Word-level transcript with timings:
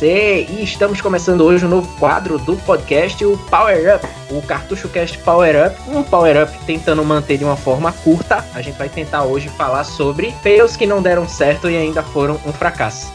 você! 0.00 0.46
E 0.48 0.64
estamos 0.64 1.00
começando 1.02 1.42
hoje 1.42 1.66
um 1.66 1.68
novo 1.68 1.86
quadro 1.98 2.38
do 2.38 2.56
podcast, 2.56 3.22
o 3.22 3.36
Power 3.50 3.96
Up, 3.96 4.06
o 4.30 4.40
Cartucho 4.40 4.88
Cast 4.88 5.18
Power 5.18 5.66
Up. 5.66 5.76
Um 5.90 6.02
Power 6.02 6.42
Up 6.42 6.58
tentando 6.64 7.04
manter 7.04 7.36
de 7.36 7.44
uma 7.44 7.56
forma 7.56 7.92
curta. 7.92 8.42
A 8.54 8.62
gente 8.62 8.78
vai 8.78 8.88
tentar 8.88 9.24
hoje 9.24 9.50
falar 9.50 9.84
sobre 9.84 10.32
fails 10.42 10.74
que 10.74 10.86
não 10.86 11.02
deram 11.02 11.28
certo 11.28 11.68
e 11.68 11.76
ainda 11.76 12.02
foram 12.02 12.40
um 12.46 12.52
fracasso. 12.52 13.12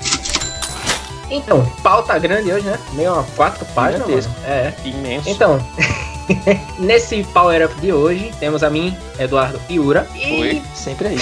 Então, 1.31 1.65
pauta 1.81 2.19
grande 2.19 2.53
hoje, 2.53 2.67
né? 2.67 2.77
Meio 2.93 3.23
quatro 3.35 3.65
páginas. 3.73 4.29
É. 4.45 4.71
Imenso. 4.85 5.27
Então, 5.27 5.59
nesse 6.77 7.23
Power 7.23 7.65
Up 7.65 7.81
de 7.81 7.91
hoje, 7.91 8.31
temos 8.39 8.61
a 8.61 8.69
mim, 8.69 8.95
Eduardo 9.17 9.59
Iura. 9.67 10.07
E 10.13 10.41
Oi. 10.41 10.61
sempre 10.75 11.07
aí. 11.07 11.17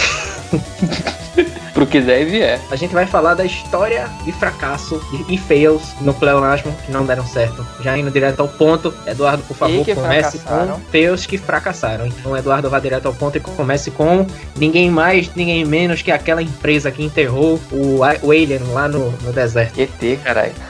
pro 1.73 1.87
que 1.87 1.99
der 1.99 2.21
e 2.21 2.25
vier. 2.25 2.61
A 2.71 2.75
gente 2.75 2.93
vai 2.93 3.05
falar 3.05 3.33
da 3.33 3.45
história 3.45 4.09
de 4.23 4.31
fracasso 4.31 5.01
e 5.27 5.37
fails 5.37 5.93
no 6.01 6.13
pleonasmo 6.13 6.75
que 6.85 6.91
não 6.91 7.05
deram 7.05 7.25
certo. 7.25 7.65
Já 7.81 7.97
indo 7.97 8.11
direto 8.11 8.41
ao 8.41 8.47
ponto, 8.47 8.93
Eduardo, 9.05 9.43
por 9.43 9.55
favor, 9.55 9.85
comece 9.85 10.39
com 10.39 10.79
fails 10.91 11.25
que 11.25 11.37
fracassaram. 11.37 12.05
Então, 12.05 12.35
Eduardo, 12.37 12.69
vá 12.69 12.79
direto 12.79 13.07
ao 13.07 13.13
ponto 13.13 13.37
e 13.37 13.41
comece 13.41 13.91
com 13.91 14.25
ninguém 14.55 14.89
mais, 14.89 15.33
ninguém 15.35 15.65
menos 15.65 16.01
que 16.01 16.11
aquela 16.11 16.41
empresa 16.41 16.91
que 16.91 17.03
enterrou 17.03 17.59
o, 17.71 17.99
o 18.21 18.31
Alien 18.31 18.61
lá 18.71 18.87
no, 18.87 19.11
no 19.11 19.33
deserto. 19.33 19.79
ET, 19.79 20.19
caralho. 20.23 20.53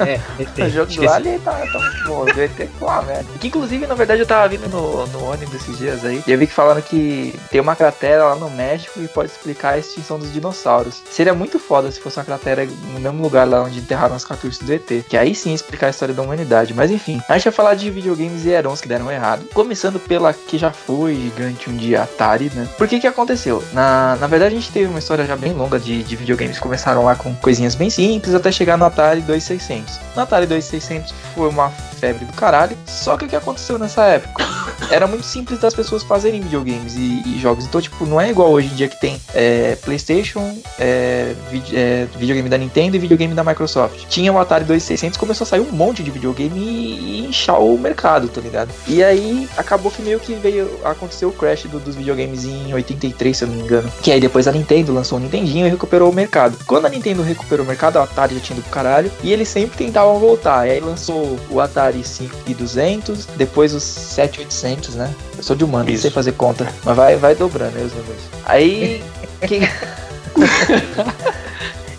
É, 0.00 0.18
ET. 0.40 0.58
o 0.66 0.70
jogo 0.70 0.92
do 0.92 1.08
Alien 1.10 1.38
tá, 1.40 1.52
tá 1.52 1.78
muito 1.78 2.04
bom. 2.06 2.24
O 2.24 2.28
ET 2.28 2.68
lá, 2.80 3.00
velho. 3.00 3.26
Que 3.38 3.48
inclusive, 3.48 3.86
na 3.86 3.94
verdade, 3.94 4.20
eu 4.20 4.26
tava 4.26 4.48
vindo 4.48 4.68
no, 4.68 5.06
no 5.06 5.24
ônibus 5.30 5.54
esses 5.54 5.78
dias 5.78 6.04
aí 6.04 6.22
e 6.26 6.32
eu 6.32 6.38
vi 6.38 6.46
que 6.46 6.52
falando 6.52 6.82
que 6.82 7.34
tem 7.50 7.60
uma 7.60 7.76
cratera 7.76 8.24
lá 8.24 8.34
no 8.36 8.50
México 8.50 9.00
e 9.00 9.08
pode 9.08 9.30
explicar 9.30 9.74
a 9.74 9.78
extinção 9.78 10.18
dos 10.18 10.30
dinossauros. 10.40 11.02
Seria 11.10 11.34
muito 11.34 11.58
foda 11.58 11.90
se 11.90 12.00
fosse 12.00 12.18
uma 12.18 12.24
cratera 12.24 12.66
no 12.66 13.00
mesmo 13.00 13.22
lugar 13.22 13.46
lá 13.46 13.62
onde 13.62 13.78
enterraram 13.78 14.14
as 14.14 14.24
cartuchos 14.24 14.58
do 14.58 14.72
ET. 14.72 15.04
Que 15.08 15.16
aí 15.16 15.34
sim 15.34 15.52
explicar 15.52 15.88
a 15.88 15.90
história 15.90 16.14
da 16.14 16.22
humanidade. 16.22 16.74
Mas 16.74 16.90
enfim, 16.90 17.20
a 17.28 17.34
gente 17.34 17.44
vai 17.44 17.52
falar 17.52 17.74
de 17.74 17.90
videogames 17.90 18.44
e 18.44 18.50
herons 18.50 18.80
que 18.80 18.88
deram 18.88 19.10
errado. 19.10 19.44
Começando 19.52 20.00
pela 20.00 20.32
que 20.32 20.58
já 20.58 20.72
foi 20.72 21.14
gigante 21.14 21.68
um 21.68 21.76
dia 21.76 22.02
Atari, 22.02 22.50
né? 22.54 22.68
Por 22.76 22.88
que 22.88 22.98
que 22.98 23.06
aconteceu? 23.06 23.62
Na, 23.72 24.16
na 24.16 24.26
verdade, 24.26 24.54
a 24.54 24.58
gente 24.58 24.72
teve 24.72 24.86
uma 24.86 24.98
história 24.98 25.24
já 25.24 25.36
bem 25.36 25.52
longa 25.52 25.78
de, 25.78 26.02
de 26.02 26.16
videogames 26.16 26.58
começaram 26.58 27.04
lá 27.04 27.14
com 27.14 27.34
coisinhas 27.34 27.74
bem 27.74 27.90
simples 27.90 28.34
até 28.34 28.50
chegar 28.52 28.76
no 28.76 28.84
Atari 28.84 29.20
2600. 29.22 29.98
No 30.14 30.22
Atari 30.22 30.46
2600 30.46 31.12
foi 31.34 31.48
uma 31.48 31.70
febre 32.00 32.24
do 32.24 32.32
caralho. 32.32 32.76
Só 32.86 33.16
que 33.16 33.26
o 33.26 33.28
que 33.28 33.36
aconteceu 33.36 33.78
nessa 33.78 34.04
época? 34.04 34.44
Era 34.90 35.06
muito 35.06 35.24
simples 35.24 35.60
das 35.60 35.74
pessoas 35.74 36.02
fazerem 36.02 36.40
videogames 36.40 36.94
e, 36.96 37.22
e 37.26 37.38
jogos. 37.38 37.66
Então, 37.66 37.80
tipo, 37.80 38.06
não 38.06 38.20
é 38.20 38.30
igual 38.30 38.50
hoje 38.50 38.68
em 38.68 38.74
dia 38.74 38.88
que 38.88 38.98
tem 38.98 39.20
é, 39.34 39.76
PlayStation, 39.76 40.29
é, 40.78 41.34
vid 41.50 41.76
é, 41.76 42.06
videogame 42.18 42.48
da 42.48 42.58
Nintendo 42.58 42.96
e 42.96 42.98
videogame 42.98 43.34
da 43.34 43.44
Microsoft. 43.44 44.06
Tinha 44.08 44.32
o 44.32 44.38
Atari 44.38 44.64
2600, 44.64 45.18
começou 45.18 45.44
a 45.44 45.48
sair 45.48 45.60
um 45.60 45.72
monte 45.72 46.02
de 46.02 46.10
videogame 46.10 46.58
e, 46.58 47.20
e 47.22 47.26
inchar 47.26 47.60
o 47.60 47.78
mercado, 47.78 48.28
tá 48.28 48.40
ligado? 48.40 48.70
E 48.86 49.02
aí 49.02 49.48
acabou 49.56 49.90
que 49.90 50.02
meio 50.02 50.20
que 50.20 50.34
veio 50.34 50.70
acontecer 50.84 51.26
o 51.26 51.32
crash 51.32 51.64
do, 51.64 51.78
dos 51.80 51.94
videogames 51.94 52.44
em 52.44 52.72
83, 52.72 53.36
se 53.36 53.44
eu 53.44 53.48
não 53.48 53.56
me 53.56 53.62
engano. 53.62 53.90
Que 54.02 54.12
aí 54.12 54.20
depois 54.20 54.46
a 54.46 54.52
Nintendo 54.52 54.92
lançou 54.92 55.18
o 55.18 55.20
Nintendinho 55.20 55.66
e 55.66 55.70
recuperou 55.70 56.10
o 56.10 56.14
mercado. 56.14 56.56
Quando 56.66 56.86
a 56.86 56.88
Nintendo 56.88 57.22
recuperou 57.22 57.64
o 57.64 57.68
mercado, 57.68 57.98
a 57.98 58.04
Atari 58.04 58.34
já 58.34 58.40
tinha 58.40 58.56
ido 58.58 58.62
pro 58.62 58.72
caralho 58.72 59.10
e 59.22 59.32
eles 59.32 59.48
sempre 59.48 59.76
tentavam 59.76 60.18
voltar. 60.18 60.66
E 60.66 60.72
aí 60.72 60.80
lançou 60.80 61.38
o 61.48 61.60
Atari 61.60 62.04
5200, 62.04 63.26
depois 63.36 63.74
os 63.74 63.82
7800, 63.82 64.94
né? 64.94 65.14
Eu 65.36 65.42
sou 65.42 65.56
de 65.56 65.64
humano, 65.64 65.90
não 65.90 65.98
sei 65.98 66.10
fazer 66.10 66.32
conta, 66.32 66.68
mas 66.84 66.96
vai, 66.96 67.16
vai 67.16 67.34
dobrando 67.34 67.76
aí 67.76 67.84
os 67.84 67.92
números. 67.92 68.22
Aí. 68.44 69.02
que... 69.46 69.60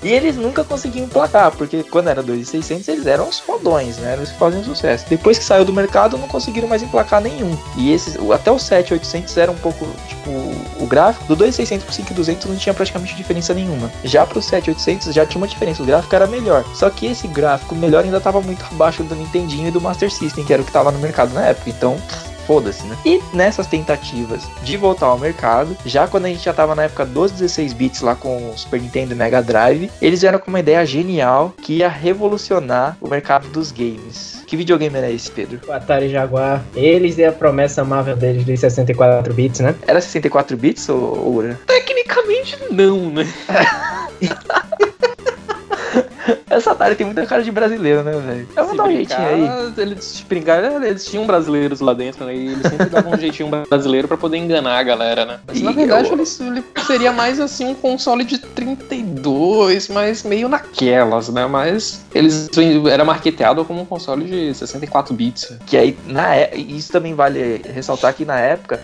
E 0.04 0.10
eles 0.10 0.36
nunca 0.36 0.64
conseguiam 0.64 1.06
emplacar, 1.06 1.52
porque 1.52 1.84
quando 1.84 2.10
era 2.10 2.24
2.600 2.24 2.88
eles 2.88 3.06
eram 3.06 3.30
os 3.30 3.40
fodões, 3.40 3.98
né? 3.98 4.14
Eles 4.14 4.32
faziam 4.32 4.64
sucesso. 4.64 5.06
Depois 5.08 5.38
que 5.38 5.44
saiu 5.44 5.64
do 5.64 5.72
mercado, 5.72 6.18
não 6.18 6.28
conseguiram 6.28 6.68
mais 6.68 6.82
emplacar 6.82 7.22
nenhum. 7.22 7.56
E 7.78 7.92
esses, 7.92 8.16
até 8.32 8.52
o 8.52 8.56
7.800 8.56 9.38
era 9.38 9.52
um 9.52 9.56
pouco, 9.56 9.88
tipo, 10.08 10.32
o 10.80 10.88
gráfico 10.88 11.26
do 11.28 11.46
2.600 11.46 11.82
pro 11.82 11.94
5.200 11.94 12.46
não 12.46 12.56
tinha 12.56 12.74
praticamente 12.74 13.16
diferença 13.16 13.54
nenhuma. 13.54 13.92
Já 14.04 14.26
pro 14.26 14.40
7.800 14.40 15.12
já 15.12 15.24
tinha 15.24 15.40
uma 15.40 15.48
diferença, 15.48 15.84
o 15.84 15.86
gráfico 15.86 16.16
era 16.16 16.26
melhor. 16.26 16.66
Só 16.74 16.90
que 16.90 17.06
esse 17.06 17.28
gráfico 17.28 17.76
melhor 17.76 18.04
ainda 18.04 18.18
estava 18.18 18.42
muito 18.42 18.66
abaixo 18.72 19.04
do 19.04 19.16
Nintendinho 19.16 19.68
e 19.68 19.72
do 19.72 19.80
Master 19.80 20.12
System, 20.12 20.44
que 20.44 20.52
era 20.52 20.64
o 20.64 20.66
que 20.66 20.72
estava 20.72 20.92
no 20.92 20.98
mercado 20.98 21.32
na 21.32 21.46
época. 21.46 21.70
Então, 21.70 22.02
foda-se, 22.46 22.86
né? 22.86 22.98
E 23.06 23.22
nessas 23.34 23.68
tentativas 23.68 24.44
de 24.64 24.78
voltar 24.78 25.08
ao 25.08 25.18
mercado, 25.18 25.76
já 25.86 26.08
quando 26.08 26.26
a 26.26 26.30
gente 26.30 26.44
já 26.44 26.54
tava 26.54 26.76
na 26.76 26.84
época 26.84 27.06
dos 27.06 27.32
16 27.32 27.74
bits 27.74 28.02
lá 28.02 28.16
com 28.16 28.52
o 28.52 28.58
Super 28.58 28.82
Nintendo 28.82 29.14
e 29.14 29.16
Mega 29.16 29.42
Drive, 29.42 29.90
eles 30.02 30.22
vieram 30.22 30.40
com 30.40 30.50
uma 30.50 30.60
ideia 30.60 30.86
genial 30.86 31.54
que 31.62 31.78
ia 31.78 31.90
revolucionar 31.90 32.98
o 33.00 33.08
mercado 33.08 33.48
dos 33.50 33.72
games. 33.72 34.44
Que 34.46 34.58
videogame 34.58 34.98
era 34.98 35.10
esse, 35.10 35.32
Pedro? 35.32 35.62
O 35.68 35.72
Atari 35.72 36.10
Jaguar. 36.10 36.62
Eles 36.76 37.18
e 37.18 37.24
a 37.24 37.32
promessa 37.32 37.82
amável 37.82 38.18
deles 38.18 38.46
de 38.46 38.58
64 38.58 39.34
bits, 39.34 39.62
né? 39.62 39.74
Era 39.88 40.02
64 40.02 40.58
bits 40.58 40.90
ou, 40.90 41.36
ou... 41.36 41.56
Tecnicamente 41.66 42.58
não, 42.70 43.10
né? 43.10 43.26
Essa 46.52 46.72
Atari 46.72 46.96
tem 46.96 47.06
muita 47.06 47.26
cara 47.26 47.42
de 47.42 47.52
brasileiro, 47.52 48.04
né, 48.04 48.12
velho? 48.12 48.48
Eu 48.56 48.66
vou 48.66 48.76
dar 48.76 48.84
um 48.84 48.92
jeitinho 48.92 49.26
aí. 49.26 49.74
Eles 49.78 50.26
brincar, 50.28 50.84
eles 50.84 51.06
tinham 51.06 51.26
brasileiros 51.26 51.80
lá 51.80 51.94
dentro, 51.94 52.26
né? 52.26 52.36
E 52.36 52.48
eles 52.48 52.70
sempre 52.70 52.88
davam 52.88 53.14
um 53.14 53.18
jeitinho 53.18 53.50
brasileiro 53.70 54.08
pra 54.08 54.18
poder 54.18 54.38
enganar 54.38 54.78
a 54.78 54.84
galera, 54.84 55.26
né? 55.26 55.40
Mas 55.48 55.60
e 55.60 55.64
na 55.64 55.72
verdade 55.72 56.10
eu... 56.10 56.14
ele, 56.14 56.24
ele, 56.40 56.64
seria 56.86 57.14
mais 57.14 57.40
assim 57.40 57.68
um 57.68 57.74
console 57.74 58.26
de 58.26 58.38
32, 58.38 59.88
mas 59.88 60.24
meio 60.24 60.50
naquelas, 60.50 61.30
né? 61.30 61.48
Mas 61.48 62.06
eles 62.14 62.50
era 62.92 63.06
marketeado 63.06 63.64
como 63.64 63.82
um 63.82 63.86
console 63.86 64.26
de 64.26 64.54
64 64.54 65.14
bits. 65.14 65.58
Que 65.66 65.78
aí, 65.78 65.98
na 66.06 66.36
é... 66.36 66.56
isso 66.56 66.92
também 66.92 67.16
vale 67.16 67.62
ressaltar 67.74 68.14
que 68.14 68.26
na 68.26 68.40
época, 68.40 68.82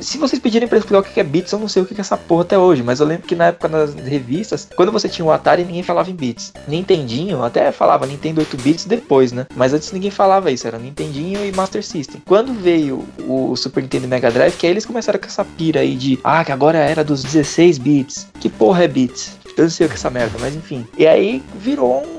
se 0.00 0.16
vocês 0.16 0.40
pedirem 0.40 0.66
pra 0.66 0.78
explicar 0.78 1.00
o 1.00 1.02
que 1.02 1.20
é 1.20 1.24
bits, 1.24 1.52
eu 1.52 1.58
não 1.58 1.68
sei 1.68 1.82
o 1.82 1.86
que 1.86 1.94
é 1.94 2.00
essa 2.00 2.16
porra 2.16 2.42
até 2.42 2.58
hoje, 2.58 2.82
mas 2.82 3.00
eu 3.00 3.06
lembro 3.06 3.26
que 3.26 3.34
na 3.34 3.46
época 3.46 3.68
nas 3.68 3.94
revistas, 3.94 4.68
quando 4.74 4.92
você 4.92 5.08
tinha 5.08 5.24
o 5.24 5.30
Atari, 5.30 5.64
ninguém 5.64 5.82
falava 5.82 6.10
em 6.10 6.14
bits. 6.14 6.52
Nintendinho, 6.86 7.42
até 7.42 7.72
falava 7.72 8.06
Nintendo 8.06 8.40
8 8.40 8.56
bits 8.58 8.84
depois, 8.84 9.32
né? 9.32 9.46
Mas 9.56 9.74
antes 9.74 9.90
ninguém 9.90 10.10
falava 10.10 10.50
isso, 10.50 10.66
era 10.66 10.78
Nintendinho 10.78 11.44
e 11.44 11.50
Master 11.52 11.84
System. 11.84 12.22
Quando 12.24 12.54
veio 12.54 13.04
o 13.26 13.56
Super 13.56 13.82
Nintendo 13.82 14.04
e 14.04 14.08
Mega 14.08 14.30
Drive, 14.30 14.56
que 14.56 14.66
aí 14.66 14.72
eles 14.72 14.86
começaram 14.86 15.18
com 15.18 15.26
essa 15.26 15.44
pira 15.44 15.80
aí 15.80 15.96
de, 15.96 16.18
ah, 16.22 16.44
que 16.44 16.52
agora 16.52 16.78
era 16.78 17.02
dos 17.02 17.22
16 17.22 17.78
bits. 17.78 18.28
Que 18.40 18.48
porra 18.48 18.84
é 18.84 18.88
bits? 18.88 19.36
Eu 19.56 19.64
não 19.64 19.70
sei 19.70 19.86
o 19.86 19.88
que 19.88 19.94
é 19.94 19.98
essa 19.98 20.10
merda, 20.10 20.38
mas 20.38 20.54
enfim. 20.54 20.86
E 20.96 21.06
aí 21.06 21.42
virou 21.58 22.02
um 22.04 22.15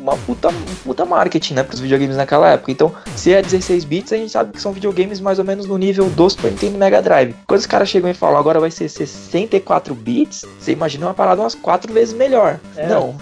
uma 0.00 0.16
puta, 0.16 0.48
um 0.48 0.74
puta 0.84 1.04
marketing, 1.04 1.54
né, 1.54 1.62
pros 1.62 1.80
videogames 1.80 2.16
naquela 2.16 2.48
época. 2.48 2.72
Então, 2.72 2.92
se 3.16 3.32
é 3.32 3.42
16 3.42 3.84
bits, 3.84 4.12
a 4.12 4.16
gente 4.16 4.30
sabe 4.30 4.52
que 4.52 4.60
são 4.60 4.72
videogames 4.72 5.20
mais 5.20 5.38
ou 5.38 5.44
menos 5.44 5.66
no 5.66 5.76
nível 5.76 6.08
do 6.08 6.30
Super 6.30 6.50
Nintendo 6.50 6.78
Mega 6.78 7.02
Drive. 7.02 7.34
Quando 7.46 7.60
os 7.60 7.66
caras 7.66 7.88
chegam 7.88 8.10
e 8.10 8.14
falam, 8.14 8.38
agora 8.38 8.58
vai 8.58 8.70
ser 8.70 8.88
64 8.88 9.94
bits, 9.94 10.44
você 10.58 10.72
imagina 10.72 11.06
uma 11.06 11.14
parada 11.14 11.40
umas 11.40 11.54
4 11.54 11.92
vezes 11.92 12.14
melhor. 12.14 12.58
É, 12.76 12.86
Não. 12.86 13.14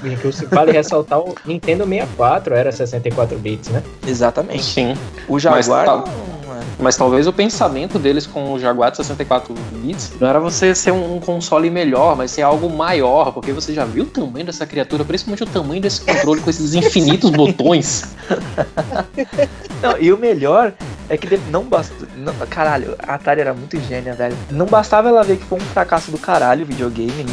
Vale 0.51 0.73
ressaltar 0.73 1.19
o 1.21 1.35
Nintendo 1.45 1.85
64 1.85 2.55
era 2.55 2.73
64 2.73 3.39
bits, 3.39 3.69
né? 3.71 3.83
Exatamente. 4.07 4.65
Sim. 4.65 4.97
O 5.29 5.39
Jaguar. 5.39 5.87
Mas, 5.87 6.05
tá... 6.05 6.38
Mas 6.79 6.97
talvez 6.97 7.27
o 7.27 7.33
pensamento 7.33 7.99
deles 7.99 8.27
com 8.27 8.53
o 8.53 8.59
Jaguar 8.59 8.91
de 8.91 8.99
64 8.99 9.55
bits 9.73 10.13
não 10.21 10.29
era 10.29 10.41
você 10.41 10.75
ser 10.75 10.93
um 10.93 11.21
console 11.21 11.71
melhor, 11.71 12.17
mas 12.17 12.31
ser 12.31 12.43
algo 12.43 12.71
maior, 12.71 13.33
porque 13.33 13.53
você 13.53 13.73
já 13.73 13.85
viu 13.85 14.05
o 14.05 14.07
tamanho 14.07 14.47
dessa 14.47 14.67
criatura, 14.67 15.05
principalmente 15.05 15.43
o 15.43 15.47
tamanho 15.47 15.81
desse 15.81 16.01
controle 16.01 16.41
com 16.41 16.51
esses 16.51 16.75
infinitos 16.75 17.31
botões. 17.31 18.05
Não, 19.83 19.97
e 20.01 20.13
o 20.13 20.19
melhor 20.19 20.73
é 21.09 21.17
que 21.17 21.39
não 21.51 21.65
basta. 21.65 21.95
Não, 22.17 22.35
caralho, 22.49 22.95
a 22.99 23.15
Atari 23.15 23.41
era 23.41 23.55
muito 23.55 23.81
gênia, 23.81 24.13
velho. 24.15 24.37
Não 24.51 24.67
bastava 24.67 25.09
ela 25.09 25.23
ver 25.23 25.39
que 25.39 25.45
foi 25.45 25.59
um 25.59 25.63
fracasso 25.63 26.11
do 26.11 26.19
caralho 26.19 26.65
o 26.65 26.67
videogame. 26.67 27.27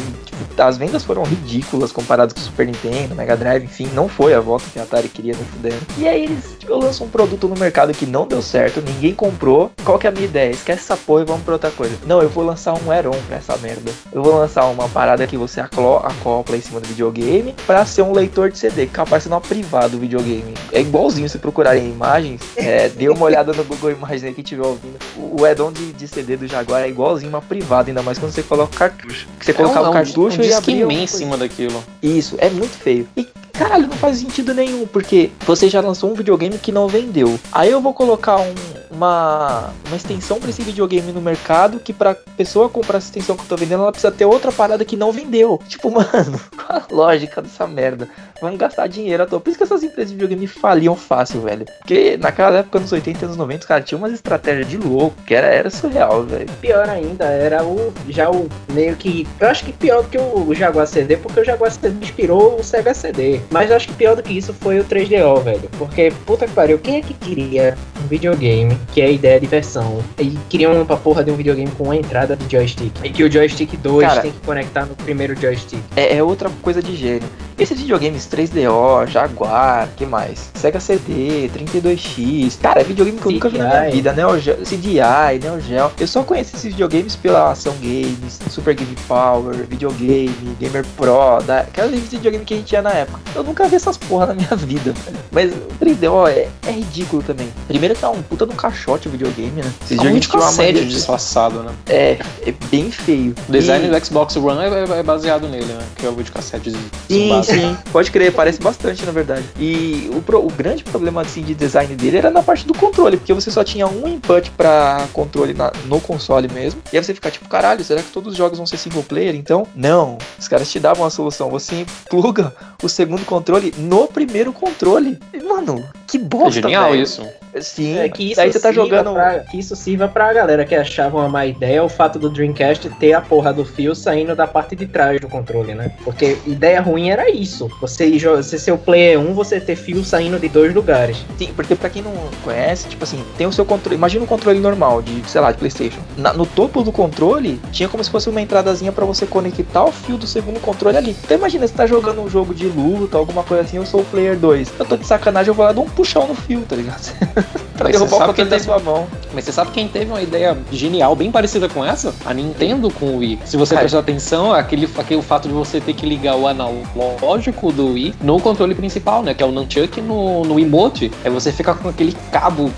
As 0.58 0.76
vendas 0.76 1.04
foram 1.04 1.22
ridículas 1.22 1.92
comparadas 1.92 2.32
com 2.32 2.40
o 2.40 2.42
Super 2.42 2.66
Nintendo, 2.66 3.14
Mega 3.14 3.36
Drive, 3.36 3.64
enfim, 3.64 3.88
não 3.94 4.08
foi 4.08 4.34
a 4.34 4.40
volta 4.40 4.64
que 4.72 4.78
a 4.78 4.82
Atari 4.82 5.08
queria 5.08 5.34
nem 5.34 5.44
fudendo. 5.44 5.80
E 5.98 6.06
aí 6.06 6.24
eles 6.24 6.56
tipo, 6.58 6.74
lançam 6.74 7.06
um 7.06 7.10
produto 7.10 7.48
no 7.48 7.56
mercado 7.56 7.92
que 7.92 8.06
não 8.06 8.26
deu 8.26 8.42
certo, 8.42 8.80
ninguém 8.80 9.14
comprou. 9.14 9.70
Qual 9.84 9.98
que 9.98 10.06
é 10.06 10.10
a 10.10 10.12
minha 10.12 10.24
ideia? 10.24 10.50
Esquece 10.50 10.80
essa 10.80 10.96
porra 10.96 11.22
e 11.22 11.24
vamos 11.24 11.42
pra 11.42 11.54
outra 11.54 11.70
coisa. 11.70 11.96
Não, 12.06 12.22
eu 12.22 12.28
vou 12.28 12.44
lançar 12.44 12.74
um 12.74 12.90
Aeron 12.90 13.16
pra 13.26 13.36
essa 13.36 13.56
merda. 13.58 13.90
Eu 14.12 14.22
vou 14.22 14.36
lançar 14.36 14.64
uma 14.66 14.88
parada 14.88 15.26
que 15.26 15.36
você 15.36 15.60
acopla 15.60 16.56
em 16.56 16.60
cima 16.60 16.80
do 16.80 16.88
videogame 16.88 17.54
pra 17.66 17.84
ser 17.84 18.02
um 18.02 18.12
leitor 18.12 18.50
de 18.50 18.58
CD, 18.58 18.86
capaz 18.86 19.22
de 19.22 19.28
ser 19.28 19.34
uma 19.34 19.40
privada 19.40 19.90
do 19.90 19.98
videogame. 19.98 20.54
É 20.72 20.80
igualzinho 20.80 21.28
se 21.28 21.38
procurarem 21.38 21.88
imagens. 21.88 22.40
É, 22.56 22.88
dê 22.88 23.08
uma 23.08 23.24
olhada 23.24 23.52
no 23.52 23.64
Google 23.64 23.92
Imagens 23.92 24.24
aí 24.24 24.34
que 24.34 24.40
estiver 24.40 24.66
ouvindo. 24.66 24.96
O 25.16 25.44
add-on 25.44 25.72
de, 25.72 25.92
de, 25.92 26.08
CD 26.08 26.36
do 26.36 26.46
Jaguar 26.46 26.82
é 26.82 26.88
igualzinho 26.88 27.28
uma 27.28 27.42
privada, 27.42 27.90
ainda 27.90 28.02
mais 28.02 28.18
quando 28.18 28.32
você 28.32 28.42
coloca 28.42 28.74
o 28.74 28.78
cartucho. 28.78 29.26
Que 29.38 29.44
você 29.44 29.50
é 29.50 29.54
colocava 29.54 29.86
um, 29.86 29.90
o 29.90 29.92
cartucho 29.92 30.40
um, 30.40 30.44
um 30.44 30.45
e 30.48 30.54
abria. 30.54 30.84
em 30.84 31.06
cima 31.06 31.36
daquilo. 31.36 31.82
Isso, 32.02 32.36
é 32.38 32.50
muito 32.50 32.76
feio. 32.78 33.08
E 33.16 33.26
caralho, 33.52 33.86
não 33.86 33.96
faz 33.96 34.18
sentido 34.18 34.52
nenhum, 34.54 34.86
porque 34.86 35.30
você 35.46 35.68
já 35.68 35.80
lançou 35.80 36.10
um 36.10 36.14
videogame 36.14 36.58
que 36.58 36.72
não 36.72 36.88
vendeu. 36.88 37.38
Aí 37.52 37.70
eu 37.70 37.80
vou 37.80 37.94
colocar 37.94 38.36
um 38.36 38.54
uma, 38.90 39.70
uma 39.86 39.96
extensão 39.96 40.40
pra 40.40 40.50
esse 40.50 40.62
videogame 40.62 41.12
no 41.12 41.20
mercado 41.20 41.78
que 41.78 41.92
pra 41.92 42.14
pessoa 42.14 42.68
comprar 42.68 42.98
essa 42.98 43.08
extensão 43.08 43.36
que 43.36 43.42
eu 43.42 43.48
tô 43.48 43.56
vendendo, 43.56 43.82
ela 43.82 43.92
precisa 43.92 44.12
ter 44.12 44.24
outra 44.24 44.50
parada 44.50 44.84
que 44.84 44.96
não 44.96 45.12
vendeu. 45.12 45.60
Tipo, 45.68 45.90
mano, 45.90 46.40
qual 46.56 46.78
a 46.78 46.86
lógica 46.90 47.42
dessa 47.42 47.66
merda? 47.66 48.08
Vamos 48.40 48.58
gastar 48.58 48.86
dinheiro 48.86 49.22
à 49.22 49.26
toa. 49.26 49.40
Por 49.40 49.50
isso 49.50 49.58
que 49.58 49.64
essas 49.64 49.82
empresas 49.82 50.08
de 50.08 50.14
videogame 50.14 50.46
faliam 50.46 50.96
fácil, 50.96 51.40
velho. 51.42 51.66
Porque 51.78 52.16
naquela 52.16 52.58
época, 52.58 52.80
nos 52.80 52.92
80 52.92 53.20
e 53.20 53.24
anos 53.24 53.36
90, 53.36 53.66
cara, 53.66 53.82
tinha 53.82 53.98
umas 53.98 54.12
estratégias 54.12 54.68
de 54.68 54.78
louco, 54.78 55.16
que 55.26 55.34
era, 55.34 55.48
era 55.48 55.70
surreal, 55.70 56.22
velho. 56.22 56.48
Pior 56.60 56.88
ainda, 56.88 57.24
era 57.24 57.64
o 57.64 57.92
já 58.08 58.30
o 58.30 58.48
meio 58.72 58.96
que. 58.96 59.26
Eu 59.38 59.48
acho 59.48 59.64
que 59.64 59.72
pior 59.72 60.02
do 60.02 60.08
que 60.08 60.18
o 60.18 60.35
Jaguar 60.54 60.86
CD, 60.86 61.16
porque 61.16 61.40
o 61.40 61.44
Jaguar 61.44 61.70
CD 61.70 61.88
inspirou 62.04 62.58
o 62.58 62.62
Sega 62.62 62.94
CD. 62.94 63.40
Mas 63.50 63.70
eu 63.70 63.76
acho 63.76 63.88
que 63.88 63.94
pior 63.94 64.16
do 64.16 64.22
que 64.22 64.36
isso 64.36 64.52
foi 64.54 64.78
o 64.80 64.84
3DO, 64.84 65.42
velho. 65.42 65.68
Porque, 65.78 66.12
puta 66.24 66.46
que 66.46 66.52
pariu, 66.52 66.78
quem 66.78 66.96
é 66.96 67.00
que 67.00 67.14
queria 67.14 67.76
um 68.02 68.06
videogame, 68.06 68.78
que 68.92 69.00
é 69.00 69.06
a 69.06 69.10
ideia 69.10 69.40
de 69.40 69.46
versão, 69.46 70.02
e 70.18 70.36
queria 70.48 70.70
uma 70.70 70.96
porra 70.96 71.24
de 71.24 71.30
um 71.30 71.36
videogame 71.36 71.70
com 71.72 71.84
uma 71.84 71.96
entrada 71.96 72.36
de 72.36 72.50
joystick? 72.50 72.92
E 73.04 73.10
que 73.10 73.24
o 73.24 73.30
joystick 73.30 73.76
2 73.76 74.06
Cara, 74.06 74.22
tem 74.22 74.32
que 74.32 74.40
conectar 74.40 74.86
no 74.86 74.94
primeiro 74.94 75.38
joystick. 75.38 75.82
É, 75.96 76.16
é 76.16 76.22
outra 76.22 76.50
coisa 76.62 76.82
de 76.82 76.94
gênio. 76.94 77.28
Esses 77.58 77.80
videogames 77.80 78.28
3DO, 78.28 79.06
Jaguar, 79.06 79.88
que 79.96 80.04
mais? 80.04 80.50
Sega 80.52 80.78
CD, 80.78 81.50
32X. 81.54 82.58
Cara, 82.60 82.82
é 82.82 82.84
videogame 82.84 83.18
que 83.18 83.26
eu 83.26 83.32
nunca 83.32 83.48
vi 83.48 83.56
na 83.56 83.68
minha 83.68 83.90
vida. 83.90 84.12
Neo 84.12 84.38
Geo, 84.38 84.56
CDI, 84.56 85.38
Neo 85.42 85.58
Geo. 85.58 85.90
Eu 85.98 86.06
só 86.06 86.22
conheço 86.22 86.54
esses 86.54 86.72
videogames 86.72 87.16
pela 87.16 87.52
Ação 87.52 87.74
Games, 87.80 88.38
Super 88.50 88.74
Game 88.74 88.94
Power, 89.08 89.54
Videogame, 89.66 90.54
Gamer 90.60 90.84
Pro, 90.98 91.42
da, 91.46 91.60
aquela 91.60 91.88
lista 91.88 92.10
de 92.10 92.16
videogame 92.16 92.44
que 92.44 92.52
a 92.52 92.56
gente 92.58 92.66
tinha 92.66 92.82
na 92.82 92.90
época. 92.90 93.20
Eu 93.34 93.42
nunca 93.42 93.66
vi 93.66 93.76
essas 93.76 93.96
porra 93.96 94.26
na 94.26 94.34
minha 94.34 94.48
vida. 94.56 94.92
Mas 95.32 95.50
o 95.50 95.82
3DO 95.82 96.28
é, 96.28 96.48
é 96.66 96.70
ridículo 96.70 97.22
também. 97.22 97.48
Primeiro 97.66 97.94
que 97.94 98.02
tá 98.02 98.10
um 98.10 98.20
puta 98.20 98.44
no 98.44 98.52
caixote 98.52 99.08
o 99.08 99.10
videogame, 99.10 99.62
né? 99.62 99.72
Esses 99.82 99.98
é 99.98 100.02
um 100.02 100.12
videogame 100.12 100.84
disfarçado, 100.84 101.62
né? 101.62 101.72
É, 101.88 102.18
é 102.46 102.54
bem 102.70 102.90
feio. 102.90 103.34
O 103.48 103.52
design 103.52 103.86
e... 103.86 103.90
do 103.90 104.04
Xbox 104.04 104.36
One 104.36 104.60
é, 104.60 104.98
é, 104.98 105.02
baseado 105.02 105.48
nele, 105.48 105.72
né? 105.72 105.86
Que 105.96 106.04
é 106.04 106.10
o 106.10 106.12
videocassete 106.12 106.70
Sim, 107.08 107.45
sim. 107.46 107.76
Pode 107.92 108.10
crer, 108.10 108.32
parece 108.32 108.60
bastante, 108.60 109.04
na 109.04 109.12
verdade. 109.12 109.44
E 109.58 110.10
o, 110.14 110.22
pro, 110.22 110.44
o 110.44 110.50
grande 110.50 110.84
problema, 110.84 111.22
assim, 111.22 111.42
de 111.42 111.54
design 111.54 111.94
dele 111.94 112.18
era 112.18 112.30
na 112.30 112.42
parte 112.42 112.66
do 112.66 112.74
controle, 112.74 113.16
porque 113.16 113.32
você 113.32 113.50
só 113.50 113.64
tinha 113.64 113.86
um 113.86 114.06
input 114.06 114.50
pra 114.52 115.06
controle 115.12 115.54
na, 115.54 115.72
no 115.86 116.00
console 116.00 116.48
mesmo. 116.52 116.82
E 116.92 116.96
aí 116.96 117.02
você 117.02 117.14
fica 117.14 117.30
tipo, 117.30 117.48
caralho, 117.48 117.84
será 117.84 118.02
que 118.02 118.10
todos 118.10 118.32
os 118.32 118.38
jogos 118.38 118.58
vão 118.58 118.66
ser 118.66 118.76
single 118.76 119.02
player? 119.02 119.34
Então, 119.34 119.66
não. 119.74 120.18
Os 120.38 120.48
caras 120.48 120.70
te 120.70 120.78
davam 120.78 121.06
a 121.06 121.10
solução. 121.10 121.50
Você 121.50 121.86
pluga 122.08 122.54
o 122.82 122.88
segundo 122.88 123.24
controle 123.24 123.72
no 123.78 124.06
primeiro 124.06 124.52
controle. 124.52 125.18
E, 125.32 125.42
mano, 125.42 125.84
que 126.06 126.18
bosta, 126.18 126.60
É 126.60 126.62
genial 126.62 126.90
véio. 126.90 127.02
isso. 127.02 127.26
Sim, 127.60 127.98
é 127.98 128.08
que 128.08 128.32
isso 128.32 128.40
aí 128.40 128.52
você 128.52 128.60
tá 128.60 128.70
jogando. 128.70 129.14
Pra, 129.14 129.40
que 129.40 129.58
isso 129.58 129.74
sirva 129.74 130.06
pra 130.06 130.30
galera 130.32 130.64
que 130.64 130.74
achava 130.74 131.16
uma 131.16 131.28
má 131.28 131.46
ideia 131.46 131.82
o 131.82 131.88
fato 131.88 132.18
do 132.18 132.28
Dreamcast 132.28 132.90
ter 133.00 133.14
a 133.14 133.20
porra 133.22 133.50
do 133.52 133.64
fio 133.64 133.94
saindo 133.94 134.36
da 134.36 134.46
parte 134.46 134.76
de 134.76 134.86
trás 134.86 135.18
do 135.20 135.26
controle, 135.28 135.74
né? 135.74 135.90
Porque 136.04 136.36
ideia 136.46 136.82
ruim 136.82 137.08
era 137.08 137.30
isso. 137.30 137.70
Você, 137.80 138.18
ser 138.42 138.72
o 138.72 138.78
player 138.78 139.18
1, 139.18 139.32
você 139.32 139.58
ter 139.58 139.74
fio 139.74 140.04
saindo 140.04 140.38
de 140.38 140.48
dois 140.50 140.74
lugares. 140.74 141.24
Sim, 141.38 141.50
porque 141.56 141.74
pra 141.74 141.88
quem 141.88 142.02
não 142.02 142.12
conhece, 142.44 142.88
tipo 142.88 143.04
assim, 143.04 143.24
tem 143.38 143.46
o 143.46 143.52
seu 143.52 143.64
controle. 143.64 143.96
Imagina 143.96 144.22
um 144.22 144.26
controle 144.28 144.60
normal 144.60 145.00
de, 145.00 145.22
sei 145.26 145.40
lá, 145.40 145.50
de 145.50 145.56
PlayStation. 145.58 146.00
Na, 146.16 146.34
no 146.34 146.44
topo 146.44 146.82
do 146.82 146.92
controle, 146.92 147.58
tinha 147.72 147.88
como 147.88 148.04
se 148.04 148.10
fosse 148.10 148.28
uma 148.28 148.40
entradazinha 148.42 148.92
para 148.92 149.06
você 149.06 149.24
conectar 149.24 149.82
o 149.84 149.92
fio 149.92 150.18
do 150.18 150.26
segundo 150.26 150.60
controle 150.60 150.98
ali. 150.98 151.16
Então 151.24 151.38
imagina, 151.38 151.66
você 151.66 151.72
tá 151.72 151.86
jogando 151.86 152.20
um 152.20 152.28
jogo 152.28 152.54
de 152.54 152.66
luta, 152.66 153.16
alguma 153.16 153.42
coisa 153.42 153.62
assim, 153.62 153.78
eu 153.78 153.86
sou 153.86 154.00
o 154.02 154.04
player 154.04 154.36
2. 154.36 154.72
Eu 154.78 154.84
tô 154.84 154.96
de 154.98 155.06
sacanagem, 155.06 155.48
eu 155.48 155.54
vou 155.54 155.64
lá 155.64 155.72
dar 155.72 155.80
um 155.80 155.88
puxão 155.96 156.28
no 156.28 156.34
fio, 156.34 156.60
tá 156.68 156.76
ligado? 156.76 157.10
pra 157.76 157.90
derrubar 157.90 158.16
o 158.16 158.26
controle 158.26 158.50
da 158.50 158.60
sua 158.60 158.78
mão. 158.78 159.06
Mas 159.34 159.44
você 159.44 159.52
sabe 159.52 159.70
quem 159.70 159.88
teve 159.88 160.10
uma 160.10 160.22
ideia 160.22 160.56
genial, 160.70 161.16
bem 161.16 161.30
parecida 161.30 161.68
com 161.68 161.84
essa? 161.84 162.14
A 162.24 162.32
Nintendo 162.32 162.90
com 162.90 163.06
o 163.06 163.16
Wii. 163.18 163.40
Se 163.44 163.56
você 163.56 163.74
prestar 163.74 163.98
atenção, 163.98 164.52
aquele, 164.52 164.88
aquele 164.96 165.22
fato 165.22 165.48
de 165.48 165.54
você 165.54 165.80
ter 165.80 165.94
que 165.94 166.06
ligar 166.06 166.36
o 166.36 166.46
analógico 166.46 167.72
do 167.72 167.94
Wii 167.94 168.14
no 168.22 168.38
controle 168.40 168.74
principal, 168.74 169.22
né? 169.22 169.34
Que 169.34 169.42
é 169.42 169.46
o 169.46 169.50
Nunchuck 169.50 170.00
no, 170.00 170.44
no 170.44 170.60
emote. 170.60 171.10
É 171.24 171.30
você 171.30 171.50
ficar 171.50 171.74
com 171.74 171.88
aquele 171.88 172.14
cabo. 172.30 172.70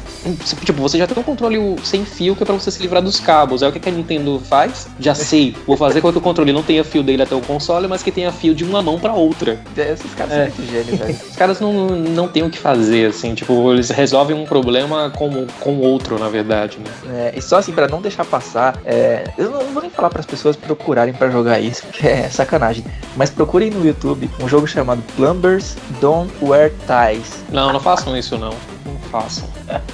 Tipo, 0.64 0.80
você 0.80 0.98
já 0.98 1.06
tem 1.06 1.18
um 1.18 1.22
controle 1.22 1.58
sem 1.82 2.04
fio 2.04 2.36
que 2.36 2.42
é 2.42 2.46
pra 2.46 2.54
você 2.54 2.70
se 2.70 2.80
livrar 2.80 3.02
dos 3.02 3.18
cabos. 3.18 3.62
Aí 3.62 3.68
o 3.68 3.72
que, 3.72 3.80
que 3.80 3.88
a 3.88 3.92
Nintendo 3.92 4.40
faz? 4.44 4.88
Já 4.98 5.14
sei. 5.14 5.56
Vou 5.66 5.76
fazer 5.76 6.00
com 6.00 6.12
que 6.12 6.18
o 6.18 6.20
controle 6.20 6.52
não 6.52 6.62
tenha 6.62 6.84
fio 6.84 7.02
dele 7.02 7.22
até 7.22 7.34
o 7.34 7.40
console, 7.40 7.88
mas 7.88 8.02
que 8.02 8.12
tenha 8.12 8.30
fio 8.30 8.54
de 8.54 8.64
uma 8.64 8.82
mão 8.82 8.98
pra 8.98 9.12
outra. 9.12 9.58
Esses 9.76 10.14
caras 10.14 10.32
é. 10.32 10.46
são 10.46 10.56
muito 10.56 10.72
gênios, 10.72 10.98
velho. 10.98 11.18
Os 11.30 11.36
caras 11.36 11.60
não, 11.60 11.72
não 11.88 12.28
têm 12.28 12.42
o 12.42 12.50
que 12.50 12.58
fazer, 12.58 13.07
assim. 13.08 13.34
Tipo, 13.34 13.72
eles 13.72 13.90
resolvem 13.90 14.36
um 14.36 14.44
problema 14.44 15.10
com, 15.10 15.46
com 15.60 15.78
outro, 15.78 16.18
na 16.18 16.28
verdade, 16.28 16.78
né? 16.78 16.90
É, 17.14 17.38
e 17.38 17.42
só 17.42 17.58
assim, 17.58 17.72
pra 17.72 17.88
não 17.88 18.00
deixar 18.00 18.24
passar, 18.24 18.80
é, 18.84 19.24
eu 19.36 19.50
não 19.50 19.64
vou 19.72 19.82
nem 19.82 19.90
falar 19.90 20.10
para 20.10 20.20
as 20.20 20.26
pessoas 20.26 20.56
procurarem 20.56 21.14
para 21.14 21.30
jogar 21.30 21.60
isso, 21.60 21.82
porque 21.86 22.06
é 22.06 22.28
sacanagem. 22.28 22.84
Mas 23.16 23.30
procurem 23.30 23.70
no 23.70 23.84
YouTube 23.84 24.30
um 24.42 24.48
jogo 24.48 24.66
chamado 24.66 25.02
Plumbers 25.16 25.76
Don't 26.00 26.32
Wear 26.42 26.70
Ties. 26.86 27.42
Não, 27.50 27.72
não 27.72 27.80
façam 27.80 28.16
isso 28.16 28.36
não 28.36 28.77
façam. 29.10 29.48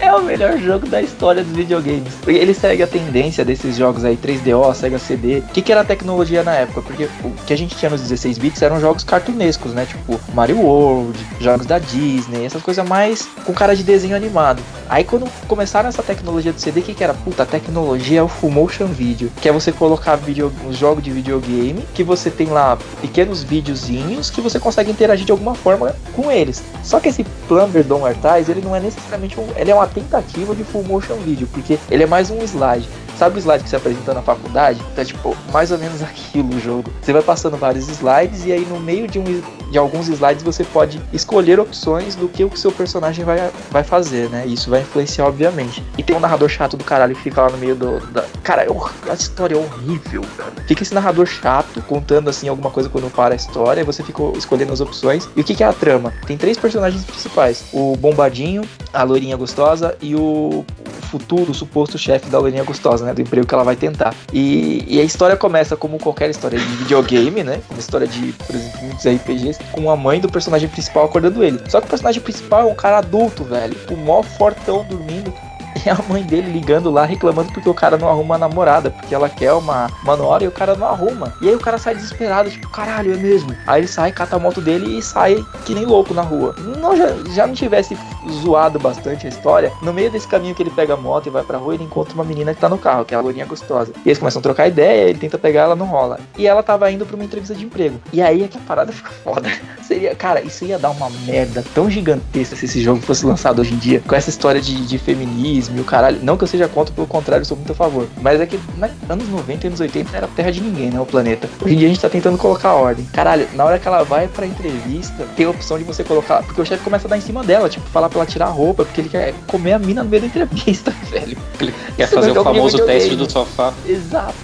É 0.00 0.12
o 0.12 0.22
melhor 0.22 0.58
jogo 0.58 0.86
da 0.86 1.02
história 1.02 1.44
dos 1.44 1.54
videogames. 1.54 2.12
Ele 2.26 2.54
segue 2.54 2.82
a 2.82 2.86
tendência 2.86 3.44
desses 3.44 3.76
jogos 3.76 4.04
aí, 4.04 4.16
3DO, 4.16 4.74
Sega 4.74 4.98
CD. 4.98 5.38
O 5.38 5.42
que, 5.42 5.60
que 5.60 5.70
era 5.70 5.82
a 5.82 5.84
tecnologia 5.84 6.42
na 6.42 6.54
época? 6.54 6.82
Porque 6.82 7.04
o 7.22 7.30
que 7.46 7.52
a 7.52 7.56
gente 7.56 7.76
tinha 7.76 7.90
nos 7.90 8.00
16 8.00 8.38
bits 8.38 8.62
eram 8.62 8.80
jogos 8.80 9.04
cartunescos, 9.04 9.72
né? 9.72 9.86
Tipo 9.86 10.18
Mario 10.34 10.60
World, 10.60 11.18
jogos 11.40 11.66
da 11.66 11.78
Disney, 11.78 12.44
essas 12.44 12.62
coisas 12.62 12.86
mais 12.88 13.28
com 13.44 13.52
cara 13.52 13.74
de 13.76 13.82
desenho 13.82 14.16
animado. 14.16 14.62
Aí 14.88 15.04
quando 15.04 15.28
começaram 15.46 15.88
essa 15.88 16.02
tecnologia 16.02 16.52
do 16.52 16.60
CD, 16.60 16.80
o 16.80 16.82
que, 16.82 16.94
que 16.94 17.04
era? 17.04 17.12
Puta, 17.12 17.42
a 17.42 17.46
tecnologia 17.46 18.20
é 18.20 18.22
o 18.22 18.28
Full 18.28 18.50
Motion 18.50 18.86
Video, 18.86 19.30
que 19.40 19.48
é 19.48 19.52
você 19.52 19.70
colocar 19.70 20.16
video, 20.16 20.52
um 20.66 20.72
jogo 20.72 21.02
de 21.02 21.10
videogame, 21.10 21.84
que 21.94 22.02
você 22.02 22.30
tem 22.30 22.46
lá 22.46 22.78
pequenos 23.00 23.42
videozinhos 23.42 24.30
que 24.30 24.40
você 24.40 24.58
consegue 24.58 24.90
interagir 24.90 25.26
de 25.26 25.32
alguma 25.32 25.54
forma 25.54 25.94
com 26.14 26.30
eles. 26.30 26.62
Só 26.82 26.98
que 27.00 27.08
esse 27.08 27.24
Plumber 27.46 27.84
Don't 27.84 28.04
Wear 28.04 28.14
Ties, 28.14 28.48
ele 28.58 28.66
não 28.66 28.76
é 28.76 28.80
necessariamente 28.80 29.38
um. 29.40 29.46
Ele 29.56 29.70
é 29.70 29.74
uma 29.74 29.86
tentativa 29.86 30.54
de 30.54 30.64
full 30.64 30.84
motion 30.84 31.16
video, 31.16 31.46
porque 31.48 31.78
ele 31.90 32.02
é 32.02 32.06
mais 32.06 32.30
um 32.30 32.42
slide. 32.42 32.88
Sabe 33.18 33.36
o 33.36 33.40
slide 33.40 33.64
que 33.64 33.70
você 33.70 33.74
apresenta 33.74 34.14
na 34.14 34.22
faculdade? 34.22 34.80
Então, 34.92 35.04
tipo, 35.04 35.36
mais 35.52 35.72
ou 35.72 35.78
menos 35.78 36.00
aquilo 36.04 36.54
o 36.54 36.60
jogo. 36.60 36.92
Você 37.02 37.12
vai 37.12 37.20
passando 37.20 37.56
vários 37.56 37.88
slides 37.88 38.44
e 38.44 38.52
aí 38.52 38.64
no 38.64 38.78
meio 38.78 39.08
de, 39.08 39.18
um, 39.18 39.24
de 39.72 39.76
alguns 39.76 40.08
slides 40.08 40.44
você 40.44 40.62
pode 40.62 41.00
escolher 41.12 41.58
opções 41.58 42.14
do 42.14 42.28
que 42.28 42.44
o 42.44 42.56
seu 42.56 42.70
personagem 42.70 43.24
vai, 43.24 43.50
vai 43.72 43.82
fazer, 43.82 44.30
né? 44.30 44.46
Isso 44.46 44.70
vai 44.70 44.82
influenciar, 44.82 45.26
obviamente. 45.26 45.82
E 45.98 46.02
tem 46.02 46.14
um 46.14 46.20
narrador 46.20 46.48
chato 46.48 46.76
do 46.76 46.84
caralho 46.84 47.16
que 47.16 47.22
fica 47.22 47.42
lá 47.42 47.50
no 47.50 47.58
meio 47.58 47.74
do. 47.74 47.98
Da... 48.12 48.24
Cara, 48.44 48.62
é 48.62 48.68
a 49.10 49.14
história 49.14 49.56
é 49.56 49.58
horrível, 49.58 50.22
cara. 50.36 50.52
Fica 50.68 50.84
esse 50.84 50.94
narrador 50.94 51.26
chato 51.26 51.82
contando 51.82 52.30
assim 52.30 52.46
alguma 52.48 52.70
coisa 52.70 52.88
quando 52.88 53.10
para 53.10 53.34
a 53.34 53.36
história, 53.36 53.80
e 53.80 53.84
você 53.84 54.04
fica 54.04 54.22
escolhendo 54.36 54.72
as 54.72 54.80
opções. 54.80 55.28
E 55.34 55.40
o 55.40 55.44
que, 55.44 55.56
que 55.56 55.64
é 55.64 55.66
a 55.66 55.72
trama? 55.72 56.12
Tem 56.24 56.36
três 56.36 56.56
personagens 56.56 57.04
principais: 57.04 57.64
o 57.72 57.96
Bombadinho, 57.96 58.62
a 58.92 59.02
loirinha 59.02 59.36
gostosa 59.36 59.96
e 60.00 60.14
o 60.14 60.64
futuro, 61.08 61.52
suposto 61.54 61.98
chefe 61.98 62.28
da 62.28 62.38
loirinha 62.38 62.64
gostosa, 62.64 63.04
né? 63.04 63.14
Do 63.14 63.20
emprego 63.20 63.46
que 63.46 63.54
ela 63.54 63.64
vai 63.64 63.76
tentar. 63.76 64.14
E, 64.32 64.84
e, 64.86 65.00
a 65.00 65.04
história 65.04 65.36
começa 65.36 65.76
como 65.76 65.98
qualquer 65.98 66.30
história 66.30 66.58
de 66.58 66.64
videogame, 66.64 67.42
né? 67.42 67.60
Uma 67.70 67.78
história 67.78 68.06
de, 68.06 68.32
por 68.32 68.54
exemplo, 68.54 68.80
muitos 68.82 69.06
RPGs, 69.06 69.58
com 69.72 69.90
a 69.90 69.96
mãe 69.96 70.20
do 70.20 70.28
personagem 70.28 70.68
principal 70.68 71.04
acordando 71.04 71.42
ele. 71.42 71.58
Só 71.68 71.80
que 71.80 71.86
o 71.86 71.90
personagem 71.90 72.22
principal 72.22 72.62
é 72.62 72.72
um 72.72 72.74
cara 72.74 72.98
adulto, 72.98 73.44
velho. 73.44 73.76
O 73.90 73.96
mó 73.96 74.22
fortão 74.22 74.84
dormindo 74.84 75.32
e 75.84 75.88
a 75.88 75.98
mãe 76.08 76.22
dele 76.22 76.50
ligando 76.50 76.90
lá 76.90 77.04
reclamando 77.04 77.52
porque 77.52 77.68
o 77.68 77.74
cara 77.74 77.96
não 77.96 78.08
arruma 78.08 78.34
a 78.34 78.38
namorada, 78.38 78.90
porque 78.90 79.14
ela 79.14 79.28
quer 79.28 79.52
uma, 79.52 79.90
uma 80.02 80.38
e 80.42 80.48
o 80.48 80.52
cara 80.52 80.74
não 80.74 80.86
arruma. 80.86 81.32
E 81.40 81.48
aí 81.48 81.54
o 81.54 81.60
cara 81.60 81.78
sai 81.78 81.94
desesperado, 81.94 82.50
tipo, 82.50 82.68
caralho, 82.68 83.12
é 83.12 83.16
mesmo. 83.16 83.54
Aí 83.66 83.80
ele 83.80 83.88
sai, 83.88 84.12
cata 84.12 84.36
a 84.36 84.38
moto 84.38 84.60
dele 84.60 84.98
e 84.98 85.02
sai 85.02 85.44
que 85.64 85.74
nem 85.74 85.84
louco 85.84 86.12
na 86.12 86.22
rua. 86.22 86.54
Não, 86.58 86.96
já, 86.96 87.06
já 87.34 87.46
não 87.46 87.54
tivesse 87.54 87.96
zoado 88.42 88.78
bastante 88.78 89.26
a 89.26 89.28
história, 89.28 89.72
no 89.82 89.92
meio 89.92 90.10
desse 90.10 90.26
caminho 90.26 90.54
que 90.54 90.62
ele 90.62 90.70
pega 90.70 90.94
a 90.94 90.96
moto 90.96 91.26
e 91.26 91.30
vai 91.30 91.42
pra 91.42 91.58
rua, 91.58 91.74
ele 91.74 91.84
encontra 91.84 92.14
uma 92.14 92.24
menina 92.24 92.54
que 92.54 92.60
tá 92.60 92.68
no 92.68 92.78
carro, 92.78 93.04
que 93.04 93.14
é 93.14 93.16
a 93.16 93.20
lourinha 93.20 93.46
gostosa. 93.46 93.92
E 94.04 94.08
eles 94.08 94.18
começam 94.18 94.40
a 94.40 94.42
trocar 94.42 94.68
ideia, 94.68 95.08
ele 95.08 95.18
tenta 95.18 95.38
pegar, 95.38 95.62
ela 95.62 95.76
não 95.76 95.86
rola. 95.86 96.20
E 96.36 96.46
ela 96.46 96.62
tava 96.62 96.90
indo 96.90 97.06
pra 97.06 97.14
uma 97.14 97.24
entrevista 97.24 97.54
de 97.54 97.64
emprego. 97.64 98.00
E 98.12 98.20
aí 98.20 98.42
é 98.42 98.48
que 98.48 98.58
a 98.58 98.60
parada 98.60 98.92
fica 98.92 99.10
foda. 99.24 99.48
Seria, 99.82 100.14
cara, 100.14 100.42
isso 100.42 100.64
ia 100.64 100.78
dar 100.78 100.90
uma 100.90 101.08
merda 101.24 101.64
tão 101.74 101.90
gigantesca 101.90 102.56
se 102.56 102.66
esse 102.66 102.80
jogo 102.82 103.00
fosse 103.00 103.24
lançado 103.24 103.60
hoje 103.60 103.74
em 103.74 103.78
dia, 103.78 104.02
com 104.06 104.14
essa 104.14 104.30
história 104.30 104.60
de, 104.60 104.86
de 104.86 104.98
feminismo 104.98 105.77
e 105.78 105.80
o 105.80 105.84
caralho. 105.84 106.18
Não 106.22 106.36
que 106.36 106.44
eu 106.44 106.48
seja 106.48 106.68
contra, 106.68 106.92
pelo 106.92 107.06
contrário, 107.06 107.42
eu 107.42 107.46
sou 107.46 107.56
muito 107.56 107.72
a 107.72 107.74
favor. 107.74 108.06
Mas 108.20 108.40
é 108.40 108.46
que 108.46 108.58
né, 108.76 108.90
anos 109.08 109.28
90 109.28 109.66
e 109.66 109.68
anos 109.68 109.80
80 109.80 110.16
era 110.16 110.26
terra 110.28 110.50
de 110.50 110.60
ninguém, 110.60 110.90
né? 110.90 111.00
O 111.00 111.06
planeta. 111.06 111.48
Hoje 111.62 111.74
em 111.74 111.78
dia 111.78 111.86
a 111.86 111.90
gente 111.90 112.00
tá 112.00 112.08
tentando 112.08 112.36
colocar 112.36 112.74
ordem. 112.74 113.04
Caralho, 113.12 113.48
na 113.54 113.64
hora 113.64 113.78
que 113.78 113.86
ela 113.86 114.02
vai 114.02 114.28
pra 114.28 114.46
entrevista, 114.46 115.26
tem 115.36 115.46
a 115.46 115.50
opção 115.50 115.78
de 115.78 115.84
você 115.84 116.04
colocar. 116.04 116.42
Porque 116.42 116.60
o 116.60 116.66
chefe 116.66 116.82
começa 116.82 117.06
a 117.06 117.10
dar 117.10 117.16
em 117.16 117.20
cima 117.20 117.42
dela, 117.42 117.68
tipo, 117.68 117.86
falar 117.88 118.08
pra 118.08 118.18
ela 118.18 118.26
tirar 118.26 118.46
a 118.46 118.50
roupa, 118.50 118.84
porque 118.84 119.00
ele 119.00 119.08
quer 119.08 119.34
comer 119.46 119.72
a 119.72 119.78
mina 119.78 120.02
no 120.02 120.10
meio 120.10 120.22
da 120.22 120.28
entrevista, 120.28 120.90
velho. 121.10 121.36
Ele 121.60 121.74
quer 121.96 122.08
fazer 122.08 122.36
o 122.36 122.44
famoso 122.44 122.84
teste 122.84 123.16
do 123.16 123.30
sofá. 123.30 123.72
Exato. 123.86 124.34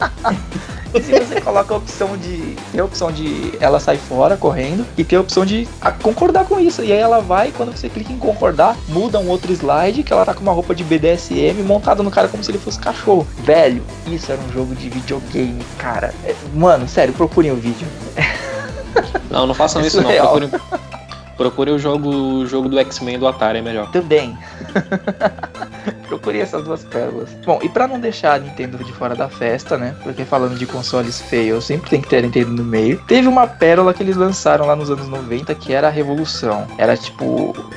se 1.02 1.12
você 1.12 1.40
coloca 1.40 1.74
a 1.74 1.76
opção 1.76 2.16
de. 2.16 2.56
Tem 2.72 2.80
a 2.80 2.84
opção 2.84 3.10
de 3.10 3.52
ela 3.60 3.80
sair 3.80 3.98
fora 3.98 4.36
correndo 4.36 4.86
e 4.96 5.04
tem 5.04 5.18
a 5.18 5.20
opção 5.20 5.44
de 5.44 5.68
concordar 6.02 6.44
com 6.46 6.58
isso. 6.58 6.82
E 6.82 6.92
aí 6.92 6.98
ela 6.98 7.20
vai, 7.20 7.52
quando 7.52 7.76
você 7.76 7.88
clica 7.88 8.12
em 8.12 8.18
concordar, 8.18 8.76
muda 8.88 9.18
um 9.18 9.28
outro 9.28 9.52
slide 9.52 10.02
que 10.02 10.12
ela 10.12 10.24
tá 10.24 10.34
com 10.34 10.42
uma 10.42 10.52
roupa 10.52 10.74
de 10.74 10.84
BDSM 10.84 11.62
montada 11.64 12.02
no 12.02 12.10
cara 12.10 12.28
como 12.28 12.42
se 12.42 12.50
ele 12.50 12.58
fosse 12.58 12.78
cachorro. 12.78 13.26
Velho, 13.38 13.82
isso 14.06 14.30
era 14.30 14.40
um 14.40 14.52
jogo 14.52 14.74
de 14.74 14.88
videogame, 14.88 15.64
cara. 15.78 16.14
É, 16.24 16.34
mano, 16.54 16.88
sério, 16.88 17.14
procurem 17.14 17.52
o 17.52 17.56
vídeo. 17.56 17.86
Não, 19.28 19.48
não 19.48 19.54
façam 19.54 19.82
é 19.82 19.86
isso 19.88 20.00
não. 20.00 20.08
Procurem, 20.08 20.50
Procure 21.36 21.70
o 21.72 21.78
jogo, 21.78 22.08
o 22.08 22.46
jogo 22.46 22.68
do 22.68 22.78
X-Men 22.78 23.18
do 23.18 23.26
Atari, 23.26 23.58
é 23.58 23.62
melhor. 23.62 23.90
Também. 23.90 24.38
Procure 26.08 26.40
essas 26.40 26.64
duas 26.64 26.84
pérolas. 26.84 27.30
Bom, 27.44 27.58
e 27.62 27.68
para 27.68 27.86
não 27.86 27.98
deixar 27.98 28.34
a 28.34 28.38
Nintendo 28.38 28.82
de 28.82 28.92
fora 28.92 29.14
da 29.14 29.28
festa, 29.28 29.76
né? 29.76 29.94
Porque 30.02 30.24
falando 30.24 30.56
de 30.56 30.66
consoles 30.66 31.20
feios, 31.20 31.64
sempre 31.64 31.90
tem 31.90 32.00
que 32.00 32.08
ter 32.08 32.18
a 32.18 32.22
Nintendo 32.22 32.52
no 32.52 32.64
meio. 32.64 33.02
Teve 33.06 33.28
uma 33.28 33.46
pérola 33.46 33.94
que 33.94 34.02
eles 34.02 34.16
lançaram 34.16 34.66
lá 34.66 34.76
nos 34.76 34.90
anos 34.90 35.08
90 35.08 35.54
que 35.54 35.72
era 35.72 35.88
a 35.88 35.90
revolução. 35.90 36.66
Era 36.78 36.96
tipo, 36.96 37.24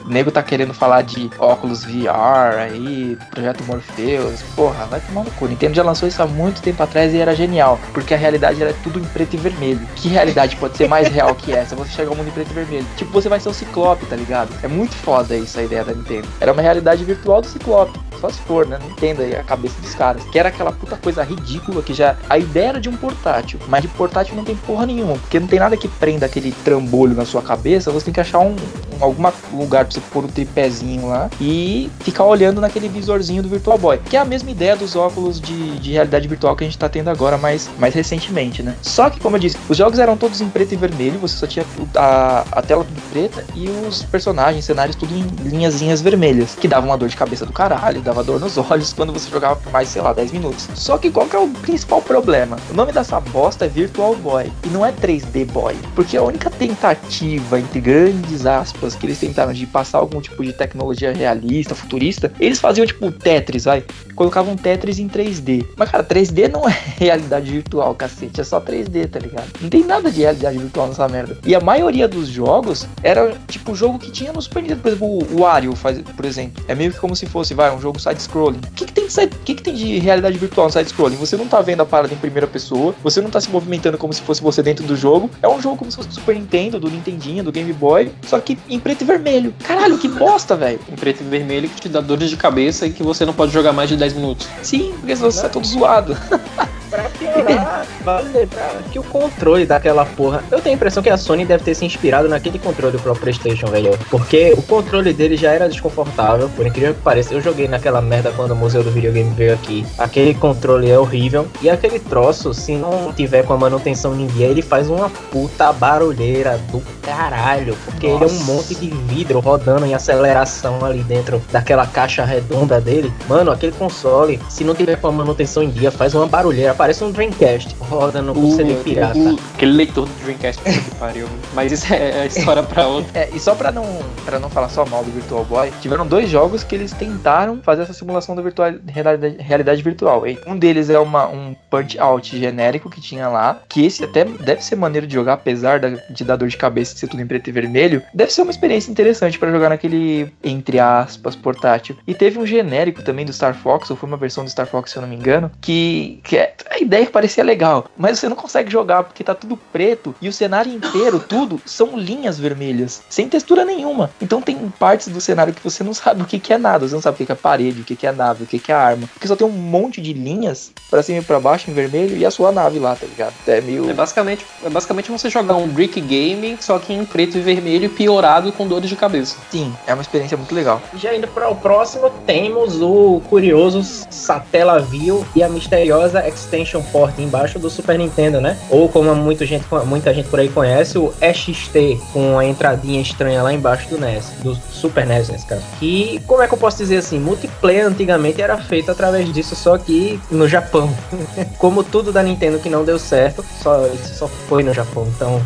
o 0.05 0.09
nego 0.09 0.31
tá 0.31 0.43
querendo 0.43 0.73
falar 0.73 1.01
de 1.01 1.29
óculos 1.39 1.83
VR 1.83 2.59
aí, 2.59 3.17
projeto 3.31 3.63
Morpheus. 3.63 4.41
Porra, 4.55 4.85
vai 4.85 4.99
tomar 5.01 5.23
no 5.23 5.31
cu. 5.31 5.47
Nintendo 5.47 5.75
já 5.75 5.83
lançou 5.83 6.07
isso 6.07 6.21
há 6.21 6.27
muito 6.27 6.61
tempo 6.61 6.81
atrás 6.81 7.13
e 7.13 7.17
era 7.17 7.35
genial, 7.35 7.79
porque 7.93 8.13
a 8.13 8.17
realidade 8.17 8.61
era 8.61 8.73
tudo 8.83 8.99
em 8.99 9.03
preto 9.05 9.35
e 9.35 9.37
vermelho. 9.37 9.79
Que 9.95 10.09
realidade 10.09 10.55
pode 10.55 10.77
ser 10.77 10.87
mais 10.87 11.07
real 11.07 11.33
que 11.35 11.51
essa? 11.53 11.75
Você 11.75 11.91
chegar 11.91 12.09
ao 12.09 12.15
mundo 12.15 12.27
em 12.27 12.31
preto 12.31 12.51
e 12.51 12.53
vermelho. 12.53 12.85
Tipo, 12.95 13.11
você 13.11 13.29
vai 13.29 13.39
ser 13.39 13.49
o 13.49 13.53
Ciclope, 13.53 14.05
tá 14.05 14.15
ligado? 14.15 14.49
É 14.63 14.67
muito 14.67 14.95
foda 14.95 15.35
isso 15.35 15.59
a 15.59 15.63
ideia 15.63 15.83
da 15.83 15.93
Nintendo. 15.93 16.27
Era 16.39 16.53
uma 16.53 16.61
realidade 16.61 17.03
virtual 17.03 17.41
do 17.41 17.47
Ciclope. 17.47 17.99
Só 18.19 18.29
se 18.29 18.39
for, 18.41 18.65
né? 18.67 18.77
Não 18.81 18.89
entenda 18.89 19.23
aí 19.23 19.35
a 19.35 19.43
cabeça 19.43 19.79
dos 19.81 19.93
caras. 19.95 20.23
Que 20.25 20.39
era 20.39 20.49
aquela 20.49 20.71
puta 20.71 20.95
coisa 20.95 21.23
ridícula 21.23 21.81
que 21.81 21.93
já. 21.93 22.15
A 22.29 22.37
ideia 22.37 22.69
era 22.69 22.79
de 22.79 22.89
um 22.89 22.95
portátil. 22.95 23.59
Mas 23.67 23.81
de 23.81 23.87
portátil 23.89 24.35
não 24.35 24.43
tem 24.43 24.55
porra 24.55 24.85
nenhuma. 24.85 25.17
Porque 25.17 25.39
não 25.39 25.47
tem 25.47 25.59
nada 25.59 25.77
que 25.77 25.87
prenda 25.87 26.25
aquele 26.25 26.51
trambolho 26.63 27.15
na 27.15 27.25
sua 27.25 27.41
cabeça. 27.41 27.91
Você 27.91 28.05
tem 28.05 28.13
que 28.13 28.19
achar 28.19 28.39
um, 28.39 28.55
um 28.99 29.03
algum 29.03 29.23
lugar 29.53 29.85
pra 29.85 29.93
você 29.93 30.01
pôr 30.11 30.25
o 30.25 30.27
tripézinho 30.27 31.07
lá 31.07 31.29
e 31.39 31.89
ficar 31.99 32.25
olhando 32.25 32.61
naquele 32.61 32.87
visorzinho 32.87 33.43
do 33.43 33.49
Virtual 33.49 33.77
Boy. 33.77 33.99
Que 34.09 34.17
é 34.17 34.19
a 34.19 34.25
mesma 34.25 34.49
ideia 34.51 34.75
dos 34.75 34.95
óculos 34.95 35.39
de, 35.39 35.79
de 35.79 35.91
realidade 35.91 36.27
virtual 36.27 36.55
que 36.55 36.63
a 36.63 36.67
gente 36.67 36.77
tá 36.77 36.89
tendo 36.89 37.09
agora, 37.09 37.37
mais, 37.37 37.69
mais 37.77 37.93
recentemente, 37.93 38.63
né? 38.63 38.75
Só 38.81 39.09
que, 39.09 39.19
como 39.19 39.35
eu 39.35 39.39
disse, 39.39 39.57
os 39.69 39.77
jogos 39.77 39.99
eram 39.99 40.17
todos 40.17 40.41
em 40.41 40.49
preto 40.49 40.73
e 40.73 40.77
vermelho. 40.77 41.19
Você 41.19 41.37
só 41.37 41.47
tinha 41.47 41.65
a, 41.95 42.45
a 42.51 42.61
tela 42.61 42.83
tudo 42.83 43.01
preta 43.11 43.43
e 43.55 43.67
os 43.87 44.03
personagens, 44.03 44.65
cenários, 44.65 44.95
tudo 44.95 45.13
em 45.13 45.23
linhazinhas 45.47 46.01
vermelhas. 46.01 46.55
Que 46.55 46.67
davam 46.67 46.89
uma 46.89 46.97
dor 46.97 47.09
de 47.09 47.15
cabeça 47.15 47.45
do 47.45 47.53
caralho 47.53 48.01
dava 48.07 48.23
dor 48.23 48.39
nos 48.39 48.57
olhos 48.57 48.93
quando 48.93 49.11
você 49.11 49.29
jogava 49.29 49.57
por 49.57 49.71
mais, 49.71 49.89
sei 49.89 50.01
lá, 50.01 50.13
10 50.13 50.31
minutos. 50.31 50.67
Só 50.75 50.97
que 50.97 51.11
qual 51.11 51.27
que 51.27 51.35
é 51.35 51.39
o 51.39 51.49
principal 51.49 52.01
problema? 52.01 52.57
O 52.71 52.73
nome 52.73 52.91
dessa 52.91 53.19
bosta 53.19 53.65
é 53.65 53.67
Virtual 53.67 54.15
Boy 54.15 54.51
e 54.65 54.69
não 54.69 54.85
é 54.85 54.91
3D 54.91 55.45
Boy, 55.45 55.75
porque 55.93 56.15
a 56.15 56.23
única 56.23 56.49
tentativa, 56.49 57.59
entre 57.59 57.81
grandes 57.81 58.45
aspas, 58.45 58.95
que 58.95 59.05
eles 59.05 59.19
tentaram 59.19 59.51
de 59.51 59.65
passar 59.65 59.97
algum 59.97 60.21
tipo 60.21 60.43
de 60.43 60.53
tecnologia 60.53 61.11
realista, 61.11 61.75
futurista, 61.75 62.31
eles 62.39 62.59
faziam 62.59 62.87
tipo 62.87 63.11
Tetris, 63.11 63.65
vai, 63.65 63.83
colocavam 64.15 64.55
Tetris 64.55 64.99
em 64.99 65.09
3D. 65.09 65.65
Mas 65.75 65.91
cara, 65.91 66.03
3D 66.03 66.49
não 66.49 66.67
é 66.67 66.75
realidade 66.97 67.51
virtual, 67.51 67.93
cacete, 67.93 68.39
é 68.39 68.43
só 68.43 68.61
3D, 68.61 69.09
tá 69.09 69.19
ligado? 69.19 69.47
Não 69.59 69.69
tem 69.69 69.83
nada 69.83 70.09
de 70.09 70.21
realidade 70.21 70.57
virtual 70.57 70.87
nessa 70.87 71.07
merda. 71.09 71.37
E 71.45 71.53
a 71.53 71.59
maioria 71.59 72.07
dos 72.07 72.27
jogos 72.29 72.87
era 73.03 73.35
tipo 73.47 73.75
jogo 73.75 73.99
que 73.99 74.11
tinha 74.11 74.31
no 74.31 74.41
Super 74.41 74.61
Nintendo, 74.61 74.81
por 74.81 74.87
exemplo, 74.89 75.07
o 75.07 75.41
Wario, 75.41 75.75
faz, 75.75 76.01
por 76.01 76.25
exemplo, 76.25 76.63
é 76.67 76.73
meio 76.73 76.91
que 76.91 76.99
como 76.99 77.15
se 77.15 77.25
fosse, 77.25 77.53
vai, 77.53 77.75
um 77.75 77.81
jogo 77.81 77.96
jogo 77.97 77.99
side-scrolling. 77.99 78.57
O 78.57 78.71
que, 78.73 78.85
que, 78.85 78.93
tem 78.93 79.07
de 79.07 79.13
side, 79.13 79.35
que, 79.43 79.55
que 79.55 79.61
tem 79.61 79.73
de 79.73 79.99
realidade 79.99 80.37
virtual 80.37 80.67
no 80.67 80.73
side-scrolling? 80.73 81.15
Você 81.17 81.35
não 81.35 81.47
tá 81.47 81.61
vendo 81.61 81.81
a 81.81 81.85
parada 81.85 82.13
em 82.13 82.17
primeira 82.17 82.47
pessoa, 82.47 82.95
você 83.03 83.19
não 83.19 83.29
tá 83.29 83.41
se 83.41 83.49
movimentando 83.49 83.97
como 83.97 84.13
se 84.13 84.21
fosse 84.21 84.41
você 84.41 84.61
dentro 84.63 84.85
do 84.85 84.95
jogo. 84.95 85.29
É 85.41 85.47
um 85.47 85.61
jogo 85.61 85.77
como 85.77 85.91
se 85.91 85.97
fosse 85.97 86.09
do 86.09 86.15
Super 86.15 86.35
Nintendo, 86.35 86.79
do 86.79 86.89
Nintendinho, 86.89 87.43
do 87.43 87.51
Game 87.51 87.73
Boy, 87.73 88.11
só 88.23 88.39
que 88.39 88.57
em 88.69 88.79
preto 88.79 89.01
e 89.01 89.05
vermelho. 89.05 89.53
Caralho, 89.63 89.97
que 89.97 90.07
bosta, 90.07 90.55
velho. 90.55 90.79
Em 90.89 90.95
preto 90.95 91.21
e 91.21 91.27
vermelho 91.27 91.67
que 91.69 91.81
te 91.81 91.89
dá 91.89 91.99
dores 91.99 92.29
de 92.29 92.37
cabeça 92.37 92.85
e 92.85 92.91
que 92.91 93.03
você 93.03 93.25
não 93.25 93.33
pode 93.33 93.51
jogar 93.51 93.73
mais 93.73 93.89
de 93.89 93.97
10 93.97 94.13
minutos. 94.13 94.47
Sim, 94.61 94.93
porque 94.99 95.15
você 95.15 95.41
tá 95.41 95.49
todo 95.49 95.65
zoado. 95.65 96.15
Pra 96.89 97.09
piorar, 97.09 97.85
vale 98.03 98.47
que 98.91 98.97
o 98.97 99.03
controle 99.03 99.65
daquela 99.65 100.05
porra. 100.05 100.41
Eu 100.49 100.61
tenho 100.61 100.73
a 100.73 100.77
impressão 100.77 101.03
que 101.03 101.09
a 101.09 101.17
Sony 101.17 101.45
deve 101.45 101.63
ter 101.63 101.75
se 101.75 101.85
inspirado 101.85 102.29
naquele 102.29 102.57
controle 102.57 102.97
pro 102.97 103.13
PlayStation, 103.13 103.67
velho. 103.67 103.97
Porque 104.09 104.53
o 104.57 104.61
controle 104.61 105.11
dele 105.11 105.35
já 105.35 105.51
era 105.51 105.67
desconfortável, 105.67 106.49
por 106.55 106.65
incrível 106.65 106.93
que 106.93 107.01
pareça. 107.01 107.33
Eu 107.33 107.41
joguei 107.41 107.67
naquela 107.67 108.01
merda 108.01 108.31
quando 108.35 108.51
o 108.51 108.55
Museu 108.55 108.83
do 108.83 108.91
Videogame 108.91 109.29
veio 109.31 109.53
aqui. 109.53 109.85
Aquele 109.97 110.33
controle 110.33 110.89
é 110.89 110.97
horrível. 110.97 111.47
E 111.61 111.69
aquele 111.69 111.99
troço, 111.99 112.53
se 112.53 112.75
não 112.75 113.11
tiver 113.11 113.43
com 113.43 113.53
a 113.53 113.57
manutenção 113.57 114.17
em 114.17 114.27
dia, 114.27 114.47
ele 114.47 114.61
faz 114.61 114.89
uma 114.89 115.09
puta 115.09 115.73
barulheira 115.73 116.57
do 116.71 116.81
caralho. 117.01 117.75
Porque 117.83 118.07
Nossa. 118.07 118.23
ele 118.23 118.31
é 118.31 118.33
um 118.33 118.43
monte 118.45 118.75
de 118.75 118.89
vidro 118.89 119.39
rodando 119.39 119.85
em 119.85 119.93
aceleração 119.93 120.85
ali 120.85 121.03
dentro 121.03 121.41
daquela 121.51 121.85
caixa 121.85 122.23
redonda 122.23 122.79
dele. 122.79 123.11
Mano, 123.27 123.51
aquele 123.51 123.73
console, 123.73 124.39
se 124.49 124.63
não 124.63 124.73
tiver 124.73 124.95
com 124.95 125.07
a 125.07 125.11
manutenção 125.11 125.61
em 125.61 125.69
dia, 125.69 125.91
faz 125.91 126.15
uma 126.15 126.25
barulheira 126.25 126.77
parece 126.77 126.86
um 127.03 127.11
Dreamcast 127.11 127.75
rodando 127.79 128.33
com 128.33 128.51
CD 128.51 128.75
pirata. 128.75 129.19
Aquele 129.55 129.71
leitor 129.73 130.05
do 130.05 130.23
Dreamcast 130.23 130.61
que 130.63 130.95
pariu. 130.95 131.27
Mas 131.53 131.71
isso 131.71 131.93
é, 131.93 132.23
é 132.23 132.27
história 132.27 132.63
pra 132.63 132.85
outra. 132.87 133.19
É, 133.19 133.29
e 133.33 133.39
só 133.39 133.55
pra 133.55 133.71
não, 133.71 133.85
pra 134.25 134.39
não 134.39 134.49
falar 134.49 134.69
só 134.69 134.85
mal 134.85 135.03
do 135.03 135.11
Virtual 135.11 135.43
Boy, 135.45 135.71
tiveram 135.81 136.05
dois 136.05 136.29
jogos 136.29 136.63
que 136.63 136.75
eles 136.75 136.91
tentaram 136.91 137.61
fazer 137.61 137.83
essa 137.83 137.93
simulação 137.93 138.35
da 138.35 138.41
virtual, 138.41 138.73
realidade, 138.87 139.37
realidade 139.39 139.81
virtual. 139.81 140.27
E 140.27 140.37
um 140.45 140.57
deles 140.57 140.89
é 140.89 140.99
uma, 140.99 141.27
um 141.27 141.55
Punch 141.69 141.99
Out 141.99 142.37
genérico 142.37 142.89
que 142.89 143.01
tinha 143.01 143.27
lá, 143.27 143.61
que 143.67 143.85
esse 143.85 144.03
até 144.03 144.25
deve 144.25 144.63
ser 144.63 144.75
maneiro 144.75 145.07
de 145.07 145.13
jogar, 145.13 145.33
apesar 145.33 145.79
da, 145.79 145.89
de 145.89 146.23
dar 146.23 146.35
dor 146.35 146.47
de 146.47 146.57
cabeça 146.57 146.93
de 146.93 146.99
ser 146.99 147.07
tudo 147.07 147.21
em 147.21 147.27
preto 147.27 147.49
e 147.49 147.51
vermelho. 147.53 148.01
Deve 148.13 148.31
ser 148.31 148.41
uma 148.41 148.51
experiência 148.51 148.91
interessante 148.91 149.37
para 149.37 149.51
jogar 149.51 149.69
naquele, 149.69 150.31
entre 150.43 150.79
aspas, 150.79 151.35
portátil. 151.35 151.97
E 152.07 152.13
teve 152.13 152.39
um 152.39 152.45
genérico 152.45 153.03
também 153.03 153.25
do 153.25 153.33
Star 153.33 153.55
Fox, 153.55 153.89
ou 153.89 153.97
foi 153.97 154.07
uma 154.07 154.17
versão 154.17 154.43
do 154.43 154.49
Star 154.49 154.67
Fox, 154.67 154.91
se 154.91 154.97
eu 154.97 155.01
não 155.01 155.09
me 155.09 155.15
engano, 155.15 155.51
que, 155.61 156.19
que 156.23 156.37
é, 156.37 156.53
a 156.69 156.79
ideia 156.79 157.07
parecia 157.07 157.43
legal, 157.43 157.85
mas 157.97 158.19
você 158.19 158.29
não 158.29 158.35
consegue 158.35 158.71
jogar 158.71 159.03
porque 159.03 159.23
tá 159.23 159.33
tudo 159.33 159.57
preto 159.57 160.15
e 160.21 160.27
o 160.27 160.33
cenário 160.33 160.71
inteiro, 160.71 161.19
tudo, 161.19 161.61
são 161.65 161.97
linhas 161.97 162.37
vermelhas, 162.37 163.01
sem 163.09 163.27
textura 163.29 163.65
nenhuma. 163.65 164.09
Então 164.21 164.41
tem 164.41 164.57
partes 164.79 165.07
do 165.07 165.21
cenário 165.21 165.53
que 165.53 165.63
você 165.63 165.83
não 165.83 165.93
sabe 165.93 166.21
o 166.21 166.25
que, 166.25 166.39
que 166.39 166.53
é 166.53 166.57
nada, 166.57 166.87
você 166.87 166.95
não 166.95 167.01
sabe 167.01 167.21
o 167.21 167.25
que, 167.25 167.31
é 167.31 167.35
parede, 167.35 167.81
o 167.81 167.83
que, 167.83 167.95
que 167.95 168.07
é 168.07 168.11
nave, 168.11 168.43
o 168.43 168.47
que, 168.47 168.59
que 168.59 168.71
é 168.71 168.75
arma, 168.75 169.07
porque 169.07 169.27
só 169.27 169.35
tem 169.35 169.47
um 169.47 169.51
monte 169.51 170.01
de 170.01 170.13
linhas 170.13 170.71
para 170.89 171.03
cima 171.03 171.19
e 171.19 171.21
pra 171.21 171.39
baixo 171.39 171.69
em 171.69 171.73
vermelho 171.73 172.17
e 172.17 172.25
a 172.25 172.31
sua 172.31 172.51
nave 172.51 172.79
lá, 172.79 172.95
tá 172.95 173.05
ligado? 173.05 173.33
É 173.47 173.61
meio. 173.61 173.89
É 173.89 173.93
basicamente, 173.93 174.45
é 174.63 174.69
basicamente 174.69 175.11
você 175.11 175.29
jogar 175.29 175.55
um 175.55 175.67
brick 175.67 175.99
game, 176.01 176.57
só 176.59 176.79
que 176.79 176.93
em 176.93 177.05
preto 177.05 177.37
e 177.37 177.41
vermelho, 177.41 177.89
piorado 177.89 178.51
com 178.51 178.67
dores 178.67 178.89
de 178.89 178.95
cabeça. 178.95 179.37
Sim, 179.49 179.73
é 179.85 179.93
uma 179.93 180.01
experiência 180.01 180.37
muito 180.37 180.53
legal. 180.53 180.81
Já 180.95 181.15
indo 181.15 181.27
para 181.27 181.49
o 181.49 181.55
próximo, 181.55 182.09
temos 182.25 182.81
o 182.81 183.21
curioso 183.29 183.83
Satellaview 183.83 185.25
e 185.35 185.43
a 185.43 185.49
misteriosa 185.49 186.27
Extension 186.57 186.81
Port 186.81 187.17
embaixo 187.19 187.59
do 187.59 187.69
Super 187.69 187.97
Nintendo, 187.97 188.41
né? 188.41 188.57
Ou 188.69 188.89
como 188.89 189.13
muita 189.15 189.45
gente, 189.45 189.65
muita 189.85 190.13
gente 190.13 190.27
por 190.29 190.39
aí 190.39 190.49
conhece, 190.49 190.97
o 190.97 191.13
EXT, 191.21 191.99
com 192.11 192.37
a 192.37 192.45
entradinha 192.45 193.01
estranha 193.01 193.43
lá 193.43 193.53
embaixo 193.53 193.89
do 193.89 193.97
NES, 193.97 194.31
do 194.43 194.55
Super 194.55 195.05
NES 195.05 195.29
nesse 195.29 195.45
caso. 195.45 195.63
E 195.81 196.21
como 196.25 196.41
é 196.41 196.47
que 196.47 196.53
eu 196.53 196.57
posso 196.57 196.77
dizer 196.77 196.97
assim? 196.97 197.19
Multiplayer 197.19 197.85
antigamente 197.85 198.41
era 198.41 198.57
feito 198.57 198.91
através 198.91 199.31
disso, 199.31 199.55
só 199.55 199.77
que 199.77 200.19
no 200.31 200.47
Japão. 200.47 200.89
como 201.57 201.83
tudo 201.83 202.11
da 202.11 202.23
Nintendo 202.23 202.59
que 202.59 202.69
não 202.69 202.83
deu 202.83 202.97
certo, 202.97 203.45
só, 203.61 203.87
só 204.03 204.27
foi 204.27 204.63
no 204.63 204.73
Japão. 204.73 205.07
Então 205.15 205.41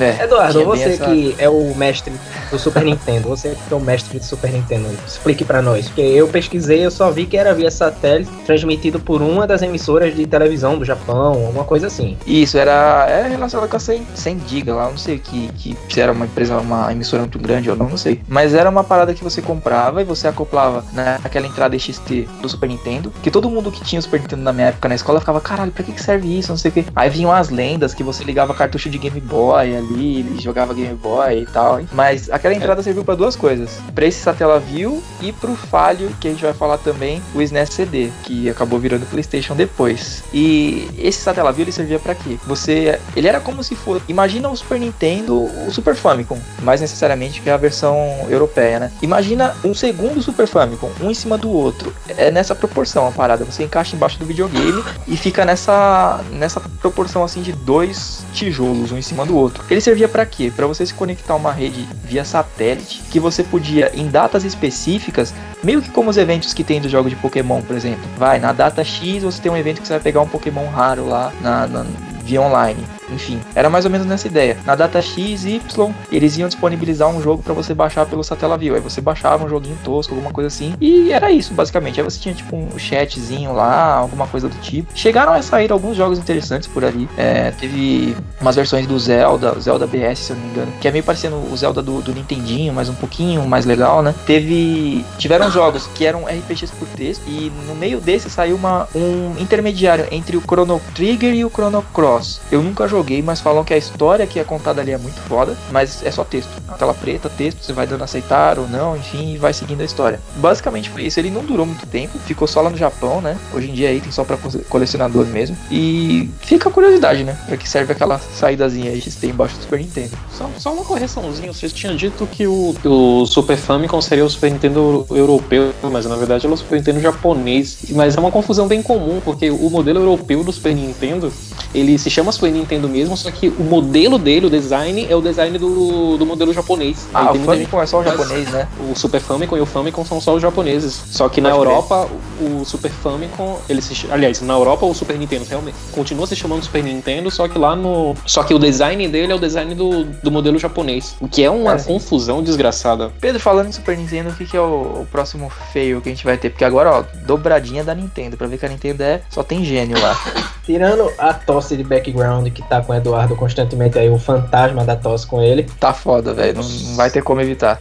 é, 0.00 0.24
Eduardo, 0.24 0.64
você 0.64 0.90
essa... 0.90 1.04
que 1.04 1.34
é 1.38 1.48
o 1.48 1.74
mestre 1.74 2.12
do 2.50 2.58
Super 2.58 2.84
Nintendo, 2.84 3.28
você 3.28 3.56
que 3.68 3.72
é 3.72 3.76
o 3.76 3.80
mestre 3.80 4.18
do 4.18 4.24
Super 4.24 4.50
Nintendo, 4.50 4.88
explique 5.06 5.44
para 5.44 5.60
nós. 5.60 5.86
Porque 5.86 6.00
eu 6.00 6.28
pesquisei, 6.28 6.84
eu 6.84 6.90
só 6.90 7.10
vi 7.10 7.26
que 7.26 7.36
era 7.36 7.54
via 7.54 7.70
satélite, 7.70 8.30
transmitido 8.46 9.00
por 9.00 9.22
uma 9.22 9.46
das 9.46 9.62
emissoras 9.62 10.14
de 10.14 10.26
televisão 10.26 10.78
do 10.78 10.84
Japão, 10.84 11.32
alguma 11.46 11.64
coisa 11.64 11.86
assim. 11.86 12.16
Isso, 12.26 12.58
era, 12.58 13.06
era 13.08 13.28
relacionado 13.28 13.68
com 13.68 13.76
a 13.76 13.80
100, 13.80 14.06
100 14.14 14.40
giga 14.46 14.74
lá, 14.74 14.90
não 14.90 14.98
sei 14.98 15.18
que, 15.18 15.48
que 15.52 15.76
se 15.88 16.00
era 16.00 16.12
uma 16.12 16.24
empresa, 16.24 16.58
uma 16.58 16.92
emissora 16.92 17.22
muito 17.22 17.38
grande 17.38 17.70
ou 17.70 17.76
não, 17.76 17.88
não 17.88 17.96
sei. 17.96 18.20
Mas 18.28 18.54
era 18.54 18.68
uma 18.68 18.84
parada 18.84 19.14
que 19.14 19.22
você 19.22 19.42
comprava 19.42 20.00
e 20.00 20.04
você 20.04 20.28
acoplava 20.28 20.84
naquela 20.92 21.46
entrada 21.46 21.78
XT 21.78 22.28
do 22.40 22.48
Super 22.48 22.68
Nintendo, 22.68 23.12
que 23.22 23.30
todo 23.30 23.50
mundo 23.50 23.70
que 23.70 23.82
tinha 23.84 23.98
o 23.98 24.02
Super 24.02 24.20
Nintendo 24.20 24.42
na 24.42 24.52
minha 24.52 24.68
época 24.68 24.88
na 24.88 24.94
escola 24.94 25.20
ficava, 25.20 25.40
caralho, 25.40 25.72
pra 25.72 25.84
que, 25.84 25.92
que 25.92 26.02
serve 26.02 26.38
isso, 26.38 26.50
não 26.50 26.56
sei 26.56 26.70
o 26.70 26.74
que. 26.74 26.84
Aí 26.94 27.10
vinham 27.10 27.32
as 27.32 27.50
lendas 27.50 27.94
que 27.94 28.02
você 28.02 28.24
ligava 28.24 28.54
cartucho 28.54 28.88
de 28.88 28.98
Game 28.98 29.20
Boy, 29.20 29.49
Boy 29.50 29.76
ali, 29.76 30.20
ele 30.20 30.40
jogava 30.40 30.72
Game 30.72 30.94
Boy 30.94 31.42
e 31.42 31.46
tal. 31.46 31.80
Mas 31.92 32.30
aquela 32.30 32.54
entrada 32.54 32.82
serviu 32.82 33.04
para 33.04 33.16
duas 33.16 33.34
coisas: 33.34 33.80
para 33.92 34.06
esse 34.06 34.20
Satellaview 34.20 35.02
e 35.20 35.32
pro 35.32 35.56
falho 35.56 36.10
que 36.20 36.28
a 36.28 36.30
gente 36.30 36.42
vai 36.42 36.52
falar 36.52 36.78
também, 36.78 37.20
o 37.34 37.42
SNES 37.42 37.70
CD, 37.70 38.10
que 38.22 38.48
acabou 38.48 38.78
virando 38.78 39.06
PlayStation 39.06 39.56
depois. 39.56 40.22
E 40.32 40.88
esse 40.96 41.20
Satellaview 41.20 41.64
ele 41.64 41.72
servia 41.72 41.98
para 41.98 42.14
quê? 42.14 42.38
Você, 42.46 43.00
ele 43.16 43.26
era 43.26 43.40
como 43.40 43.64
se 43.64 43.74
fosse, 43.74 44.04
imagina 44.08 44.48
o 44.48 44.56
Super 44.56 44.78
Nintendo, 44.78 45.34
o 45.66 45.70
Super 45.70 45.96
Famicom, 45.96 46.38
mais 46.62 46.80
necessariamente 46.80 47.40
que 47.40 47.50
é 47.50 47.52
a 47.52 47.56
versão 47.56 47.96
europeia, 48.28 48.78
né? 48.78 48.92
Imagina 49.02 49.56
um 49.64 49.74
segundo 49.74 50.22
Super 50.22 50.46
Famicom, 50.46 50.90
um 51.00 51.10
em 51.10 51.14
cima 51.14 51.36
do 51.36 51.50
outro. 51.50 51.92
É 52.08 52.30
nessa 52.30 52.54
proporção 52.54 53.08
a 53.08 53.10
parada. 53.10 53.44
Você 53.44 53.64
encaixa 53.64 53.96
embaixo 53.96 54.18
do 54.18 54.24
videogame 54.24 54.84
e 55.08 55.16
fica 55.16 55.44
nessa 55.44 56.20
nessa 56.30 56.60
proporção 56.80 57.24
assim 57.24 57.42
de 57.42 57.52
dois 57.52 58.24
tijolos 58.32 58.92
um 58.92 58.98
em 58.98 59.02
cima 59.02 59.26
do 59.26 59.34
outro. 59.34 59.39
Ele 59.70 59.80
servia 59.80 60.08
para 60.08 60.26
quê? 60.26 60.52
Para 60.54 60.66
você 60.66 60.84
se 60.84 60.92
conectar 60.92 61.34
a 61.34 61.36
uma 61.36 61.52
rede 61.52 61.88
via 62.04 62.24
satélite, 62.24 63.02
que 63.10 63.20
você 63.20 63.42
podia 63.42 63.90
em 63.94 64.08
datas 64.08 64.44
específicas, 64.44 65.32
meio 65.62 65.80
que 65.80 65.90
como 65.90 66.10
os 66.10 66.16
eventos 66.16 66.52
que 66.52 66.64
tem 66.64 66.80
dos 66.80 66.90
jogos 66.90 67.10
de 67.10 67.16
Pokémon, 67.16 67.62
por 67.62 67.76
exemplo. 67.76 68.02
Vai 68.16 68.38
na 68.38 68.52
data 68.52 68.84
X, 68.84 69.22
você 69.22 69.40
tem 69.40 69.50
um 69.52 69.56
evento 69.56 69.80
que 69.80 69.86
você 69.86 69.94
vai 69.94 70.02
pegar 70.02 70.20
um 70.20 70.28
Pokémon 70.28 70.66
raro 70.68 71.06
lá 71.06 71.32
na, 71.40 71.66
na 71.66 71.86
via 72.24 72.42
online. 72.42 72.84
Enfim, 73.12 73.40
era 73.54 73.68
mais 73.68 73.84
ou 73.84 73.90
menos 73.90 74.06
nessa 74.06 74.26
ideia. 74.26 74.56
Na 74.64 74.74
data 74.74 75.00
X, 75.00 75.44
Y, 75.44 75.94
eles 76.10 76.36
iam 76.36 76.48
disponibilizar 76.48 77.08
um 77.08 77.22
jogo 77.22 77.42
para 77.42 77.54
você 77.54 77.74
baixar 77.74 78.06
pelo 78.06 78.22
Satellaview. 78.22 78.74
Aí 78.74 78.80
você 78.80 79.00
baixava 79.00 79.44
um 79.44 79.48
joguinho 79.48 79.76
tosco, 79.84 80.14
alguma 80.14 80.32
coisa 80.32 80.48
assim. 80.48 80.74
E 80.80 81.12
era 81.12 81.30
isso, 81.30 81.54
basicamente. 81.54 82.00
Aí 82.00 82.04
você 82.04 82.18
tinha 82.18 82.34
tipo 82.34 82.56
um 82.56 82.78
chatzinho 82.78 83.52
lá, 83.52 83.94
alguma 83.94 84.26
coisa 84.26 84.48
do 84.48 84.56
tipo. 84.60 84.90
Chegaram 84.94 85.32
a 85.32 85.42
sair 85.42 85.70
alguns 85.72 85.96
jogos 85.96 86.18
interessantes 86.18 86.68
por 86.68 86.84
ali. 86.84 87.08
É, 87.16 87.50
teve 87.52 88.16
umas 88.40 88.56
versões 88.56 88.86
do 88.86 88.98
Zelda, 88.98 89.58
Zelda 89.60 89.86
BS, 89.86 90.18
se 90.18 90.32
eu 90.32 90.36
não 90.36 90.44
me 90.44 90.50
engano, 90.50 90.72
que 90.80 90.88
é 90.88 90.90
meio 90.90 91.04
parecendo 91.04 91.36
o 91.36 91.56
Zelda 91.56 91.82
do, 91.82 92.00
do 92.00 92.12
Nintendinho, 92.12 92.72
mas 92.72 92.88
um 92.88 92.94
pouquinho 92.94 93.46
mais 93.46 93.64
legal, 93.64 94.02
né? 94.02 94.14
Teve. 94.26 95.04
Tiveram 95.18 95.50
jogos 95.50 95.86
que 95.94 96.06
eram 96.06 96.24
RPGs 96.24 96.72
por 96.78 96.88
texto. 96.88 97.22
E 97.26 97.52
no 97.66 97.74
meio 97.74 98.00
desse 98.00 98.30
saiu 98.30 98.56
uma, 98.56 98.88
um 98.94 99.34
intermediário 99.38 100.06
entre 100.10 100.36
o 100.36 100.40
Chrono 100.40 100.80
Trigger 100.94 101.34
e 101.34 101.44
o 101.44 101.50
Chrono 101.50 101.82
Cross. 101.92 102.40
Eu 102.50 102.62
nunca 102.62 102.86
joguei 102.86 102.99
joguei, 103.00 103.22
mas 103.22 103.40
falam 103.40 103.64
que 103.64 103.72
a 103.72 103.78
história 103.78 104.26
que 104.26 104.38
é 104.38 104.44
contada 104.44 104.80
ali 104.80 104.92
é 104.92 104.98
muito 104.98 105.20
foda, 105.22 105.56
mas 105.70 106.04
é 106.04 106.10
só 106.10 106.22
texto. 106.22 106.50
Tela 106.78 106.92
preta, 106.92 107.30
texto, 107.30 107.62
você 107.62 107.72
vai 107.72 107.86
dando 107.86 108.04
aceitar 108.04 108.58
ou 108.58 108.68
não, 108.68 108.96
enfim, 108.96 109.34
e 109.34 109.38
vai 109.38 109.52
seguindo 109.52 109.80
a 109.80 109.84
história. 109.84 110.20
Basicamente 110.36 110.90
foi 110.90 111.04
isso. 111.04 111.18
Ele 111.18 111.30
não 111.30 111.42
durou 111.42 111.64
muito 111.64 111.86
tempo, 111.86 112.18
ficou 112.18 112.46
só 112.46 112.60
lá 112.60 112.68
no 112.68 112.76
Japão, 112.76 113.20
né? 113.20 113.38
Hoje 113.54 113.70
em 113.70 113.72
dia 113.72 113.88
aí 113.88 114.00
tem 114.00 114.12
só 114.12 114.22
pra 114.22 114.36
colecionador 114.68 115.26
mesmo. 115.26 115.56
E 115.70 116.28
fica 116.40 116.68
a 116.68 116.72
curiosidade, 116.72 117.24
né? 117.24 117.36
Pra 117.46 117.56
que 117.56 117.68
serve 117.68 117.92
aquela 117.92 118.18
saídazinha 118.18 118.90
aí 118.90 119.00
que 119.00 119.10
tem 119.10 119.30
embaixo 119.30 119.56
do 119.56 119.62
Super 119.62 119.78
Nintendo. 119.78 120.16
Só, 120.32 120.50
só 120.58 120.72
uma 120.72 120.84
correçãozinha, 120.84 121.52
vocês 121.52 121.72
tinham 121.72 121.96
dito 121.96 122.26
que 122.26 122.46
o, 122.46 122.74
o 122.84 123.26
Super 123.26 123.56
Famicom 123.56 124.00
seria 124.00 124.24
o 124.24 124.30
Super 124.30 124.50
Nintendo 124.50 125.06
europeu, 125.10 125.72
mas 125.90 126.04
na 126.04 126.16
verdade 126.16 126.46
é 126.46 126.50
o 126.50 126.56
Super 126.56 126.76
Nintendo 126.76 127.00
japonês. 127.00 127.78
Mas 127.90 128.16
é 128.16 128.20
uma 128.20 128.30
confusão 128.30 128.68
bem 128.68 128.82
comum, 128.82 129.20
porque 129.24 129.50
o 129.50 129.70
modelo 129.70 130.00
europeu 130.00 130.44
do 130.44 130.52
Super 130.52 130.74
Nintendo, 130.74 131.32
ele 131.74 131.98
se 131.98 132.10
chama 132.10 132.30
Super 132.30 132.52
Nintendo 132.52 132.89
mesmo, 132.90 133.16
só 133.16 133.30
que 133.30 133.48
o 133.48 133.62
modelo 133.62 134.18
dele, 134.18 134.46
o 134.46 134.50
design, 134.50 135.06
é 135.08 135.14
o 135.14 135.20
design 135.20 135.56
do, 135.58 136.18
do 136.18 136.26
modelo 136.26 136.52
japonês. 136.52 137.06
Ah, 137.14 137.32
o 137.32 137.38
Famicom 137.38 137.82
é 137.82 137.86
só 137.86 138.00
o 138.00 138.04
japonês, 138.04 138.50
né? 138.50 138.68
O 138.90 138.98
Super 138.98 139.20
Famicom 139.20 139.56
e 139.56 139.60
o 139.60 139.66
Famicom 139.66 140.04
são 140.04 140.20
só 140.20 140.34
os 140.34 140.42
japoneses. 140.42 141.00
Só 141.10 141.28
que 141.28 141.40
Pode 141.40 141.52
na 141.52 141.58
Europa, 141.58 142.08
o 142.40 142.64
Super 142.64 142.90
Famicom, 142.90 143.58
ele 143.68 143.80
se, 143.80 144.06
aliás, 144.10 144.40
na 144.40 144.54
Europa 144.54 144.86
o 144.86 144.94
Super 144.94 145.18
Nintendo 145.18 145.44
realmente 145.48 145.76
continua 145.92 146.26
se 146.26 146.36
chamando 146.36 146.62
Super 146.62 146.82
Nintendo, 146.82 147.30
só 147.30 147.48
que 147.48 147.58
lá 147.58 147.76
no, 147.76 148.14
só 148.26 148.42
que 148.42 148.54
o 148.54 148.58
design 148.58 149.06
dele 149.08 149.32
é 149.32 149.34
o 149.34 149.38
design 149.38 149.74
do, 149.74 150.04
do 150.04 150.30
modelo 150.30 150.58
japonês, 150.58 151.16
o 151.20 151.28
que 151.28 151.42
é 151.42 151.50
uma 151.50 151.74
é, 151.74 151.82
confusão 151.82 152.42
desgraçada. 152.42 153.10
Pedro, 153.20 153.40
falando 153.40 153.68
em 153.68 153.72
Super 153.72 153.96
Nintendo, 153.96 154.30
o 154.30 154.34
que, 154.34 154.46
que 154.46 154.56
é 154.56 154.60
o, 154.60 155.02
o, 155.02 155.08
próximo 155.10 155.50
feio 155.72 156.00
que 156.00 156.08
a 156.08 156.12
gente 156.12 156.24
vai 156.24 156.36
ter? 156.36 156.50
Porque 156.50 156.64
agora, 156.64 156.90
ó, 156.90 157.04
dobradinha 157.26 157.84
da 157.84 157.94
Nintendo, 157.94 158.36
pra 158.36 158.46
ver 158.46 158.58
que 158.58 158.66
a 158.66 158.68
Nintendo 158.68 159.02
é, 159.02 159.20
só 159.30 159.42
tem 159.42 159.64
gênio 159.64 160.00
lá. 160.00 160.18
Tirando 160.64 161.10
a 161.18 161.32
tosse 161.34 161.76
de 161.76 161.82
background 161.82 162.48
que 162.48 162.62
tá 162.62 162.79
com 162.82 162.92
o 162.92 162.96
Eduardo 162.96 163.36
constantemente 163.36 163.98
aí, 163.98 164.08
o 164.08 164.18
fantasma 164.18 164.84
da 164.84 164.96
tosse 164.96 165.26
com 165.26 165.42
ele. 165.42 165.66
Tá 165.78 165.92
foda, 165.92 166.32
velho. 166.32 166.56
Não, 166.56 166.68
não 166.68 166.96
vai 166.96 167.10
ter 167.10 167.22
como 167.22 167.40
evitar. 167.40 167.78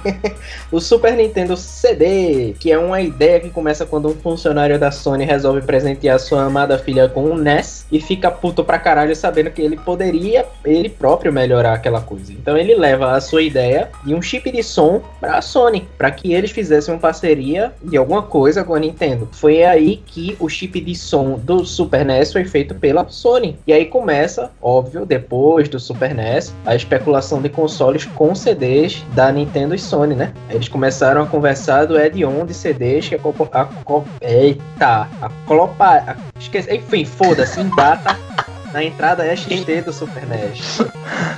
o 0.70 0.80
Super 0.80 1.16
Nintendo 1.16 1.56
CD, 1.56 2.54
que 2.58 2.72
é 2.72 2.78
uma 2.78 3.00
ideia 3.00 3.40
que 3.40 3.50
começa 3.50 3.86
quando 3.86 4.08
um 4.08 4.14
funcionário 4.14 4.78
da 4.78 4.90
Sony 4.90 5.24
resolve 5.24 5.62
presentear 5.62 6.18
sua 6.18 6.44
amada 6.44 6.78
filha 6.78 7.08
com 7.08 7.24
um 7.24 7.36
NES 7.36 7.86
e 7.90 8.00
fica 8.00 8.30
puto 8.30 8.64
pra 8.64 8.78
caralho 8.78 9.14
sabendo 9.14 9.50
que 9.50 9.62
ele 9.62 9.76
poderia 9.76 10.46
ele 10.64 10.88
próprio 10.88 11.32
melhorar 11.32 11.74
aquela 11.74 12.00
coisa. 12.00 12.32
Então 12.32 12.56
ele 12.56 12.74
leva 12.74 13.12
a 13.12 13.20
sua 13.20 13.42
ideia 13.42 13.90
de 14.04 14.14
um 14.14 14.22
chip 14.22 14.50
de 14.50 14.62
som 14.62 15.02
pra 15.20 15.40
Sony, 15.42 15.88
para 15.96 16.10
que 16.10 16.32
eles 16.32 16.50
fizessem 16.50 16.94
uma 16.94 17.00
parceria 17.00 17.72
de 17.82 17.96
alguma 17.96 18.22
coisa 18.22 18.64
com 18.64 18.74
a 18.74 18.80
Nintendo. 18.80 19.28
Foi 19.32 19.62
aí 19.64 20.02
que 20.04 20.36
o 20.38 20.48
chip 20.48 20.80
de 20.80 20.94
som 20.94 21.38
do 21.38 21.64
Super 21.64 22.04
NES 22.04 22.32
foi 22.32 22.44
feito 22.44 22.74
pela 22.74 23.08
Sony. 23.08 23.58
E 23.66 23.72
aí 23.72 23.86
começa, 23.86 24.09
óbvio, 24.60 25.06
depois 25.06 25.68
do 25.68 25.78
Super 25.78 26.14
NES, 26.14 26.54
a 26.64 26.74
especulação 26.74 27.40
de 27.40 27.48
consoles 27.48 28.04
com 28.04 28.34
CDs 28.34 29.04
da 29.14 29.30
Nintendo 29.30 29.74
e 29.74 29.78
Sony, 29.78 30.14
né? 30.14 30.32
Eles 30.48 30.68
começaram 30.68 31.22
a 31.22 31.26
conversar 31.26 31.86
do 31.86 31.96
add-on 31.96 32.44
de 32.44 32.54
CDs 32.54 33.08
que 33.08 33.14
a, 33.14 33.18
a, 33.18 33.62
a 33.62 34.02
eita, 34.20 35.08
a 35.20 35.30
colopa, 35.46 35.84
a, 35.84 36.16
esqueci, 36.38 36.74
enfim, 36.74 37.04
foda-se, 37.04 37.60
em 37.60 37.68
data 37.74 38.16
na 38.72 38.84
entrada 38.84 39.24
XT 39.36 39.82
do 39.82 39.92
Super 39.92 40.26
NES. 40.26 40.78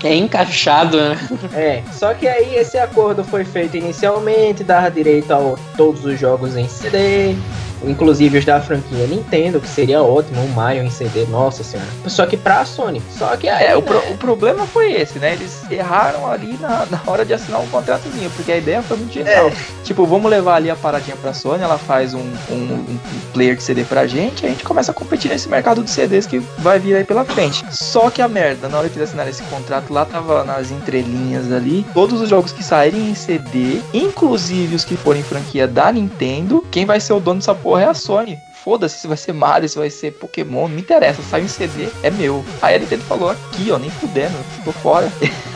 É 0.05 0.15
encaixado, 0.15 0.97
né? 0.97 1.19
É, 1.55 1.83
só 1.93 2.13
que 2.15 2.27
aí 2.27 2.57
esse 2.57 2.77
acordo 2.79 3.25
foi 3.25 3.45
feito 3.45 3.77
inicialmente, 3.77 4.65
dava 4.65 4.91
direito 4.91 5.33
a 5.33 5.57
todos 5.77 6.05
os 6.05 6.19
jogos 6.19 6.57
em 6.57 6.69
CD, 6.69 7.35
inclusive 7.85 8.38
os 8.38 8.45
da 8.45 8.61
franquia 8.61 9.07
Nintendo, 9.07 9.61
que 9.61 9.68
seria 9.68 10.03
ótimo, 10.03 10.40
um 10.40 10.49
Mario 10.49 10.83
em 10.83 10.90
CD, 10.90 11.25
nossa 11.27 11.62
senhora. 11.64 11.88
Só 12.07 12.27
que 12.27 12.37
pra 12.37 12.64
Sony. 12.64 13.03
Só 13.11 13.37
que 13.37 13.49
aí, 13.49 13.64
É, 13.64 13.68
né? 13.68 13.77
o, 13.77 13.83
pro, 13.83 13.99
o, 14.12 14.16
problema 14.16 14.66
foi 14.66 14.92
esse, 14.92 15.18
né? 15.18 15.33
Eles 15.33 15.62
erraram 15.71 16.31
ali 16.31 16.57
na, 16.61 16.87
na 16.90 17.01
hora 17.07 17.25
de 17.25 17.33
assinar 17.33 17.61
um 17.61 17.66
contratozinho, 17.68 18.31
porque 18.31 18.53
a 18.53 18.57
ideia 18.57 18.83
foi 18.83 18.97
muito 18.97 19.12
genial. 19.12 19.49
É. 19.49 19.53
Tipo, 19.85 20.07
vamos 20.07 20.31
levar 20.31 20.57
ali 20.57 20.71
a 20.71 20.77
paradinha 20.77 21.16
pra 21.16 21.33
Sony, 21.33 21.62
ela 21.62 21.79
faz 21.79 22.14
um, 22.14 22.21
um, 22.51 22.55
um, 22.55 22.99
player 23.33 23.57
de 23.57 23.62
CD 23.62 23.85
pra 23.85 24.07
gente, 24.07 24.42
e 24.42 24.47
a 24.47 24.49
gente 24.51 24.64
começa 24.64 24.90
a 24.90 24.95
competir 24.95 25.31
nesse 25.31 25.49
mercado 25.49 25.83
de 25.83 25.90
CDs 25.90 26.27
que 26.27 26.38
vai 26.59 26.79
vir 26.79 26.97
aí 26.97 27.05
pela 27.05 27.25
frente. 27.25 27.64
Só 27.71 28.11
que 28.11 28.21
a 28.21 28.29
merda, 28.29 28.68
na 28.68 28.79
hora 28.79 28.88
que 28.88 28.99
eles 28.99 29.09
assinaram 29.09 29.31
esse 29.31 29.42
contrato, 29.45 29.92
lá 29.92 30.05
tava 30.05 30.45
nas 30.45 30.71
entrelinhas 30.71 31.51
ali, 31.51 31.85
todos 31.95 32.21
os 32.21 32.29
jogos 32.29 32.53
que 32.53 32.62
saírem 32.62 33.11
em 33.11 33.14
CD, 33.14 33.81
inclusive 33.92 34.75
os 34.75 34.85
que 34.85 34.97
forem 34.97 35.23
franquia 35.23 35.66
da 35.66 35.90
Nintendo, 35.90 36.64
quem 36.71 36.85
vai 36.85 37.01
ser 37.01 37.12
o 37.12 37.21
dono 37.21 37.40
dessa 37.40 37.55
porra 37.55 37.72
é 37.79 37.85
a 37.85 37.95
Sony. 37.95 38.39
Foda-se 38.53 38.99
se 38.99 39.07
vai 39.09 39.17
ser 39.17 39.33
Mario, 39.33 39.69
se 39.69 39.77
vai 39.77 39.91
ser 39.91 40.13
Pokémon, 40.13 40.69
não 40.69 40.77
me 40.77 40.81
interessa. 40.81 41.23
Sai 41.23 41.43
um 41.43 41.49
CD, 41.49 41.89
é 42.03 42.11
meu. 42.11 42.45
Aí 42.61 42.77
a 42.77 42.79
Nintendo 42.79 43.03
falou 43.05 43.31
aqui, 43.31 43.71
ó, 43.71 43.79
nem 43.79 43.91
fudendo, 43.91 44.37
tô 44.65 44.73
fora. 44.73 45.11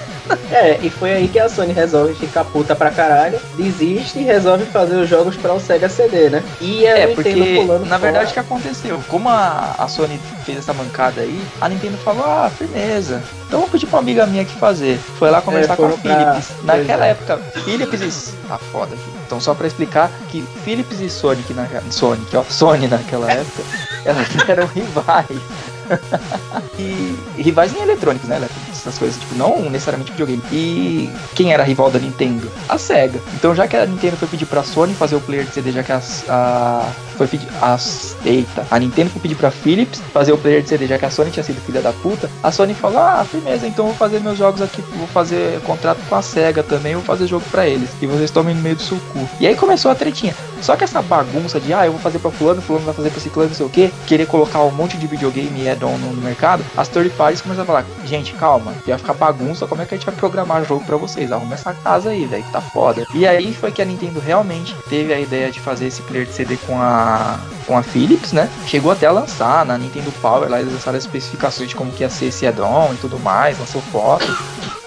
É, 0.51 0.79
e 0.83 0.91
foi 0.91 1.13
aí 1.13 1.29
que 1.29 1.39
a 1.39 1.49
Sony 1.49 1.73
resolve 1.73 2.15
ficar 2.15 2.45
puta 2.45 2.75
pra 2.75 2.91
caralho, 2.91 3.39
desiste 3.57 4.19
e 4.19 4.23
resolve 4.23 4.65
fazer 4.67 4.97
os 4.97 5.09
jogos 5.09 5.37
para 5.37 5.53
o 5.53 5.61
Sega 5.61 5.89
CD, 5.89 6.31
né? 6.31 6.43
E 6.61 6.87
a 6.87 6.99
é, 6.99 7.07
Nintendo 7.07 7.39
porque, 7.39 7.55
pulando 7.57 7.87
na 7.87 7.99
verdade, 7.99 8.31
o 8.31 8.33
que 8.33 8.41
aconteceu? 8.41 9.03
Como 9.09 9.29
a, 9.29 9.75
a 9.79 9.89
Sony 9.89 10.21
fez 10.45 10.59
essa 10.59 10.73
mancada 10.73 11.21
aí, 11.21 11.41
a 11.61 11.69
Nintendo 11.69 11.97
falou, 11.99 12.25
ah, 12.25 12.51
firmeza. 12.51 13.23
Então 13.47 13.61
vou 13.61 13.69
pedir 13.69 13.87
pra 13.87 13.97
uma 13.97 14.03
amiga 14.03 14.27
minha 14.27 14.43
aqui 14.43 14.55
fazer. 14.57 14.99
Foi 15.19 15.31
lá 15.31 15.41
conversar 15.41 15.75
é, 15.75 15.77
com 15.77 15.87
a 15.87 15.91
Philips. 15.91 16.53
Pra... 16.65 16.77
Naquela 16.77 17.07
é. 17.07 17.11
época, 17.11 17.39
Philips 17.65 18.01
e... 18.01 18.49
Tá 18.49 18.59
foda 18.59 18.95
aqui. 18.95 19.11
Então 19.27 19.41
só 19.41 19.55
pra 19.55 19.67
explicar 19.67 20.11
que 20.29 20.43
Philips 20.65 21.01
e 21.01 21.09
Sonic, 21.09 21.53
na... 21.55 21.67
Sonic, 21.91 22.37
ó, 22.37 22.43
Sony 22.45 22.89
naquela 22.89 23.31
época, 23.31 23.63
elas 24.05 24.29
eram 24.49 24.67
rivais. 24.67 25.41
e 26.79 27.17
rivais 27.37 27.75
em 27.75 27.81
eletrônicos, 27.81 28.29
né? 28.29 28.41
Essas 28.87 28.99
coisas, 28.99 29.21
tipo, 29.21 29.35
não 29.35 29.69
necessariamente 29.69 30.13
videogame. 30.13 30.43
E 30.53 31.11
quem 31.35 31.53
era 31.53 31.65
rival 31.65 31.91
da 31.91 31.99
Nintendo? 31.99 32.49
A 32.69 32.79
SEGA. 32.79 33.21
Então, 33.35 33.55
já 33.55 33.67
que 33.67 33.77
a 33.77 33.85
Nintendo 33.85 34.17
foi 34.17 34.29
pedir 34.29 34.47
pra 34.47 34.63
Sony 34.63 34.95
fazer 34.95 35.17
o 35.17 35.21
player 35.21 35.45
de 35.45 35.53
CD, 35.53 35.73
já 35.73 35.83
que 35.83 35.93
a. 35.93 36.89
Foi 37.17 37.27
pedir. 37.27 37.49
As, 37.61 38.17
eita. 38.25 38.65
A 38.71 38.79
Nintendo 38.79 39.11
foi 39.11 39.21
pedir 39.21 39.35
pra 39.35 39.51
Philips 39.51 40.01
fazer 40.13 40.33
o 40.33 40.39
player 40.39 40.63
de 40.63 40.69
CD, 40.69 40.87
já 40.87 40.99
que 40.99 41.05
a 41.05 41.11
Sony 41.11 41.31
tinha 41.31 41.43
sido 41.43 41.61
filha 41.63 41.83
da 41.83 41.93
puta. 41.93 42.31
A 42.43 42.53
Sony 42.53 42.75
falou: 42.75 42.99
ah, 42.99 43.25
firmeza, 43.29 43.67
então 43.67 43.87
vou 43.87 43.95
fazer 43.95 44.21
meus 44.21 44.39
jogos 44.39 44.63
aqui. 44.63 44.81
Vou 44.97 45.09
fazer 45.09 45.61
contrato 45.63 45.99
com 46.09 46.15
a 46.15 46.23
SEGA 46.23 46.63
também, 46.63 46.95
vou 46.95 47.03
fazer 47.03 47.27
jogo 47.27 47.45
pra 47.51 47.67
eles. 47.67 47.91
E 48.01 48.07
vocês 48.07 48.31
tomem 48.31 48.55
no 48.55 48.63
meio 48.63 48.77
do 48.77 48.83
suco. 48.83 49.29
E 49.41 49.47
aí 49.47 49.57
começou 49.57 49.91
a 49.91 49.95
tretinha. 49.95 50.35
Só 50.61 50.77
que 50.77 50.85
essa 50.85 51.03
bagunça 51.03 51.61
de, 51.61 51.73
ah, 51.73 51.87
eu 51.87 51.93
vou 51.93 52.01
fazer 52.01 52.19
pra 52.19 52.31
fulano, 52.31 52.63
fulano 52.63 52.85
vai 52.87 52.95
fazer 52.95 53.11
pra 53.11 53.21
ciclano, 53.21 53.49
não 53.49 53.57
sei 53.57 53.67
o 53.67 53.69
que, 53.69 53.93
querer 54.07 54.27
colocar 54.27 54.63
um 54.63 54.71
monte 54.71 54.97
de 54.97 55.07
videogame 55.07 55.63
e 55.63 55.69
add-on 55.69 55.97
no, 55.99 56.17
mercado, 56.21 56.65
as 56.77 56.89
third 56.89 57.11
parties 57.11 57.41
começaram 57.41 57.65
a 57.65 57.67
falar, 57.67 57.87
gente, 58.05 58.33
calma, 58.35 58.73
ia 58.87 58.99
ficar 58.99 59.15
bagunça, 59.15 59.67
como 59.67 59.83
é 59.83 59.87
que 59.87 59.95
a 59.95 59.97
gente 59.97 60.07
vai 60.07 60.15
programar 60.15 60.65
jogo 60.65 60.85
pra 60.85 60.97
vocês? 60.97 61.33
Arruma 61.33 61.55
essa 61.55 61.75
casa 61.75 62.11
aí, 62.11 62.27
velho, 62.27 62.45
que 62.45 62.53
tá 62.53 62.61
foda. 62.61 63.07
E 63.15 63.27
aí 63.27 63.55
foi 63.55 63.73
que 63.73 63.83
a 63.83 63.85
Nintendo 63.85 64.21
realmente 64.21 64.75
teve 64.89 65.13
a 65.13 65.21
ideia 65.21 65.51
de 65.51 65.61
fazer 65.61 65.87
esse 65.87 66.03
player 66.03 66.27
de 66.27 66.33
CD 66.33 66.57
com 66.67 66.81
a 66.81 67.39
com 67.67 67.77
a 67.77 67.83
Philips, 67.83 68.33
né? 68.33 68.49
Chegou 68.67 68.93
até 68.93 69.07
a 69.07 69.13
lançar 69.13 69.67
na 69.67 69.77
Nintendo 69.77 70.13
Power, 70.23 70.49
lá 70.49 70.61
eles 70.61 70.73
lançaram 70.73 70.97
as 70.97 71.05
especificações 71.05 71.69
de 71.69 71.75
como 71.75 71.91
que 71.91 72.03
ia 72.03 72.11
ser 72.11 72.27
esse 72.27 72.47
add-on 72.47 72.95
e 72.95 72.97
tudo 72.97 73.19
mais, 73.19 73.59
lançou 73.59 73.83
foto. 73.83 74.27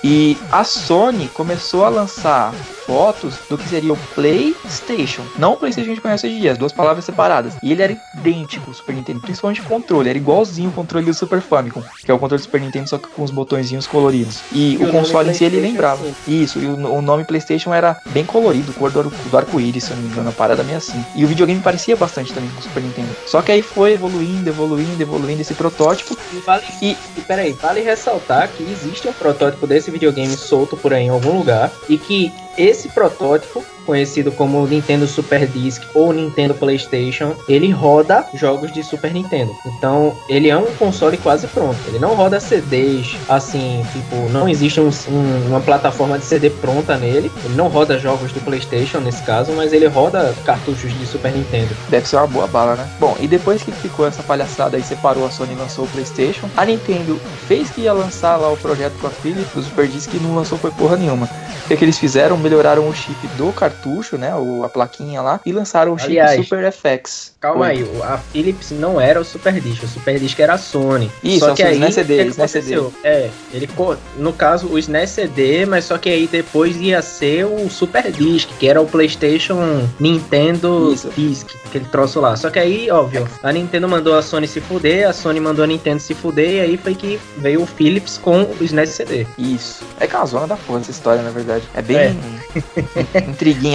E 0.03 0.37
a 0.51 0.63
Sony 0.63 1.27
começou 1.27 1.83
a 1.83 1.89
lançar 1.89 2.53
fotos 2.89 3.35
do 3.47 3.55
que 3.55 3.69
seria 3.69 3.93
o 3.93 3.97
PlayStation. 4.15 5.21
Não 5.37 5.53
o 5.53 5.57
PlayStation 5.57 5.85
que 5.85 5.91
a 5.91 5.93
gente 5.93 6.01
conhece 6.01 6.25
hoje 6.25 6.37
em 6.37 6.41
dia, 6.41 6.53
as 6.53 6.57
duas 6.57 6.73
palavras 6.73 7.05
separadas. 7.05 7.53
E 7.61 7.71
ele 7.71 7.83
era 7.83 7.95
idêntico 8.15 8.67
ao 8.67 8.73
Super 8.73 8.95
Nintendo, 8.95 9.19
principalmente 9.19 9.61
o 9.61 9.65
controle. 9.65 10.09
Era 10.09 10.17
igualzinho 10.17 10.69
o 10.69 10.73
controle 10.73 11.05
do 11.05 11.13
Super 11.13 11.39
Famicom, 11.39 11.83
que 12.03 12.09
é 12.09 12.13
o 12.13 12.17
controle 12.17 12.41
do 12.41 12.45
Super 12.45 12.61
Nintendo, 12.61 12.89
só 12.89 12.97
que 12.97 13.07
com 13.09 13.21
os 13.21 13.29
botõezinhos 13.29 13.85
coloridos. 13.85 14.39
E, 14.51 14.73
e 14.73 14.83
o, 14.83 14.91
console 14.91 15.29
em 15.29 15.33
si 15.35 15.43
ele 15.43 15.59
lembrava. 15.59 16.03
Isso, 16.27 16.57
e 16.57 16.65
o, 16.65 16.93
o, 16.95 16.99
nome 16.99 17.25
PlayStation 17.25 17.71
era 17.71 18.01
bem 18.07 18.25
colorido, 18.25 18.73
cor 18.73 18.89
do, 18.89 19.03
do 19.03 19.37
arco-íris, 19.37 19.83
se 19.83 19.91
eu 19.91 19.95
não 19.95 20.03
me 20.03 20.09
engano, 20.09 20.27
uma 20.27 20.31
parada 20.31 20.63
meio 20.63 20.79
assim. 20.79 21.05
E 21.15 21.23
o 21.23 21.27
videogame 21.27 21.61
parecia 21.61 21.95
bastante 21.95 22.33
também 22.33 22.49
com 22.49 22.59
o 22.59 22.63
Super 22.63 22.81
Nintendo. 22.81 23.09
Só 23.27 23.43
que 23.43 23.51
aí 23.51 23.61
foi 23.61 23.93
evoluindo, 23.93 24.49
evoluindo, 24.49 24.99
evoluindo 24.99 25.41
esse 25.41 25.53
protótipo. 25.53 26.17
E 26.33 26.39
vale, 26.39 26.63
e, 26.81 26.97
e 27.17 27.21
peraí, 27.21 27.53
vale 27.53 27.81
ressaltar 27.81 28.49
que 28.49 28.63
existe 28.63 29.07
um 29.07 29.13
protótipo 29.13 29.67
desse 29.67 29.91
videogame 29.91 30.35
solto 30.35 30.75
por 30.75 30.91
aí 30.91 31.03
em 31.03 31.09
algum 31.09 31.37
lugar 31.37 31.71
e 31.87 31.95
que 31.95 32.33
esse 32.57 32.89
protótipo 32.89 33.63
conhecido 33.89 34.31
como 34.31 34.67
Nintendo 34.67 35.07
Super 35.07 35.47
Disc 35.47 35.81
ou 35.95 36.13
Nintendo 36.13 36.53
PlayStation, 36.53 37.35
ele 37.47 37.71
roda 37.71 38.23
jogos 38.35 38.71
de 38.71 38.83
Super 38.83 39.11
Nintendo. 39.11 39.51
Então, 39.65 40.15
ele 40.29 40.47
é 40.47 40.55
um 40.55 40.67
console 40.75 41.17
quase 41.17 41.47
pronto. 41.47 41.75
Ele 41.87 41.97
não 41.97 42.13
roda 42.13 42.39
CDs 42.39 43.17
assim, 43.27 43.83
tipo, 43.91 44.29
não 44.29 44.47
existe 44.47 44.79
um, 44.79 44.91
um, 45.07 45.47
uma 45.47 45.59
plataforma 45.59 46.19
de 46.19 46.25
CD 46.25 46.51
pronta 46.51 46.97
nele. 46.97 47.31
Ele 47.43 47.55
não 47.55 47.67
roda 47.67 47.97
jogos 47.97 48.31
do 48.31 48.39
PlayStation 48.41 48.99
nesse 48.99 49.23
caso, 49.23 49.53
mas 49.53 49.73
ele 49.73 49.87
roda 49.87 50.35
cartuchos 50.45 50.93
de 50.93 51.07
Super 51.07 51.31
Nintendo. 51.31 51.75
Deve 51.89 52.07
ser 52.07 52.17
uma 52.17 52.27
boa 52.27 52.45
bala, 52.45 52.75
né? 52.75 52.87
Bom, 52.99 53.17
e 53.19 53.27
depois 53.27 53.63
que 53.63 53.71
ficou 53.71 54.05
essa 54.05 54.21
palhaçada 54.21 54.77
e 54.77 54.83
separou 54.83 55.25
a 55.25 55.31
Sony 55.31 55.53
e 55.53 55.55
lançou 55.55 55.85
o 55.85 55.87
PlayStation, 55.87 56.47
a 56.55 56.63
Nintendo 56.63 57.19
fez 57.47 57.71
que 57.71 57.81
ia 57.81 57.93
lançar 57.93 58.37
lá 58.37 58.51
o 58.51 58.57
projeto 58.57 58.93
com 59.01 59.07
a 59.07 59.09
Philips, 59.09 59.55
o 59.55 59.63
Super 59.63 59.87
Disc, 59.87 60.13
e 60.13 60.19
não 60.19 60.35
lançou 60.35 60.59
foi 60.59 60.69
porra 60.69 60.95
nenhuma. 60.95 61.25
O 61.25 61.67
que, 61.67 61.73
é 61.73 61.77
que 61.77 61.85
eles 61.85 61.97
fizeram? 61.97 62.37
Melhoraram 62.37 62.87
o 62.87 62.93
chip 62.93 63.27
do 63.35 63.51
cartucho 63.51 63.78
cartucho, 63.79 64.17
né? 64.17 64.35
O, 64.35 64.63
a 64.63 64.69
plaquinha 64.69 65.21
lá, 65.21 65.39
e 65.45 65.51
lançaram 65.51 65.93
o 65.93 65.97
chip 65.97 66.11
Aliás, 66.11 66.43
Super 66.43 66.71
FX. 66.71 67.33
Calma 67.39 67.67
Oi. 67.67 67.71
aí, 67.71 68.01
a 68.03 68.17
Philips 68.17 68.71
não 68.71 68.99
era 68.99 69.19
o 69.19 69.25
Super 69.25 69.59
Disc, 69.59 69.83
o 69.83 69.87
Super 69.87 70.19
Disc 70.19 70.37
era 70.39 70.53
a 70.53 70.57
Sony. 70.57 71.09
Isso, 71.23 71.45
só 71.45 71.53
que 71.53 71.63
aí, 71.63 71.75
SNES 71.75 71.95
CD, 71.95 72.25
SNES 72.25 72.51
CD. 72.51 72.81
É, 73.03 73.29
ele, 73.53 73.69
no 74.17 74.33
caso, 74.33 74.67
o 74.67 74.77
SNES 74.77 75.09
CD, 75.09 75.65
mas 75.65 75.85
só 75.85 75.97
que 75.97 76.09
aí 76.09 76.27
depois 76.27 76.75
ia 76.75 77.01
ser 77.01 77.45
o 77.45 77.69
Super 77.69 78.11
Disc, 78.11 78.49
que 78.59 78.67
era 78.67 78.81
o 78.81 78.85
PlayStation 78.85 79.87
Nintendo 79.99 80.91
Isso. 80.93 81.09
Disc, 81.15 81.55
aquele 81.65 81.85
troço 81.85 82.19
lá. 82.19 82.35
Só 82.35 82.49
que 82.49 82.59
aí, 82.59 82.91
óbvio, 82.91 83.27
a 83.41 83.51
Nintendo 83.51 83.87
mandou 83.87 84.15
a 84.15 84.21
Sony 84.21 84.47
se 84.47 84.59
fuder, 84.59 85.07
a 85.07 85.13
Sony 85.13 85.39
mandou 85.39 85.63
a 85.63 85.67
Nintendo 85.67 85.99
se 85.99 86.13
fuder, 86.13 86.51
e 86.51 86.59
aí 86.59 86.77
foi 86.77 86.95
que 86.95 87.19
veio 87.37 87.61
o 87.61 87.65
Philips 87.65 88.17
com 88.17 88.41
o 88.41 88.57
SNES 88.63 88.89
CD. 88.89 89.25
Isso. 89.37 89.83
É 89.99 90.07
casona 90.07 90.47
da 90.47 90.57
porra 90.57 90.81
essa 90.81 90.91
história, 90.91 91.21
na 91.21 91.31
verdade. 91.31 91.63
É 91.73 91.81
bem 91.81 91.97
é. 91.97 92.15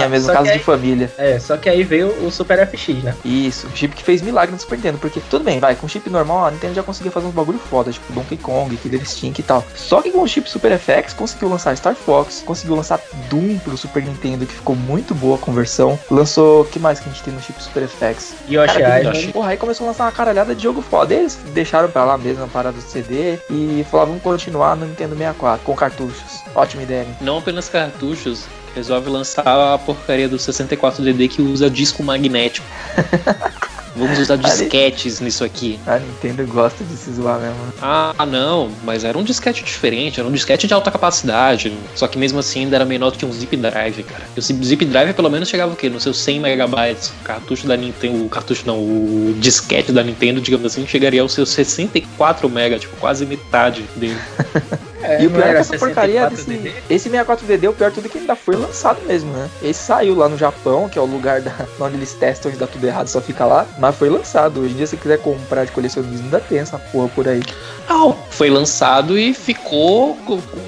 Mesmo, 0.09 0.31
caso 0.31 0.49
aí, 0.49 0.57
de 0.57 0.63
família. 0.63 1.11
É, 1.17 1.39
só 1.39 1.57
que 1.57 1.69
aí 1.69 1.83
veio 1.83 2.09
o 2.25 2.31
Super 2.31 2.67
FX, 2.67 3.03
né? 3.03 3.15
Isso. 3.23 3.67
Chip 3.75 3.95
que 3.95 4.03
fez 4.03 4.21
milagre 4.21 4.51
no 4.51 4.59
Super 4.59 4.75
Nintendo, 4.75 4.97
porque 4.97 5.21
tudo 5.29 5.43
bem, 5.43 5.59
vai, 5.59 5.75
com 5.75 5.87
chip 5.87 6.09
normal 6.09 6.45
a 6.45 6.51
Nintendo 6.51 6.73
já 6.73 6.83
conseguia 6.83 7.11
fazer 7.11 7.27
uns 7.27 7.33
bagulho 7.33 7.59
foda, 7.59 7.91
tipo 7.91 8.11
Donkey 8.13 8.37
Kong, 8.37 8.75
Killer 8.77 9.01
Instinct 9.01 9.39
e 9.39 9.43
tal. 9.43 9.63
Só 9.75 10.01
que 10.01 10.11
com 10.11 10.21
o 10.21 10.27
chip 10.27 10.49
Super 10.49 10.77
FX 10.77 11.13
conseguiu 11.13 11.49
lançar 11.49 11.75
Star 11.77 11.95
Fox, 11.95 12.43
conseguiu 12.45 12.75
lançar 12.75 12.99
Doom 13.29 13.57
pro 13.59 13.77
Super 13.77 14.03
Nintendo, 14.03 14.45
que 14.45 14.53
ficou 14.53 14.75
muito 14.75 15.13
boa 15.13 15.35
a 15.35 15.39
conversão. 15.39 15.99
Lançou, 16.09 16.61
o 16.61 16.65
que 16.65 16.79
mais 16.79 16.99
que 16.99 17.09
a 17.09 17.11
gente 17.11 17.23
tem 17.23 17.33
no 17.33 17.41
chip 17.41 17.61
Super 17.61 17.87
FX? 17.87 18.33
Yoshi 18.49 18.77
Island. 18.77 19.33
Porra, 19.33 19.49
aí 19.49 19.57
começou 19.57 19.85
a 19.85 19.89
lançar 19.89 20.05
uma 20.05 20.11
caralhada 20.11 20.55
de 20.55 20.63
jogo 20.63 20.81
foda. 20.81 21.13
Eles 21.13 21.37
deixaram 21.53 21.89
pra 21.89 22.05
lá 22.05 22.17
mesmo 22.17 22.43
a 22.43 22.47
parada 22.47 22.77
do 22.77 22.81
CD 22.81 23.37
e 23.49 23.85
falaram, 23.89 24.11
vamos 24.11 24.23
continuar 24.23 24.75
no 24.75 24.85
Nintendo 24.85 25.15
64 25.15 25.65
com 25.65 25.75
cartuchos. 25.75 26.44
Ótima 26.55 26.83
ideia. 26.83 27.03
Hein? 27.03 27.15
Não 27.21 27.37
apenas 27.37 27.67
cartuchos, 27.69 28.45
resolve 28.73 29.09
lançar 29.09 29.45
a 29.45 29.77
porcaria 29.77 30.29
do 30.29 30.37
64DD 30.37 31.29
que 31.29 31.41
usa 31.41 31.69
disco 31.69 32.01
magnético. 32.01 32.65
Vamos 33.95 34.19
usar 34.19 34.35
disquetes 34.35 35.21
nisso 35.21 35.45
aqui. 35.45 35.79
A 35.87 35.97
Nintendo 35.97 36.45
gosta 36.45 36.83
de 36.83 36.97
se 36.97 37.13
zoar 37.13 37.39
mesmo. 37.39 37.55
Ah, 37.81 38.25
não, 38.27 38.69
mas 38.83 39.05
era 39.05 39.17
um 39.17 39.23
disquete 39.23 39.63
diferente, 39.63 40.19
era 40.19 40.27
um 40.27 40.31
disquete 40.33 40.67
de 40.67 40.73
alta 40.73 40.91
capacidade. 40.91 41.73
Só 41.95 42.05
que 42.05 42.17
mesmo 42.17 42.39
assim 42.39 42.65
ainda 42.65 42.75
era 42.75 42.83
menor 42.83 43.11
do 43.11 43.17
que 43.17 43.25
um 43.25 43.31
zip 43.31 43.55
drive, 43.55 44.03
cara. 44.03 44.23
E 44.35 44.39
o 44.39 44.41
zip 44.41 44.83
drive 44.83 45.13
pelo 45.13 45.29
menos 45.29 45.47
chegava 45.47 45.71
o 45.71 45.77
quê? 45.77 45.89
Nos 45.89 46.03
seus 46.03 46.17
100 46.17 46.41
megabytes. 46.41 47.13
O 47.21 47.23
cartucho 47.23 47.67
da 47.67 47.77
Nintendo, 47.77 48.25
o 48.25 48.27
cartucho 48.27 48.63
não, 48.67 48.79
o 48.79 49.33
disquete 49.39 49.93
da 49.93 50.03
Nintendo, 50.03 50.41
digamos 50.41 50.65
assim, 50.65 50.85
chegaria 50.85 51.21
aos 51.21 51.31
seus 51.31 51.49
64 51.51 52.49
mega, 52.49 52.77
tipo, 52.77 52.97
quase 52.97 53.25
metade 53.25 53.85
dele. 53.95 54.17
É, 55.05 55.21
e 55.21 55.27
o 55.27 55.31
pior 55.31 55.47
é 55.47 55.53
que 55.53 55.57
essa 55.59 55.77
porcaria 55.77 56.29
desse, 56.29 56.73
esse 56.89 57.09
64DD, 57.09 57.69
o 57.69 57.73
pior 57.73 57.91
tudo 57.91 58.07
é 58.07 58.09
que 58.09 58.17
ainda 58.17 58.35
foi 58.35 58.55
lançado 58.55 58.99
mesmo, 59.05 59.31
né? 59.31 59.49
Esse 59.61 59.83
saiu 59.83 60.15
lá 60.15 60.27
no 60.27 60.37
Japão, 60.37 60.89
que 60.89 60.97
é 60.97 61.01
o 61.01 61.05
lugar 61.05 61.41
da, 61.41 61.53
onde 61.79 61.95
eles 61.95 62.13
testam 62.13 62.49
onde 62.49 62.59
dá 62.59 62.67
tudo 62.67 62.85
errado, 62.85 63.07
só 63.07 63.21
fica 63.21 63.45
lá, 63.45 63.65
mas 63.77 63.95
foi 63.95 64.09
lançado. 64.09 64.61
Hoje 64.61 64.73
em 64.73 64.77
dia, 64.77 64.87
se 64.87 64.91
você 64.91 65.01
quiser 65.01 65.19
comprar 65.19 65.65
de 65.65 65.71
colecionismo, 65.71 66.25
ainda 66.25 66.39
tem 66.39 66.59
essa 66.59 66.77
porra 66.77 67.07
por 67.09 67.27
aí. 67.27 67.41
Ah, 67.87 68.13
foi 68.31 68.49
lançado 68.49 69.17
e 69.17 69.33
ficou. 69.33 70.17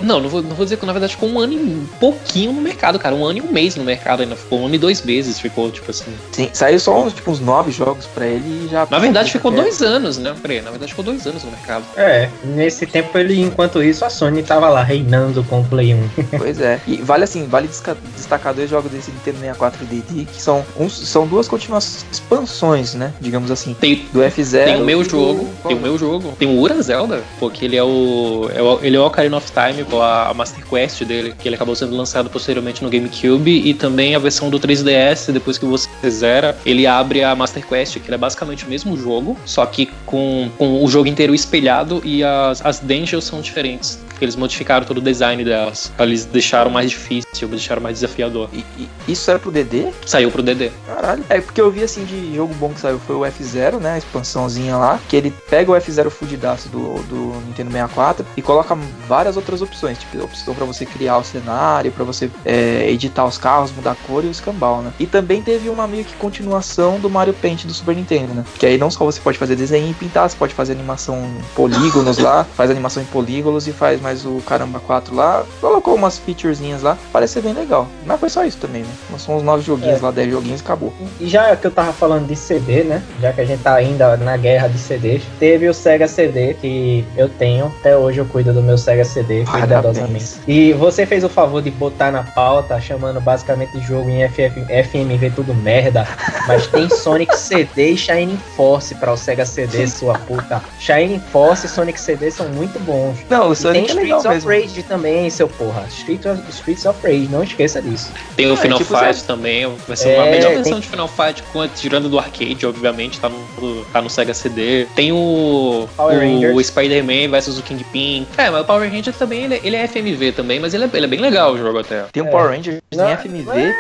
Não, 0.02 0.20
não 0.20 0.30
vou, 0.30 0.42
não 0.42 0.56
vou 0.56 0.66
dizer 0.66 0.78
que 0.78 0.86
na 0.86 0.94
verdade 0.94 1.14
ficou 1.14 1.30
um 1.30 1.40
ano 1.40 1.54
e 1.54 1.58
um 1.58 1.88
pouquinho 2.00 2.54
no 2.54 2.62
mercado, 2.62 3.00
cara. 3.00 3.16
Um 3.16 3.26
ano 3.26 3.40
e 3.40 3.42
um 3.42 3.52
mês 3.52 3.76
no 3.76 3.84
mercado 3.84 4.22
ainda. 4.22 4.36
Ficou 4.36 4.60
um 4.60 4.66
ano 4.66 4.76
e 4.76 4.78
dois 4.78 5.02
meses, 5.02 5.40
ficou, 5.40 5.72
tipo 5.72 5.90
assim. 5.90 6.14
Sim, 6.32 6.50
saiu 6.54 6.80
só 6.80 7.04
uns, 7.04 7.14
tipo, 7.14 7.32
uns 7.32 7.40
nove 7.40 7.72
jogos 7.72 8.06
pra 8.06 8.26
ele 8.26 8.66
e 8.66 8.68
já. 8.70 8.88
Na 8.90 9.00
verdade, 9.00 9.32
ficou 9.32 9.52
dois 9.52 9.82
anos, 9.82 10.18
né? 10.18 10.36
Peraí, 10.42 10.62
na 10.62 10.70
verdade, 10.70 10.92
ficou 10.92 11.04
dois 11.04 11.26
anos 11.26 11.44
no 11.44 11.52
mercado. 11.52 11.86
É, 11.96 12.30
nesse 12.44 12.86
tempo 12.86 13.18
ele, 13.18 13.42
enquanto 13.42 13.82
isso, 13.82 14.06
a 14.06 14.10
Sony 14.28 14.44
tava 14.44 14.68
lá 14.70 14.84
reinando 14.84 15.44
com 15.44 15.62
o 15.62 15.64
Play 15.64 15.94
1. 15.94 16.10
pois 16.38 16.60
é. 16.60 16.82
E 16.86 16.98
vale 16.98 17.24
assim, 17.24 17.48
vale 17.48 17.70
destacar 18.16 18.54
dois 18.54 18.70
jogos 18.70 18.92
desse 18.92 19.10
Nintendo 19.12 19.40
64 19.40 19.86
DD, 19.86 20.26
que 20.26 20.42
são, 20.42 20.66
uns, 20.78 20.98
são 21.08 21.26
duas 21.26 21.48
continuas 21.48 22.06
expansões, 22.12 22.94
né? 22.94 23.14
Digamos 23.22 23.50
assim. 23.50 23.74
Tem, 23.74 24.06
do 24.12 24.20
F0. 24.20 24.66
Tem 24.66 24.82
o 24.82 24.86
meu 24.86 25.04
jogo, 25.04 25.46
do... 25.46 25.68
tem 25.68 25.78
o 25.78 25.80
meu 25.80 25.98
jogo. 25.98 26.34
Tem 26.38 26.48
o 26.48 26.60
Ura 26.60 26.82
Zelda, 26.82 27.24
porque 27.40 27.66
ele 27.66 27.78
é 27.78 27.84
o. 27.84 28.50
É 28.54 28.62
o 28.62 28.80
ele 28.82 28.98
é 28.98 29.00
o 29.00 29.06
Ocarina 29.06 29.38
of 29.38 29.50
Time, 29.52 29.86
a, 30.02 30.30
a 30.30 30.34
Master 30.34 30.66
Quest 30.66 31.04
dele, 31.04 31.34
que 31.38 31.48
ele 31.48 31.56
acabou 31.56 31.76
sendo 31.76 31.96
lançado 31.96 32.30
posteriormente 32.30 32.84
no 32.84 32.90
GameCube, 32.90 33.68
e 33.68 33.74
também 33.74 34.16
a 34.16 34.20
versão 34.20 34.50
do 34.50 34.60
3DS, 34.60 35.32
depois 35.32 35.58
que 35.58 35.66
você 35.66 35.88
zera, 36.10 36.58
ele 36.66 36.86
abre 36.86 37.24
a 37.24 37.34
Master 37.36 37.66
Quest, 37.66 38.00
que 38.00 38.08
ele 38.08 38.16
é 38.16 38.18
basicamente 38.18 38.66
o 38.66 38.70
mesmo 38.70 38.98
jogo, 38.98 39.38
só 39.46 39.66
que 39.66 39.90
com, 40.06 40.50
com 40.58 40.84
o 40.84 40.88
jogo 40.90 41.08
inteiro 41.08 41.34
espelhado 41.34 42.02
e 42.04 42.24
as, 42.24 42.66
as 42.66 42.80
dungeons 42.80 43.24
são 43.24 43.42
diferentes. 43.42 44.00
Eles 44.24 44.36
modificaram 44.36 44.86
todo 44.86 44.98
o 44.98 45.02
design 45.02 45.44
delas. 45.44 45.92
Eles 46.00 46.26
deixaram 46.26 46.70
mais 46.70 46.90
difícil, 46.90 47.48
deixaram 47.48 47.82
mais 47.82 48.00
desafiador. 48.00 48.50
E, 48.54 48.66
e 48.78 48.90
isso 49.08 49.30
era 49.30 49.40
pro 49.40 49.52
DD? 49.52 49.92
Saiu 50.06 50.32
pro 50.32 50.44
DD. 50.44 50.72
Caralho. 50.86 51.24
É 51.30 51.42
porque 51.42 51.62
eu 51.62 51.72
vi 51.72 51.84
assim 51.84 52.06
de 52.06 52.36
jogo 52.36 52.54
bom 52.56 52.70
que 52.70 52.80
saiu 52.80 53.00
foi 53.00 53.16
o 53.16 53.22
F0, 53.22 53.80
né? 53.80 53.94
A 53.94 53.98
expansãozinha 53.98 54.78
lá. 54.78 55.00
Que 55.08 55.16
ele 55.16 55.34
pega 55.50 55.72
o 55.72 55.76
F0 55.76 56.10
fudidaço 56.10 56.70
do, 56.70 57.02
do 57.04 57.42
Nintendo 57.48 57.72
64 57.72 58.26
e 58.36 58.42
coloca 58.42 58.78
várias 59.08 59.38
outras 59.38 59.62
opções. 59.62 59.98
Tipo, 59.98 60.24
opção 60.24 60.54
para 60.54 60.66
você 60.66 60.86
criar 60.86 61.18
o 61.18 61.24
cenário, 61.24 61.92
para 61.92 62.04
você 62.04 62.30
é, 62.46 62.90
editar 62.90 63.26
os 63.26 63.38
carros, 63.38 63.72
mudar 63.72 63.92
a 63.92 63.96
cor 63.96 64.24
e 64.24 64.28
o 64.28 64.32
escambau, 64.32 64.82
né? 64.82 64.92
E 65.00 65.08
também 65.08 65.42
teve 65.42 65.70
uma 65.70 65.88
meio 65.88 66.06
que 66.06 66.14
continuação 66.16 67.00
do 67.00 67.10
Mario 67.10 67.34
Paint 67.34 67.66
do 67.66 67.74
Super 67.74 67.96
Nintendo, 67.96 68.34
né? 68.34 68.46
Que 68.58 68.66
aí 68.66 68.78
não 68.78 68.92
só 68.92 69.06
você 69.06 69.20
pode 69.20 69.38
fazer 69.38 69.56
desenho 69.56 69.90
e 69.90 69.94
pintar, 69.94 70.30
você 70.30 70.38
pode 70.38 70.54
fazer 70.54 70.74
animação 70.74 71.30
polígonos 71.56 72.18
lá, 72.18 72.44
faz 72.56 72.70
animação 72.70 73.02
em 73.02 73.06
polígonos 73.08 73.68
e 73.68 73.72
faz 73.72 74.02
mais 74.08 74.26
o 74.26 74.42
Caramba 74.46 74.80
4 74.80 75.14
lá, 75.14 75.44
colocou 75.60 75.94
umas 75.94 76.18
featurezinhas 76.18 76.82
lá, 76.82 76.98
parece 77.12 77.34
ser 77.34 77.42
bem 77.42 77.52
legal. 77.52 77.90
Mas 78.06 78.18
foi 78.18 78.30
só 78.30 78.46
isso 78.46 78.58
também, 78.58 78.84
né? 78.84 78.90
São 79.18 79.36
uns 79.36 79.44
nove 79.44 79.64
joguinhos 79.64 80.00
é. 80.02 80.06
lá, 80.06 80.12
dez 80.12 80.32
joguinhos 80.32 80.62
e 80.62 80.64
acabou. 80.64 80.94
E 81.20 81.28
já 81.28 81.54
que 81.58 81.68
eu 81.68 81.72
tava 81.72 81.92
falando 81.92 82.26
de 82.26 82.36
CD, 82.36 82.86
né? 82.86 83.04
Já 83.20 83.34
que 83.34 83.42
a 83.42 83.46
gente 83.46 83.62
tá 83.62 83.74
ainda 83.74 84.16
na 84.16 84.38
guerra 84.38 84.70
de 84.70 84.78
CDs, 84.78 85.24
teve 85.38 85.68
o 85.68 85.74
Sega 85.74 86.08
CD 86.08 86.54
que 86.54 87.06
eu 87.18 87.28
tenho, 87.28 87.66
até 87.80 87.98
hoje 87.98 88.20
eu 88.20 88.26
cuido 88.26 88.54
do 88.54 88.64
meu 88.64 88.78
Sega 88.78 89.04
CD 89.04 89.44
cuidadosamente. 89.44 90.38
E 90.48 90.72
você 90.72 91.06
fez 91.06 91.26
o 91.26 91.30
favor 91.30 91.62
de 91.62 91.70
botar 91.72 92.10
na 92.10 92.24
pauta, 92.24 92.80
chamando 92.80 93.20
basicamente 93.20 93.78
de 93.78 93.86
jogo 93.86 94.10
em 94.10 94.26
FF, 94.30 94.62
FMV 94.84 95.32
tudo 95.32 95.54
merda, 95.54 96.08
mas 96.48 96.66
tem 96.68 96.88
Sonic 96.96 97.38
CD 97.38 97.92
e 97.92 97.98
Shining 97.98 98.40
Force 98.56 98.96
para 98.96 99.12
o 99.12 99.18
Sega 99.18 99.46
CD, 99.46 99.86
sua 99.86 100.18
puta. 100.20 100.62
Shining 100.80 101.20
Force 101.20 101.66
e 101.66 101.70
Sonic 101.70 102.00
CD 102.00 102.32
são 102.32 102.48
muito 102.50 102.80
bons. 102.80 103.18
Não, 103.30 103.50
o 103.50 103.56
Sonic 103.56 103.97
Streets 103.98 104.26
of 104.26 104.30
mesmo. 104.30 104.50
Rage 104.50 104.84
também, 104.84 105.30
seu 105.30 105.48
porra. 105.48 105.86
Streets 105.90 106.26
of, 106.26 106.50
Streets 106.50 106.86
of 106.86 107.00
Rage, 107.04 107.28
não 107.30 107.44
esqueça 107.44 107.82
disso. 107.82 108.12
Tem 108.36 108.50
o 108.50 108.54
é, 108.54 108.58
Final 108.58 108.78
tipo, 108.78 108.98
Fight 108.98 109.24
também, 109.24 109.68
vai 109.88 109.98
ser 109.98 110.10
é, 110.10 110.18
uma 110.18 110.26
melhor 110.26 110.54
versão 110.54 110.74
tem... 110.74 110.82
de 110.82 110.88
Final 110.88 111.08
Fight, 111.08 111.44
tirando 111.76 112.10
do 112.10 112.20
arcade, 112.20 112.66
obviamente, 112.66 113.20
tá 113.20 113.30
no, 113.30 113.86
tá 113.86 114.02
no 114.02 114.10
Sega 114.10 114.34
CD. 114.34 114.86
Tem 114.96 115.12
o, 115.12 115.88
o, 115.98 116.56
o 116.56 116.64
Spider-Man 116.64 117.30
vs 117.30 117.60
o 117.60 117.64
Kingpin. 117.64 118.28
É, 118.38 118.50
mas 118.50 118.62
o 118.62 118.66
Power 118.66 118.90
Ranger 118.92 119.14
também, 119.14 119.44
ele, 119.46 119.62
ele 119.64 119.76
é 119.76 119.88
FMV 119.88 120.32
também, 120.32 120.60
mas 120.60 120.74
ele 120.74 120.86
é, 120.86 120.90
ele 120.94 121.06
é 121.06 121.10
bem 121.10 121.20
legal 121.20 121.54
o 121.54 121.58
jogo 121.58 121.80
até. 121.80 122.04
Tem 122.12 122.24
o 122.24 122.28
é. 122.28 122.30
Power 122.30 122.50
Ranger 122.50 122.82
em 122.92 123.18
FMV. 123.18 123.76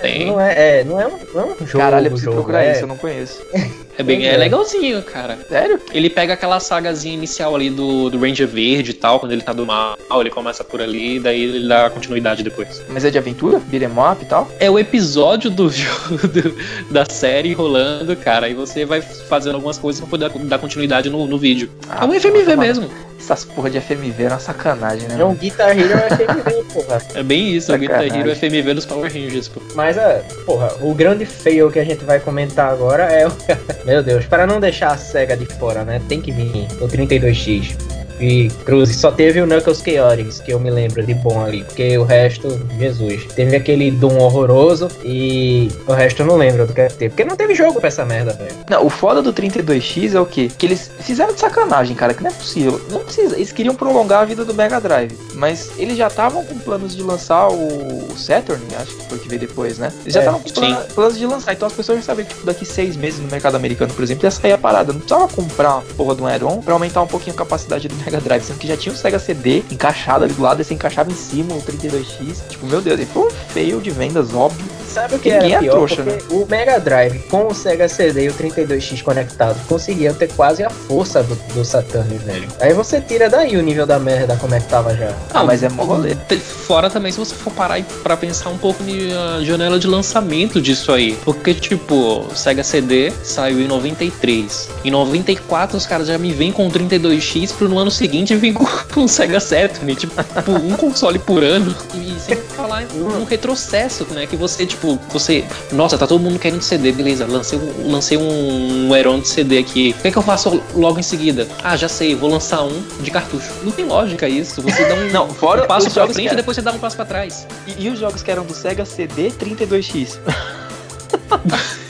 Tem. 0.00 0.26
Não 0.26 0.40
é, 0.40 0.80
é, 0.80 0.84
não 0.84 1.00
é, 1.00 1.06
um, 1.06 1.18
não 1.34 1.40
é 1.40 1.44
um 1.44 1.66
jogo. 1.66 1.78
Caralho, 1.78 2.06
eu 2.06 2.10
preciso 2.10 2.30
jogo, 2.30 2.36
procurar 2.36 2.64
é, 2.64 2.72
isso, 2.72 2.82
eu 2.82 2.86
não 2.86 2.96
conheço. 2.96 3.42
É 3.98 4.02
bem 4.02 4.24
é 4.26 4.34
É. 4.34 4.36
legalzinho, 4.36 5.02
cara. 5.02 5.36
Sério? 5.48 5.80
Ele 5.92 6.08
pega 6.08 6.32
aquela 6.34 6.60
sagazinha 6.60 7.14
inicial 7.14 7.54
ali 7.54 7.68
do, 7.68 8.08
do 8.08 8.18
Ranger 8.18 8.46
Verde 8.46 8.92
e 8.92 8.94
tal, 8.94 9.18
quando 9.20 9.32
ele 9.32 9.42
tá 9.42 9.52
do 9.52 9.66
mal, 9.66 9.98
ele 10.20 10.30
começa 10.30 10.62
por 10.64 10.80
ali, 10.80 11.18
daí 11.18 11.42
ele 11.42 11.68
dá 11.68 11.90
continuidade 11.90 12.42
depois. 12.42 12.80
Mas 12.88 13.04
é 13.04 13.10
de 13.10 13.18
aventura? 13.18 13.58
Beat'em 13.58 13.88
up 13.90 14.22
e 14.22 14.26
tal? 14.26 14.48
É 14.60 14.70
o 14.70 14.78
episódio 14.78 15.50
do 15.50 15.68
jogo 15.70 16.28
do- 16.28 16.54
da 16.92 17.04
série 17.04 17.52
rolando, 17.52 18.14
cara, 18.16 18.48
e 18.48 18.54
você 18.54 18.84
vai 18.84 19.00
fazendo 19.02 19.56
algumas 19.56 19.76
coisas 19.78 20.00
pra 20.00 20.08
poder 20.08 20.30
dar 20.46 20.58
continuidade 20.58 21.10
no, 21.10 21.26
no 21.26 21.36
vídeo. 21.36 21.68
Ah, 21.88 22.04
é 22.04 22.06
um 22.06 22.12
FMV 22.20 22.38
nossa, 22.44 22.56
mesmo. 22.56 22.90
Essas 23.18 23.44
porra 23.44 23.68
de 23.68 23.80
FMV 23.80 24.22
é 24.24 24.28
uma 24.28 24.38
sacanagem, 24.38 25.08
né? 25.08 25.16
É 25.20 25.24
um? 25.24 25.34
Guitar 25.34 25.76
Hero 25.76 25.98
FMV, 25.98 26.64
porra. 26.72 27.02
É 27.16 27.22
bem 27.22 27.52
isso, 27.56 27.72
é 27.72 27.74
o 27.74 27.78
Guitar 27.78 28.02
Sacanagem. 28.04 28.20
Hero 28.30 28.36
FMV 28.38 28.74
dos 28.74 28.86
Power 28.86 29.12
Rangers, 29.12 29.48
pô. 29.48 29.60
Mas, 29.74 29.98
é, 29.98 30.22
porra, 30.46 30.72
o 30.80 30.94
grande 30.94 31.26
fail 31.26 31.68
que 31.70 31.78
a 31.80 31.84
gente 31.84 32.04
vai 32.04 32.20
comentar 32.20 32.70
agora 32.72 33.04
é 33.04 33.26
o. 33.26 33.32
Meu 33.88 34.02
Deus, 34.02 34.26
para 34.26 34.46
não 34.46 34.60
deixar 34.60 34.92
a 34.92 34.98
SEGA 34.98 35.34
de 35.34 35.46
fora, 35.46 35.82
né? 35.82 35.98
Tem 36.10 36.20
que 36.20 36.30
vir 36.30 36.66
o 36.78 36.86
32X. 36.86 37.97
E 38.20 38.48
Cruz, 38.64 38.94
só 38.96 39.10
teve 39.10 39.40
o 39.40 39.46
Knuckles 39.46 39.82
Chaotix, 39.82 40.40
que 40.40 40.52
eu 40.52 40.58
me 40.60 40.70
lembro 40.70 41.04
de 41.04 41.14
bom 41.14 41.44
ali, 41.44 41.62
porque 41.64 41.96
o 41.98 42.04
resto, 42.04 42.48
Jesus. 42.78 43.24
Teve 43.34 43.56
aquele 43.56 43.90
Doom 43.90 44.18
horroroso 44.18 44.88
e 45.04 45.68
o 45.86 45.92
resto 45.92 46.22
eu 46.22 46.26
não 46.26 46.36
lembro 46.36 46.66
do 46.66 46.72
que 46.72 46.88
teve. 46.88 47.10
Porque 47.10 47.24
não 47.24 47.36
teve 47.36 47.54
jogo 47.54 47.78
pra 47.78 47.88
essa 47.88 48.04
merda, 48.04 48.32
velho. 48.32 48.54
Não, 48.68 48.84
o 48.84 48.90
foda 48.90 49.22
do 49.22 49.32
32X 49.32 50.14
é 50.14 50.20
o 50.20 50.26
quê? 50.26 50.50
Que 50.56 50.66
eles 50.66 50.90
fizeram 51.00 51.32
de 51.32 51.40
sacanagem, 51.40 51.94
cara, 51.94 52.12
que 52.14 52.22
não 52.22 52.30
é 52.30 52.34
possível. 52.34 52.80
Não 52.90 53.00
precisa. 53.00 53.36
Eles 53.36 53.52
queriam 53.52 53.74
prolongar 53.74 54.22
a 54.22 54.24
vida 54.24 54.44
do 54.44 54.52
Mega 54.54 54.80
Drive. 54.80 55.12
Mas 55.34 55.70
eles 55.78 55.96
já 55.96 56.08
estavam 56.08 56.44
com 56.44 56.58
planos 56.58 56.96
de 56.96 57.02
lançar 57.02 57.48
o 57.48 58.08
Saturn, 58.16 58.62
acho 58.80 58.96
que 58.96 59.08
foi 59.08 59.18
o 59.18 59.20
que 59.20 59.28
veio 59.28 59.40
depois, 59.40 59.78
né? 59.78 59.92
Eles 60.02 60.14
já 60.14 60.20
É, 60.20 60.22
estavam 60.24 60.40
com 60.40 60.48
sim. 60.48 60.54
plano- 60.54 60.84
planos 60.94 61.18
de 61.18 61.26
lançar. 61.26 61.52
Então 61.52 61.66
as 61.68 61.72
pessoas 61.74 61.98
já 61.98 62.04
sabiam 62.04 62.26
que 62.26 62.34
tipo, 62.34 62.46
daqui 62.46 62.64
seis 62.66 62.96
meses 62.96 63.20
no 63.20 63.30
mercado 63.30 63.56
americano, 63.56 63.92
por 63.94 64.02
exemplo, 64.02 64.24
ia 64.26 64.30
sair 64.30 64.52
a 64.52 64.58
parada. 64.58 64.92
Não 64.92 65.00
precisava 65.00 65.28
comprar 65.28 65.74
uma 65.76 65.82
porra 65.96 66.14
de 66.16 66.22
um 66.22 66.26
add-on 66.26 66.60
pra 66.60 66.72
aumentar 66.74 67.02
um 67.02 67.06
pouquinho 67.06 67.34
a 67.34 67.38
capacidade 67.38 67.86
do 67.88 67.94
Mega 68.08 68.20
Drive. 68.20 68.42
Sendo 68.42 68.58
que 68.58 68.66
já 68.66 68.76
tinha 68.76 68.92
o 68.92 68.96
Sega 68.96 69.18
CD 69.18 69.62
encaixado 69.70 70.24
ali 70.24 70.32
do 70.32 70.42
lado, 70.42 70.60
e 70.60 70.64
você 70.64 70.74
encaixava 70.74 71.10
em 71.10 71.14
cima 71.14 71.54
o 71.54 71.62
32X. 71.62 72.48
Tipo, 72.48 72.66
meu 72.66 72.80
Deus, 72.80 72.98
ele 72.98 73.06
foi 73.06 73.26
um 73.26 73.30
fail 73.30 73.80
de 73.80 73.90
vendas, 73.90 74.34
óbvio. 74.34 74.64
Sabe 74.92 75.14
o 75.16 75.18
que 75.18 75.30
Ninguém 75.30 75.48
era 75.54 75.56
é 75.56 75.60
pior? 75.60 75.72
trouxa, 75.72 76.02
porque 76.02 76.34
o 76.34 76.46
Mega 76.48 76.78
Drive 76.80 77.18
com 77.30 77.46
o 77.46 77.54
Sega 77.54 77.88
CD 77.88 78.24
e 78.24 78.28
o 78.28 78.34
32X 78.34 79.02
conectado 79.02 79.58
conseguiam 79.68 80.14
ter 80.14 80.28
quase 80.32 80.64
a 80.64 80.70
força 80.70 81.22
do, 81.22 81.34
do 81.54 81.64
Saturn, 81.64 82.16
velho. 82.18 82.48
Aí 82.60 82.72
você 82.72 83.00
tira 83.00 83.28
daí 83.28 83.56
o 83.56 83.62
nível 83.62 83.86
da 83.86 83.98
merda 83.98 84.36
como 84.36 84.54
é 84.54 84.60
que 84.60 84.68
tava 84.68 84.96
já. 84.96 85.12
Ah, 85.32 85.44
mas 85.44 85.62
é 85.62 85.68
mó 85.68 85.84
rolê. 85.84 86.14
Te- 86.14 86.38
Fora 86.38 86.90
também, 86.90 87.10
se 87.12 87.18
você 87.18 87.34
for 87.34 87.52
parar 87.52 87.82
pra 88.02 88.16
pensar 88.16 88.50
um 88.50 88.58
pouco 88.58 88.82
na 88.82 89.42
janela 89.42 89.78
de 89.78 89.86
lançamento 89.86 90.60
disso 90.60 90.92
aí. 90.92 91.16
Porque, 91.24 91.54
tipo, 91.54 91.94
o 92.30 92.34
Sega 92.34 92.62
CD 92.62 93.10
saiu 93.22 93.60
em 93.60 93.66
93. 93.68 94.68
Em 94.84 94.90
94, 94.90 95.76
os 95.76 95.86
caras 95.86 96.08
já 96.08 96.18
me 96.18 96.32
vêm 96.32 96.52
com 96.52 96.66
o 96.66 96.70
32X 96.70 97.52
pro 97.52 97.68
no 97.68 97.78
ano 97.78 97.90
seguinte 97.90 98.34
vir 98.36 98.52
com, 98.52 98.64
com 98.92 99.04
o 99.04 99.08
Sega 99.08 99.40
Saturn. 99.40 99.94
Tipo, 99.94 100.14
um 100.62 100.76
console 100.76 101.18
por 101.18 101.42
ano. 101.42 101.74
E 101.94 102.14
sem 102.20 102.36
falar 102.36 102.84
um 102.94 103.24
retrocesso, 103.24 104.06
né? 104.10 104.26
Que 104.26 104.36
você, 104.36 104.66
tipo, 104.66 104.87
você. 105.10 105.44
Nossa, 105.72 105.98
tá 105.98 106.06
todo 106.06 106.20
mundo 106.20 106.38
querendo 106.38 106.62
CD, 106.62 106.92
beleza. 106.92 107.26
Lancei, 107.26 107.58
um- 107.58 107.90
lancei 107.92 108.16
um, 108.16 108.88
um 108.88 108.96
Heron 108.96 109.20
de 109.20 109.28
CD 109.28 109.58
aqui. 109.58 109.94
O 109.98 110.02
que, 110.02 110.08
é 110.08 110.10
que 110.10 110.16
eu 110.18 110.22
faço 110.22 110.62
logo 110.74 110.98
em 110.98 111.02
seguida? 111.02 111.46
Ah, 111.62 111.76
já 111.76 111.88
sei, 111.88 112.14
vou 112.14 112.30
lançar 112.30 112.62
um 112.62 112.82
de 113.00 113.10
cartucho. 113.10 113.50
Não 113.62 113.72
tem 113.72 113.84
lógica 113.84 114.28
isso. 114.28 114.62
Você 114.62 114.84
dá 114.84 114.94
um. 114.94 115.08
Não, 115.12 115.28
fora 115.30 115.64
um 115.64 115.66
passo 115.66 115.90
pra 115.90 116.06
frente 116.08 116.32
e 116.32 116.36
depois 116.36 116.54
você 116.56 116.62
dá 116.62 116.72
um 116.72 116.78
passo 116.78 116.96
pra 116.96 117.04
trás. 117.04 117.46
E, 117.66 117.84
e 117.86 117.88
os 117.90 117.98
jogos 117.98 118.22
que 118.22 118.30
eram 118.30 118.44
do 118.44 118.54
Sega 118.54 118.84
CD 118.84 119.30
32X? 119.30 120.18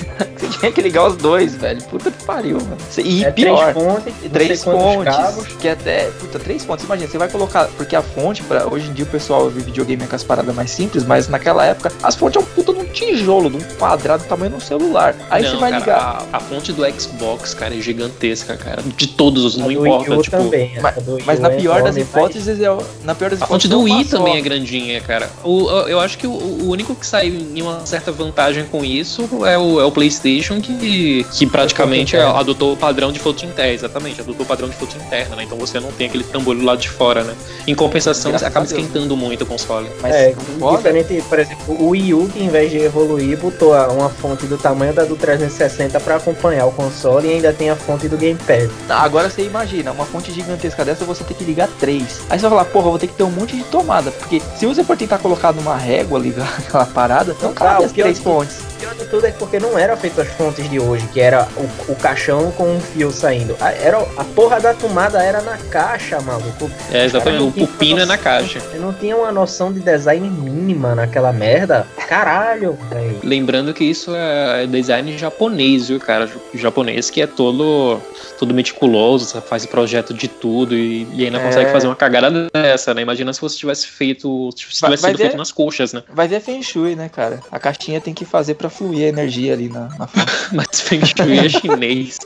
Você 0.59 0.67
tinha 0.67 0.73
que 0.73 0.81
ligar 0.83 1.07
os 1.07 1.17
dois, 1.17 1.55
velho. 1.55 1.81
Puta 1.85 2.11
que 2.11 2.25
pariu, 2.25 2.57
mano. 2.57 2.77
E 3.05 3.25
é 3.25 3.31
pior. 3.31 3.73
três 3.73 3.85
fontes, 3.85 4.15
Três 4.33 4.65
fontes, 4.65 5.17
cabos. 5.17 5.47
que 5.47 5.69
até, 5.69 6.05
puta, 6.19 6.39
três 6.39 6.65
fontes, 6.65 6.85
imagina, 6.85 7.09
você 7.09 7.19
vai 7.19 7.29
colocar, 7.29 7.67
porque 7.77 7.95
a 7.95 8.03
fonte, 8.03 8.43
pra, 8.43 8.67
hoje 8.67 8.89
em 8.89 8.93
dia 8.93 9.05
o 9.05 9.09
pessoal 9.09 9.49
vê 9.49 9.61
videogame 9.61 10.07
com 10.07 10.17
as 10.17 10.25
paradas 10.25 10.55
mais 10.55 10.71
simples, 10.71 11.05
mas 11.05 11.29
naquela 11.29 11.65
época, 11.65 11.93
as 12.03 12.17
fontes 12.17 12.41
é 12.41 12.45
um 12.45 12.47
puta 12.49 12.73
de 12.73 12.81
um 12.81 12.85
tijolo, 12.87 13.49
de 13.51 13.57
um 13.57 13.61
quadrado 13.79 14.25
do 14.25 14.29
tamanho 14.29 14.51
de 14.51 14.57
um 14.57 14.61
celular, 14.61 15.15
aí 15.31 15.43
Não, 15.45 15.51
você 15.51 15.57
vai 15.59 15.71
cara, 15.71 15.81
ligar, 15.81 16.27
A, 16.33 16.37
a 16.39 16.41
fonte 16.41 16.73
do 16.73 16.83
Xbox, 17.01 17.55
cara, 17.55 17.75
é 17.77 17.81
gigantesca, 17.81 18.57
cara. 18.57 18.83
De 18.83 19.07
todos 19.09 19.45
os, 19.45 19.57
não 19.57 19.71
importa, 19.71 20.11
Wii 20.13 20.23
tipo. 20.23 20.37
também. 20.37 20.73
mas- 20.81 20.95
mas 21.25 21.41
na 21.41 21.53
é 21.53 21.57
pior 21.57 21.83
das 21.83 21.97
enorme, 21.97 22.01
hipóteses, 22.03 22.61
é, 22.61 22.71
o- 22.71 22.83
na 23.05 23.15
pior 23.15 23.31
das 23.31 23.43
A 23.43 23.47
fonte 23.47 23.67
hipóteses 23.67 23.71
do 23.71 23.89
é 23.89 23.95
Wii 23.97 24.05
só. 24.09 24.17
também 24.19 24.37
é 24.37 24.41
grandinha, 24.41 25.01
cara. 25.01 25.31
O, 25.45 25.69
eu- 25.71 25.89
eu 25.89 26.01
acho 26.01 26.19
que 26.19 26.27
o, 26.27 26.31
o 26.33 26.69
único 26.71 26.95
que 26.95 27.07
saiu 27.07 27.35
em 27.55 27.63
uma 27.63 27.85
certa 27.87 28.11
vantagem 28.11 28.65
com 28.65 28.85
isso 28.85 29.29
é 29.47 29.57
o, 29.59 29.81
é 29.81 29.85
o 29.85 29.93
PlayStation, 29.93 30.48
que, 30.61 31.25
que 31.33 31.47
praticamente 31.47 32.17
interno. 32.17 32.37
adotou 32.37 32.73
o 32.73 32.77
padrão 32.77 33.13
de 33.13 33.19
fonte 33.19 33.47
interna. 33.47 33.73
Exatamente, 33.73 34.21
adotou 34.21 34.45
o 34.45 34.49
padrão 34.49 34.69
de 34.69 34.75
fonte 34.77 34.97
interna, 34.97 35.37
né? 35.37 35.45
Então 35.45 35.59
você 35.59 35.79
não 35.79 35.93
tem 35.93 36.07
aquele 36.09 36.25
tambolho 36.25 36.65
lá 36.65 36.75
de 36.77 36.89
fora, 36.89 37.23
né? 37.23 37.35
Em 37.67 37.75
compensação, 37.75 38.31
Graças 38.31 38.47
você 38.47 38.47
acaba 38.51 38.67
esquentando 38.67 39.17
muito 39.17 39.43
o 39.43 39.47
console. 39.47 39.89
Mas 40.01 40.15
É, 40.15 40.35
diferente, 40.77 41.23
por 41.29 41.39
exemplo, 41.39 41.77
o 41.79 41.89
Wii 41.91 42.15
U, 42.15 42.29
que 42.33 42.43
em 42.43 42.49
vez 42.49 42.71
de 42.71 42.79
evoluir, 42.79 43.37
botou 43.39 43.75
uma 43.93 44.09
fonte 44.09 44.47
do 44.47 44.57
tamanho 44.57 44.93
da 44.93 45.05
do 45.05 45.17
360 45.17 45.99
pra 46.01 46.17
acompanhar 46.17 46.67
o 46.67 46.73
console 46.73 47.29
e 47.29 47.33
ainda 47.33 47.53
tem 47.53 47.71
a 47.71 47.77
fonte 47.77 48.09
do 48.09 48.17
Gamepad. 48.17 48.71
Ah, 48.89 49.03
Agora 49.03 49.31
você 49.31 49.43
imagina, 49.43 49.93
uma 49.93 50.05
fonte 50.05 50.33
gigantesca 50.33 50.85
dessa 50.85 51.05
você 51.05 51.25
tem 51.25 51.37
que 51.37 51.45
ligar 51.45 51.69
três. 51.79 52.21
Aí 52.29 52.39
você 52.39 52.43
vai 52.49 52.51
falar, 52.51 52.65
porra, 52.67 52.91
vou 52.91 52.99
ter 52.99 53.07
que 53.07 53.15
ter 53.15 53.23
um 53.23 53.31
monte 53.31 53.57
de 53.57 53.65
tomada. 53.65 54.11
Porque 54.11 54.41
se 54.57 54.67
você 54.67 54.85
for 54.85 54.97
tentar 54.97 55.19
colocar 55.19 55.53
numa 55.53 55.77
régua 55.77 56.19
ligar 56.19 56.53
aquela 56.59 56.87
parada, 56.87 57.35
não 57.41 57.49
Não 57.49 57.55
cabe 57.55 57.81
dá, 57.81 57.87
as 57.87 57.93
três 57.93 58.19
fontes. 58.19 58.59
O 58.59 58.81
pior 58.81 58.95
de 58.95 59.05
tudo 59.07 59.27
é 59.27 59.31
porque 59.33 59.59
não 59.59 59.77
era 59.79 59.97
feito 59.97 60.21
as 60.21 60.29
fontes 60.39 60.71
de 60.71 60.79
hoje, 60.79 61.05
que 61.13 61.21
era 61.21 61.49
o, 61.57 61.93
o 61.93 61.97
caixão 61.97 62.53
com 62.53 62.77
um 62.77 62.81
fio 62.81 63.11
saindo. 63.11 63.57
A, 63.61 63.73
era, 63.73 63.99
a 64.17 64.25
porra 64.25 64.61
da 64.61 64.73
tomada 64.73 65.21
era 65.23 65.43
na 65.43 65.59
caixa, 65.59 66.21
maluco. 66.21 66.71
É, 66.93 67.05
exatamente. 67.05 67.43
O 67.43 67.51
pupino 67.67 68.01
é 68.01 68.07
na 68.07 68.17
caixa. 68.17 68.61
Eu 68.73 68.81
não 68.81 68.93
tinha 68.93 69.17
uma 69.17 69.33
noção 69.33 69.73
de 69.73 69.81
design 69.81 70.31
mínima 70.31 70.95
naquela 70.95 71.33
merda. 71.33 71.85
Caralho, 72.09 72.79
velho. 72.89 73.19
Lembrando 73.25 73.75
que 73.75 73.83
isso 73.85 74.13
é 74.15 74.65
design 74.69 75.19
japonês, 75.19 75.89
viu, 75.89 75.99
cara? 75.99 76.31
O 76.55 76.57
japonês 76.57 77.11
que 77.11 77.21
é 77.21 77.27
todo, 77.27 78.01
todo 78.39 78.55
meticuloso, 78.55 79.41
faz 79.43 79.67
projeto 79.67 80.15
de 80.15 80.29
tudo 80.29 80.75
e, 80.77 81.07
e 81.15 81.25
ainda 81.25 81.39
É. 81.39 81.45
consegue 81.45 81.71
fazer 81.73 81.89
uma 81.89 81.97
cagada 81.97 82.49
dessa, 82.53 82.95
né? 82.95 83.03
Imagina 83.03 83.33
se 83.33 83.41
você 83.41 83.59
tivesse 83.59 83.89
feito. 83.89 84.51
Se 84.57 84.81
Vai- 84.81 84.91
tivesse 84.93 85.03
vai 85.03 85.11
sido 85.11 85.19
ver- 85.19 85.25
feito 85.25 85.37
nas 85.37 85.51
coxas, 85.51 85.93
né? 85.93 86.03
Vai 86.15 86.29
ver 86.29 86.41
Feng 86.41 86.63
Shui, 86.63 86.95
né, 86.95 87.09
cara? 87.09 87.41
A 87.51 87.59
caixinha 87.59 88.01
tem 88.01 88.15
que 88.15 88.25
fazer 88.25 88.55
pra 88.55 88.71
fluir 88.71 89.05
a 89.07 89.09
energia 89.09 89.53
ali 89.53 89.69
na, 89.69 89.89
na. 89.99 90.09
Mas 90.53 90.81
Feng 90.81 91.05
Shui 91.05 91.39
é 91.39 91.49
chinês. 91.49 92.19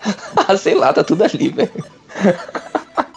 ah, 0.36 0.56
sei 0.56 0.74
lá, 0.74 0.92
tá 0.92 1.04
tudo 1.04 1.24
ali, 1.24 1.48
velho. 1.48 1.84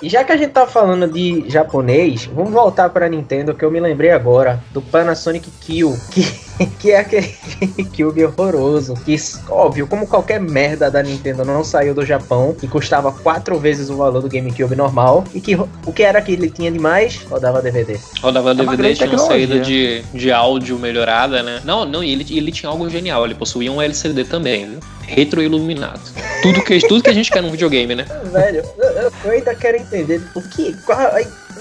E 0.03 0.09
já 0.09 0.21
que 0.21 0.33
a 0.33 0.35
gente 0.35 0.51
tá 0.51 0.67
falando 0.67 1.07
de 1.07 1.49
japonês, 1.49 2.25
vamos 2.25 2.51
voltar 2.51 2.89
pra 2.89 3.07
Nintendo, 3.07 3.53
que 3.53 3.63
eu 3.63 3.71
me 3.71 3.79
lembrei 3.79 4.11
agora 4.11 4.61
do 4.73 4.81
Panasonic 4.81 5.49
Kill, 5.61 5.97
que, 6.11 6.27
que 6.77 6.91
é 6.91 6.99
aquele 6.99 7.33
Cube 7.95 8.25
horroroso. 8.25 8.95
Que, 9.05 9.15
óbvio, 9.49 9.87
como 9.87 10.05
qualquer 10.05 10.41
merda 10.41 10.91
da 10.91 11.01
Nintendo 11.01 11.45
não 11.45 11.63
saiu 11.63 11.95
do 11.95 12.05
Japão 12.05 12.53
e 12.61 12.67
custava 12.67 13.13
quatro 13.13 13.57
vezes 13.57 13.89
o 13.89 13.95
valor 13.95 14.21
do 14.21 14.27
GameCube 14.27 14.75
normal. 14.75 15.23
E 15.33 15.39
que 15.39 15.55
o 15.55 15.93
que 15.93 16.03
era 16.03 16.21
que 16.21 16.33
ele 16.33 16.49
tinha 16.49 16.69
de 16.69 16.79
mais? 16.79 17.23
Rodava 17.23 17.61
DVD. 17.61 17.97
Rodava 18.21 18.53
DVD, 18.53 18.75
grande 18.75 18.95
tinha 18.95 19.09
uma 19.09 19.19
saída 19.19 19.61
de, 19.61 20.03
de 20.13 20.33
áudio 20.33 20.77
melhorada, 20.77 21.41
né? 21.41 21.61
Não, 21.63 21.85
não, 21.85 22.03
e 22.03 22.11
ele, 22.11 22.25
ele 22.29 22.51
tinha 22.51 22.69
algo 22.69 22.89
genial, 22.89 23.23
ele 23.23 23.35
possuía 23.35 23.71
um 23.71 23.81
LCD 23.81 24.25
também, 24.25 24.69
viu? 24.69 24.79
Retroiluminado. 25.15 26.01
Tudo 26.41 26.61
que, 26.63 26.79
tudo 26.87 27.03
que 27.03 27.09
a 27.09 27.13
gente 27.13 27.31
quer 27.31 27.41
num 27.41 27.51
videogame, 27.51 27.95
né? 27.95 28.05
Velho, 28.31 28.63
eu, 28.77 29.11
eu- 29.25 29.31
ainda 29.31 29.55
quero 29.55 29.77
entender 29.77 30.21
o 30.35 30.41
que. 30.41 30.73
Qual, 30.85 30.99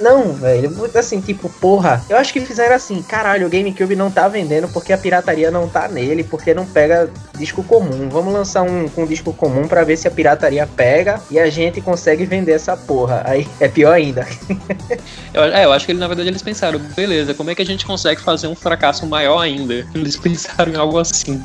não, 0.02 0.32
velho. 0.32 0.72
Assim, 0.94 1.20
tipo, 1.20 1.48
porra. 1.48 2.04
Eu 2.08 2.16
acho 2.16 2.32
que 2.32 2.40
fizeram 2.40 2.74
assim, 2.74 3.02
caralho, 3.02 3.46
o 3.46 3.50
GameCube 3.50 3.96
não 3.96 4.10
tá 4.10 4.28
vendendo 4.28 4.68
porque 4.68 4.92
a 4.92 4.98
pirataria 4.98 5.50
não 5.50 5.68
tá 5.68 5.88
nele, 5.88 6.24
porque 6.24 6.52
não 6.52 6.66
pega 6.66 7.08
disco 7.38 7.62
comum. 7.62 8.08
Vamos 8.08 8.32
lançar 8.32 8.62
um 8.62 8.88
com 8.88 9.06
disco 9.06 9.32
comum 9.32 9.66
pra 9.66 9.84
ver 9.84 9.96
se 9.96 10.06
a 10.06 10.10
pirataria 10.10 10.66
pega 10.66 11.20
e 11.30 11.38
a 11.38 11.48
gente 11.48 11.80
consegue 11.80 12.24
vender 12.24 12.52
essa 12.52 12.76
porra. 12.76 13.22
Aí 13.24 13.46
é 13.60 13.68
pior 13.68 13.92
ainda. 13.92 14.26
Eu, 15.34 15.44
é, 15.44 15.64
eu 15.64 15.72
acho 15.72 15.86
que 15.86 15.92
ele, 15.92 15.98
na 15.98 16.06
verdade 16.06 16.28
eles 16.28 16.42
pensaram, 16.42 16.78
beleza, 16.78 17.32
como 17.32 17.50
é 17.50 17.54
que 17.54 17.62
a 17.62 17.64
gente 17.64 17.86
consegue 17.86 18.20
fazer 18.20 18.48
um 18.48 18.54
fracasso 18.54 19.06
maior 19.06 19.40
ainda? 19.40 19.86
Eles 19.94 20.16
pensaram 20.16 20.72
em 20.72 20.76
algo 20.76 20.98
assim. 20.98 21.42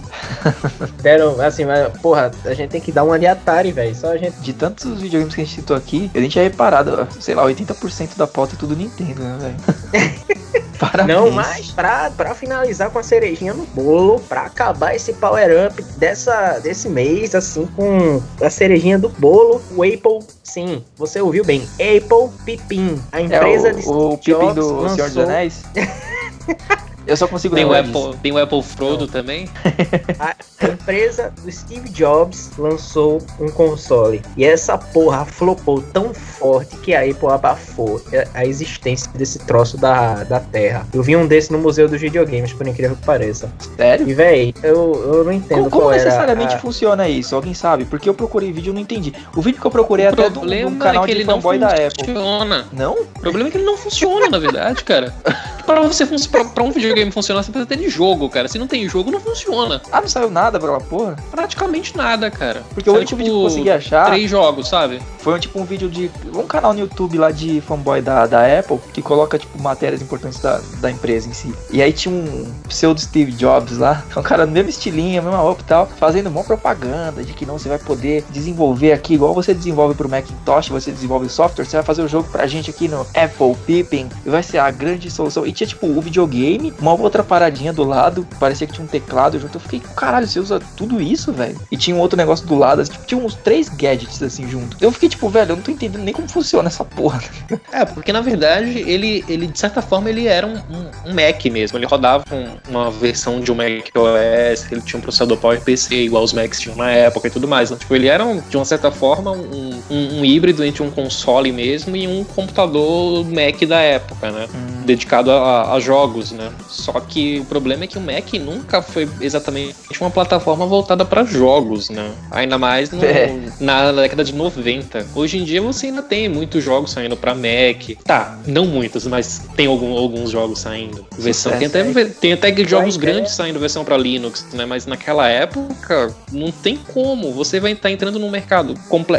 Deram, 1.01 1.39
assim, 1.39 1.63
mas, 1.63 1.87
porra, 1.99 2.31
a 2.43 2.53
gente 2.53 2.69
tem 2.69 2.81
que 2.81 2.91
dar 2.91 3.05
uma 3.05 3.17
de 3.17 3.25
Atari, 3.25 3.71
velho. 3.71 3.95
Só 3.95 4.11
a 4.11 4.17
gente. 4.17 4.35
De 4.41 4.51
tantos 4.51 4.99
videogames 4.99 5.33
que 5.33 5.41
a 5.41 5.45
gente 5.45 5.55
citou 5.55 5.75
aqui, 5.75 6.11
a 6.13 6.19
gente 6.19 6.31
tinha 6.31 6.43
reparado, 6.43 7.07
sei 7.19 7.33
lá, 7.33 7.45
80% 7.45 8.17
da 8.17 8.27
pauta 8.27 8.46
é 8.55 8.57
tudo 8.59 8.75
Nintendo, 8.75 9.21
né, 9.23 9.37
velho? 9.39 10.17
Parabéns. 10.79 11.17
Não, 11.17 11.31
mas 11.31 11.71
pra, 11.71 12.11
pra 12.11 12.35
finalizar 12.35 12.91
com 12.91 12.99
a 12.99 13.03
cerejinha 13.03 13.51
no 13.51 13.65
bolo, 13.65 14.19
pra 14.19 14.41
acabar 14.41 14.95
esse 14.95 15.11
power 15.13 15.67
up 15.67 15.81
dessa, 15.97 16.59
desse 16.59 16.87
mês, 16.87 17.33
assim, 17.33 17.65
com 17.75 18.21
a 18.39 18.49
cerejinha 18.49 18.99
do 18.99 19.09
bolo, 19.09 19.59
o 19.75 19.81
Apple, 19.81 20.19
sim, 20.43 20.83
você 20.95 21.19
ouviu 21.19 21.43
bem, 21.43 21.67
Apple 21.73 22.29
Pipim, 22.45 23.01
a 23.11 23.19
É 23.19 23.23
empresa 23.23 23.69
o, 23.69 23.73
de 23.73 23.87
o 23.89 24.17
Steve 24.17 24.37
Jobs 24.37 24.55
do 24.55 24.61
Senhor 24.89 25.07
dos 25.07 25.15
lançou- 25.15 25.23
Anéis? 25.23 25.63
Eu 27.07 27.15
só 27.15 27.27
consigo 27.27 27.55
tem 27.55 27.63
o 27.65 27.73
Apple. 27.73 28.17
Tem 28.21 28.31
o 28.31 28.37
Apple 28.37 28.61
Frodo 28.61 29.07
também? 29.07 29.49
A 30.19 30.35
empresa 30.67 31.31
do 31.43 31.51
Steve 31.51 31.87
Jobs 31.89 32.51
lançou 32.57 33.21
um 33.39 33.47
console. 33.49 34.21
E 34.35 34.43
essa 34.43 34.77
porra 34.77 35.23
flopou 35.25 35.81
tão 35.81 36.13
forte 36.13 36.75
que 36.77 36.93
a 36.95 37.01
Apple 37.01 37.29
abafou 37.29 38.01
a 38.33 38.45
existência 38.45 39.09
desse 39.13 39.39
troço 39.39 39.77
da, 39.77 40.23
da 40.23 40.39
Terra. 40.39 40.85
Eu 40.93 41.03
vi 41.03 41.15
um 41.15 41.27
desse 41.27 41.51
no 41.51 41.59
Museu 41.59 41.87
dos 41.87 42.01
Videogames, 42.01 42.51
por 42.53 42.67
incrível 42.67 42.95
que 42.95 43.05
pareça. 43.05 43.49
Sério? 43.77 44.09
E 44.09 44.13
véi, 44.13 44.53
eu, 44.63 45.13
eu 45.13 45.23
não 45.23 45.31
entendo 45.31 45.59
Como, 45.59 45.69
como 45.69 45.81
qual 45.83 45.91
era 45.93 46.03
necessariamente 46.03 46.55
a- 46.55 46.59
funciona 46.59 47.07
isso? 47.07 47.35
Alguém 47.35 47.53
sabe? 47.53 47.85
Porque 47.85 48.09
eu 48.09 48.13
procurei 48.13 48.51
vídeo 48.51 48.71
e 48.71 48.73
não 48.73 48.81
entendi. 48.81 49.13
O 49.35 49.41
vídeo 49.41 49.61
que 49.61 49.67
eu 49.67 49.71
procurei 49.71 50.05
é 50.05 50.09
o 50.09 50.13
até 50.13 50.29
do, 50.29 50.39
problema 50.39 50.71
do 50.71 50.77
canal 50.77 51.03
é 51.03 51.07
que 51.07 51.13
de 51.13 51.19
ele 51.19 51.27
não 51.27 51.35
fanboy 51.35 51.57
da 51.59 51.67
Apple. 51.69 52.05
funciona. 52.05 52.65
Não? 52.73 52.93
O 52.93 53.05
problema 53.19 53.47
é 53.47 53.51
que 53.51 53.57
ele 53.57 53.65
não 53.65 53.77
funciona, 53.77 54.27
na 54.29 54.39
verdade, 54.39 54.83
cara. 54.83 55.13
Pra, 55.67 55.81
você, 55.81 56.05
pra, 56.29 56.45
pra 56.45 56.63
um 56.63 56.71
videogame 56.71 57.11
funcionar, 57.11 57.43
você 57.43 57.51
precisa 57.51 57.67
ter 57.67 57.77
de 57.77 57.89
jogo, 57.89 58.29
cara. 58.29 58.47
Se 58.47 58.57
não 58.57 58.67
tem 58.67 58.87
jogo, 58.87 59.11
não 59.11 59.19
funciona. 59.19 59.81
Ah, 59.91 59.99
não 59.99 60.07
saiu 60.07 60.31
nada 60.31 60.57
pra 60.57 60.79
porra? 60.79 61.17
Praticamente 61.29 61.95
nada, 61.95 62.31
cara. 62.31 62.63
Porque 62.73 62.89
o 62.89 62.93
Saiu, 62.93 63.01
único 63.01 63.09
tipo, 63.09 63.17
vídeo 63.17 63.33
que 63.33 63.37
eu 63.37 63.43
consegui 63.43 63.69
achar 63.69 64.05
Três 64.05 64.29
jogos, 64.29 64.69
sabe? 64.69 65.01
foi 65.27 65.35
um, 65.35 65.39
tipo 65.39 65.59
um 65.59 65.65
vídeo 65.65 65.89
de 65.89 66.09
um 66.33 66.47
canal 66.47 66.73
no 66.73 66.79
YouTube 66.79 67.17
lá 67.17 67.31
de 67.31 67.59
fanboy 67.59 68.01
da, 68.01 68.25
da 68.25 68.59
Apple 68.59 68.79
que 68.93 69.01
coloca 69.01 69.37
tipo 69.37 69.61
matérias 69.61 70.01
importantes 70.01 70.39
da, 70.39 70.61
da 70.79 70.89
empresa 70.89 71.27
em 71.27 71.33
si. 71.33 71.53
E 71.69 71.81
aí 71.81 71.91
tinha 71.91 72.15
um 72.15 72.49
pseudo 72.69 73.01
Steve 73.01 73.33
Jobs 73.33 73.77
lá, 73.77 74.05
um 74.15 74.21
cara 74.21 74.45
no 74.45 74.53
mesmo 74.53 74.69
estilinho, 74.69 75.21
mesma 75.21 75.39
roupa 75.39 75.61
e 75.61 75.65
tal, 75.65 75.85
fazendo 75.85 76.27
uma 76.27 76.45
propaganda 76.45 77.25
de 77.25 77.33
que 77.33 77.45
não 77.45 77.59
você 77.59 77.67
vai 77.67 77.77
poder 77.77 78.23
desenvolver 78.29 78.93
aqui 78.93 79.15
igual 79.15 79.33
você 79.33 79.53
desenvolve 79.53 79.95
pro 79.95 80.07
Macintosh, 80.07 80.69
você 80.69 80.91
desenvolve 80.91 81.27
software, 81.27 81.65
você 81.65 81.75
vai 81.75 81.83
fazer 81.83 82.03
o 82.03 82.07
jogo 82.07 82.29
pra 82.31 82.47
gente 82.47 82.69
aqui 82.69 82.87
no 82.87 83.01
Apple 83.01 83.53
Pippin 83.65 84.07
e 84.25 84.29
vai 84.29 84.41
ser 84.41 84.59
a 84.59 84.71
grande 84.71 85.11
solução. 85.11 85.45
E 85.45 85.51
tinha 85.57 85.67
tipo 85.67 85.87
o 85.87 86.01
videogame, 86.01 86.73
uma 86.79 86.93
outra 86.93 87.23
paradinha 87.23 87.73
do 87.73 87.83
lado, 87.83 88.27
parecia 88.39 88.67
que 88.67 88.73
tinha 88.73 88.85
um 88.85 88.87
teclado 88.87 89.39
junto. 89.39 89.55
Eu 89.55 89.59
fiquei, 89.59 89.81
caralho, 89.95 90.27
você 90.27 90.39
usa 90.39 90.59
tudo 90.75 91.01
isso, 91.01 91.33
velho? 91.33 91.59
E 91.71 91.77
tinha 91.77 91.95
um 91.95 91.99
outro 91.99 92.15
negócio 92.17 92.45
do 92.45 92.55
lado, 92.55 92.81
assim, 92.81 92.91
tipo, 92.91 93.05
tinha 93.05 93.19
uns 93.21 93.33
três 93.35 93.67
gadgets 93.69 94.21
assim 94.21 94.47
junto. 94.47 94.77
Eu 94.79 94.91
fiquei 94.91 95.09
tipo, 95.09 95.27
velho, 95.29 95.51
eu 95.51 95.55
não 95.55 95.63
tô 95.63 95.71
entendendo 95.71 96.03
nem 96.03 96.13
como 96.13 96.27
funciona 96.27 96.67
essa 96.67 96.85
porra. 96.85 97.19
É, 97.71 97.83
porque 97.85 98.11
na 98.13 98.21
verdade 98.21 98.79
ele, 98.79 99.23
ele 99.27 99.45
de 99.47 99.59
certa 99.59 99.81
forma, 99.81 100.09
ele 100.09 100.25
era 100.27 100.45
um, 100.47 100.55
um- 100.55 100.91
um 101.11 101.13
Mac 101.13 101.43
mesmo. 101.45 101.77
Ele 101.77 101.85
rodava 101.85 102.23
com 102.29 102.45
uma 102.67 102.89
versão 102.91 103.39
de 103.39 103.51
um 103.51 103.55
Mac 103.55 103.89
OS, 103.95 104.71
ele 104.71 104.81
tinha 104.81 104.97
um 104.97 105.01
processador 105.01 105.37
PowerPC, 105.37 105.95
igual 105.95 106.23
os 106.23 106.33
Macs 106.33 106.59
tinham 106.59 106.75
na 106.77 106.89
época 106.91 107.27
e 107.27 107.31
tudo 107.31 107.47
mais. 107.47 107.69
Então, 107.69 107.77
tipo, 107.79 107.93
ele 107.95 108.07
era, 108.07 108.25
um- 108.25 108.39
de 108.41 108.55
uma 108.57 108.65
certa 108.65 108.89
forma, 108.91 109.31
um, 109.31 109.69
um- 109.89 110.19
um 110.19 110.25
híbrido 110.25 110.63
entre 110.63 110.81
um 110.83 110.89
console 110.91 111.51
mesmo 111.51 111.95
e 111.95 112.07
um 112.07 112.23
computador 112.23 113.25
Mac 113.25 113.61
da 113.67 113.79
época, 113.81 114.31
né? 114.31 114.47
Dedicado 114.85 115.31
a, 115.31 115.37
a 115.47 115.79
jogos, 115.79 116.31
né? 116.31 116.51
Só 116.69 116.93
que 116.99 117.39
o 117.39 117.45
problema 117.45 117.83
é 117.83 117.87
que 117.87 117.97
o 117.97 118.01
Mac 118.01 118.33
nunca 118.33 118.81
foi 118.81 119.07
exatamente 119.21 119.75
uma 119.99 120.09
plataforma 120.11 120.65
voltada 120.65 121.03
para 121.05 121.23
jogos, 121.23 121.89
né? 121.89 122.11
Ainda 122.31 122.57
mais 122.57 122.91
no- 122.91 123.03
É. 123.07 123.33
na 123.59 123.91
década 123.91 124.23
de 124.23 124.33
90. 124.33 125.05
Hoje 125.15 125.37
em 125.37 125.43
dia 125.43 125.61
você 125.61 125.87
ainda 125.87 126.01
tem 126.01 126.27
muitos 126.29 126.63
jogos 126.63 126.91
saindo 126.91 127.15
para 127.17 127.33
Mac. 127.33 127.97
Tá, 128.03 128.37
não 128.45 128.65
muitos, 128.65 129.05
mas 129.07 129.41
tem 129.55 129.67
algum- 129.67 129.97
alguns 129.97 130.29
jogos 130.31 130.59
saindo. 130.59 131.05
Versão, 131.17 131.51
tem, 131.57 131.67
até, 131.67 131.83
tem 132.05 132.33
até 132.33 132.55
jogos 132.65 132.95
ideia. 132.95 133.13
grandes 133.13 133.33
saindo 133.33 133.59
versão 133.59 133.83
para 133.85 133.97
Linux, 133.97 134.45
né? 134.53 134.65
Mas 134.65 134.85
naquela 134.85 135.27
época 135.27 136.13
não 136.31 136.51
tem 136.51 136.77
como. 136.93 137.31
Você 137.33 137.59
vai 137.59 137.71
estar 137.71 137.91
entrando 137.91 138.19
num 138.19 138.29
mercado 138.29 138.73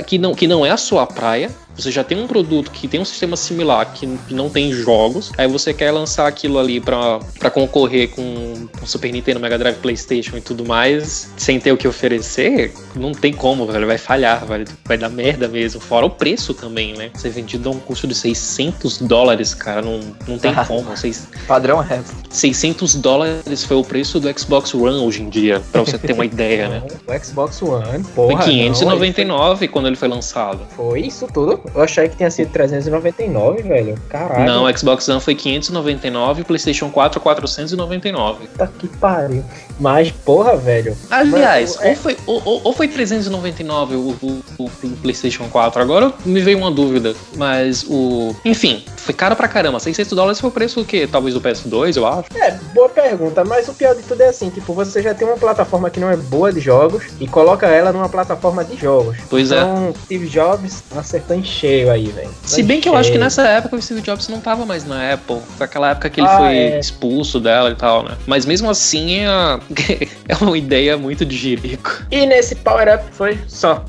que 0.06 0.18
não, 0.18 0.34
que 0.34 0.46
não 0.46 0.64
é 0.64 0.70
a 0.70 0.76
sua 0.76 1.06
praia. 1.06 1.50
Você 1.78 1.90
já 1.92 2.02
tem 2.02 2.18
um 2.20 2.26
produto 2.26 2.70
que 2.72 2.88
tem 2.88 2.98
um 3.00 3.04
sistema 3.04 3.36
similar 3.36 3.92
que, 3.94 4.18
não 4.30 4.50
tem 4.50 4.72
jogos, 4.72 5.30
aí 5.38 5.46
você 5.46 5.72
quer 5.72 5.92
lançar 5.92 6.26
aquilo 6.26 6.58
ali 6.58 6.80
pra 6.80 7.20
pra 7.38 7.50
concorrer 7.50 8.08
com 8.10 8.68
o 8.82 8.86
Super 8.86 9.12
Nintendo, 9.12 9.38
Mega 9.38 9.56
Drive, 9.56 9.76
PlayStation 9.76 10.36
e 10.36 10.40
tudo 10.40 10.64
mais, 10.66 11.30
sem 11.36 11.60
ter 11.60 11.70
o 11.72 11.76
que 11.76 11.86
oferecer, 11.86 12.74
não 12.96 13.12
tem 13.12 13.32
como, 13.32 13.64
velho. 13.66 13.86
Vai 13.86 13.96
falhar, 13.98 14.44
vai, 14.44 14.64
vai 14.84 14.98
dar 14.98 15.08
merda 15.08 15.46
mesmo. 15.46 15.80
Fora 15.80 16.04
o 16.04 16.10
preço 16.10 16.52
também, 16.52 16.94
né? 16.94 17.10
Ser 17.14 17.30
vendido 17.30 17.68
a 17.68 17.72
um 17.72 17.78
custo 17.78 18.06
de 18.08 18.14
600 18.14 18.98
dólares, 18.98 19.54
cara, 19.54 19.80
não, 19.82 20.00
não 20.26 20.38
tem 20.38 20.52
Ah. 20.56 20.64
como. 20.64 20.96
Seis- 20.96 21.28
Padrão 21.46 21.80
é. 21.82 22.00
600 22.28 22.94
dólares 22.96 23.62
foi 23.64 23.76
o 23.76 23.84
preço 23.84 24.18
do 24.18 24.38
Xbox 24.38 24.74
One 24.74 24.96
hoje 24.98 25.22
em 25.22 25.28
dia, 25.28 25.62
pra 25.70 25.82
você 25.82 25.96
ter 25.96 26.12
uma 26.12 26.24
ideia, 26.26 26.68
né? 26.68 26.82
O 27.06 27.24
Xbox 27.24 27.62
One, 27.62 28.02
porra. 28.14 28.14
Foi 28.14 28.34
não, 28.34 28.42
ele 28.48 28.62
599 28.64 29.68
quando 29.68 29.86
ele 29.86 29.96
foi 29.96 30.08
lançado. 30.08 30.60
Foi, 30.74 30.88
foi 30.88 31.00
isso 31.02 31.26
tudo? 31.32 31.60
Eu 31.74 31.83
achei 31.83 32.09
que 32.09 32.16
tinha 32.16 32.31
sido 32.31 32.50
399, 32.52 33.62
velho. 33.62 33.94
Caralho. 34.09 34.44
Não, 34.46 34.64
o 34.64 34.76
Xbox 34.78 35.09
One 35.09 35.20
foi 35.20 35.35
599 35.35 36.40
e 36.40 36.42
o 36.42 36.44
PlayStation 36.44 36.90
4 36.90 37.20
499. 37.20 38.46
Puta 38.48 38.66
que 38.78 38.88
pariu. 38.88 39.44
Mas, 39.78 40.11
porra, 40.11 40.57
velho. 40.57 40.96
Aliás, 41.11 41.76
Mas, 41.76 41.85
é- 41.87 41.88
ou, 41.90 41.96
foi, 41.96 42.16
ou, 42.26 42.61
ou- 42.64 42.72
foi 42.72 42.88
399 42.88 43.94
o, 43.94 44.09
o- 44.22 44.42
o 44.59 44.70
PlayStation 45.02 45.44
4, 45.48 45.81
agora 45.81 46.12
me 46.24 46.40
veio 46.40 46.59
uma 46.59 46.70
dúvida. 46.70 47.14
Mas 47.37 47.85
o. 47.88 48.35
Enfim, 48.44 48.85
foi 48.96 49.14
caro 49.14 49.37
pra 49.37 49.46
caramba. 49.48 49.78
600 49.78 50.12
dólares 50.14 50.40
foi 50.40 50.50
o 50.50 50.52
preço 50.52 50.81
o 50.81 50.85
quê? 50.85 51.09
Talvez 51.11 51.35
do 51.35 51.40
PS2, 51.40 51.96
eu 51.96 52.07
acho. 52.07 52.24
É, 52.35 52.52
boa 52.74 52.88
pergunta, 52.88 53.44
mas 53.44 53.68
o 53.68 53.74
pior 53.74 53.94
de 53.94 54.02
tudo 54.02 54.20
é 54.22 54.28
assim, 54.28 54.50
tipo, 54.50 54.72
você 54.72 55.00
já 55.02 55.14
tem 55.14 55.26
uma 55.26 55.37
plataforma 55.37 55.90
que 55.90 56.00
não 56.00 56.11
é 56.11 56.16
boa 56.16 56.52
de 56.52 56.61
jogos 56.61 57.04
e 57.20 57.26
coloca 57.26 57.66
ela 57.66 57.92
numa 57.92 58.09
plataforma 58.09 58.64
de 58.64 58.76
jogos. 58.76 59.16
Pois 59.31 59.52
é. 59.52 59.59
então, 59.59 59.94
Steve 60.04 60.26
Jobs 60.28 60.83
acertou 60.96 61.37
em 61.37 61.42
cheio 61.59 61.90
aí, 61.90 62.07
velho. 62.09 62.31
Se 62.44 62.62
bem 62.62 62.81
que 62.81 62.88
eu 62.88 62.97
acho 62.97 63.11
que 63.12 63.18
nessa 63.18 63.42
época 63.47 63.77
o 63.77 63.83
Steve 63.83 64.01
Jobs 64.01 64.29
não 64.29 64.40
tava 64.40 64.64
mais 64.64 64.85
na 64.85 65.12
Apple. 65.14 65.38
Foi 65.57 65.64
aquela 65.66 65.90
época 65.90 66.09
que 66.11 66.21
ele 66.21 66.29
Ah, 66.29 66.38
foi 66.38 66.57
é. 66.57 66.79
expulso 66.79 67.40
dela 67.40 67.71
e 67.71 67.75
tal, 67.75 68.03
né? 68.05 68.12
Mas 68.27 68.47
mesmo 68.47 68.71
assim 68.71 69.21
é, 69.21 69.29
é 70.28 70.34
uma 70.36 70.56
ideia 70.56 70.96
muito 70.96 71.24
de 71.24 71.36
jirico. 71.36 72.02
E 72.10 72.26
nesse 72.26 72.54
Power 72.56 72.94
Up 72.94 73.04
foi 73.12 73.38
só. 73.48 73.84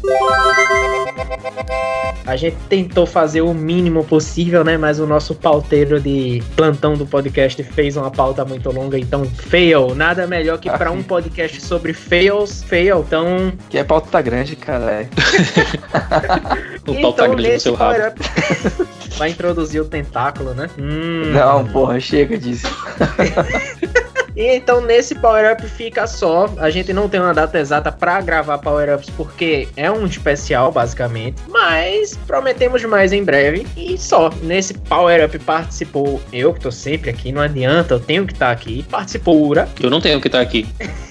A 2.25 2.35
gente 2.35 2.57
tentou 2.69 3.05
fazer 3.05 3.41
o 3.41 3.53
mínimo 3.53 4.03
possível, 4.03 4.63
né? 4.63 4.77
Mas 4.77 4.99
o 4.99 5.05
nosso 5.05 5.33
pauteiro 5.35 5.99
de 5.99 6.41
plantão 6.55 6.93
do 6.93 7.05
podcast 7.05 7.61
fez 7.63 7.97
uma 7.97 8.11
pauta 8.11 8.45
muito 8.45 8.71
longa, 8.71 8.97
então 8.97 9.25
fail. 9.25 9.95
Nada 9.95 10.27
melhor 10.27 10.59
que 10.59 10.69
pra 10.69 10.91
um 10.91 11.01
podcast 11.01 11.59
sobre 11.61 11.91
fails, 11.91 12.63
fail. 12.63 13.03
Então, 13.05 13.51
Que 13.69 13.79
a 13.79 13.85
pauta 13.85 14.09
tá 14.09 14.21
grande, 14.21 14.55
cara. 14.55 15.09
O 16.87 17.01
pau 17.01 17.13
tá 17.13 17.25
então 17.25 17.35
grande 17.35 17.53
no 17.53 17.59
seu 17.59 17.75
rabo. 17.75 18.15
Vai 19.17 19.29
introduzir 19.29 19.81
o 19.81 19.85
tentáculo, 19.85 20.53
né? 20.55 20.67
Hum. 20.77 21.31
Não, 21.31 21.65
porra, 21.67 21.99
chega 21.99 22.37
disso. 22.37 22.67
E 24.39 24.55
então 24.55 24.79
nesse 24.79 25.15
Power 25.15 25.51
Up 25.51 25.67
fica 25.67 26.07
só. 26.07 26.49
A 26.59 26.69
gente 26.69 26.93
não 26.93 27.09
tem 27.09 27.19
uma 27.19 27.33
data 27.33 27.59
exata 27.59 27.91
pra 27.91 28.21
gravar 28.21 28.57
Power 28.59 28.95
Ups 28.95 29.09
porque 29.09 29.67
é 29.75 29.91
um 29.91 30.05
especial, 30.05 30.71
basicamente. 30.71 31.41
Mas 31.49 32.15
prometemos 32.25 32.81
mais 32.85 33.11
em 33.11 33.21
breve. 33.21 33.67
E 33.75 33.97
só. 33.97 34.29
Nesse 34.41 34.73
Power 34.73 35.25
Up 35.25 35.37
participou 35.39 36.21
eu, 36.31 36.53
que 36.53 36.61
tô 36.61 36.71
sempre 36.71 37.09
aqui, 37.09 37.33
não 37.33 37.41
adianta, 37.41 37.95
eu 37.95 37.99
tenho 37.99 38.25
que 38.25 38.31
estar 38.31 38.49
aqui. 38.49 38.83
Participou 38.83 39.41
o 39.41 39.45
Ura 39.45 39.67
Eu 39.77 39.89
não 39.89 39.99
tenho 39.99 40.21
que 40.21 40.29
estar 40.29 40.39
aqui. 40.39 40.65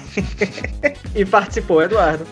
e 1.15 1.25
participou 1.25 1.79
o 1.79 1.83
Eduardo. 1.83 2.27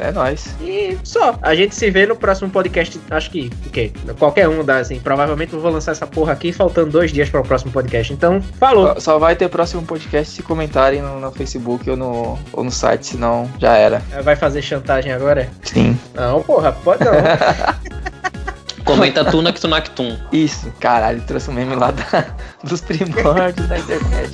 É 0.00 0.10
nóis. 0.12 0.54
E 0.60 0.96
só. 1.04 1.38
A 1.42 1.54
gente 1.54 1.74
se 1.74 1.90
vê 1.90 2.06
no 2.06 2.16
próximo 2.16 2.50
podcast. 2.50 3.00
Acho 3.10 3.30
que 3.30 3.50
o 3.66 3.70
quê? 3.70 3.92
Qualquer 4.18 4.48
um 4.48 4.64
dá, 4.64 4.78
assim. 4.78 4.98
Provavelmente 4.98 5.52
eu 5.52 5.60
vou 5.60 5.70
lançar 5.70 5.92
essa 5.92 6.06
porra 6.06 6.32
aqui 6.32 6.52
faltando 6.52 6.90
dois 6.90 7.12
dias 7.12 7.28
para 7.28 7.40
o 7.40 7.44
próximo 7.44 7.70
podcast. 7.72 8.12
Então, 8.12 8.40
falou. 8.58 9.00
Só- 9.00 9.18
vai 9.18 9.36
ter 9.36 9.48
próximo 9.48 9.82
podcast 9.82 10.34
se 10.34 10.42
comentarem 10.42 11.00
no, 11.02 11.20
no 11.20 11.30
Facebook 11.30 11.88
ou 11.88 11.96
no, 11.96 12.38
ou 12.52 12.64
no 12.64 12.70
site, 12.70 13.06
senão 13.06 13.48
já 13.58 13.76
era. 13.76 14.00
Vai 14.24 14.34
fazer 14.34 14.62
chantagem 14.62 15.12
agora? 15.12 15.48
Sim. 15.62 15.96
Não, 16.14 16.42
porra, 16.42 16.72
pode 16.72 17.04
não. 17.04 17.12
Comenta 18.84 19.24
Tuna 19.24 19.52
Tum. 19.52 20.18
Isso, 20.32 20.72
caralho, 20.80 21.20
trouxe 21.22 21.50
um 21.50 21.54
meme 21.54 21.76
lá 21.76 21.92
da- 21.92 22.34
dos 22.64 22.80
primórdios 22.80 23.68
da 23.68 23.78
internet. 23.78 24.32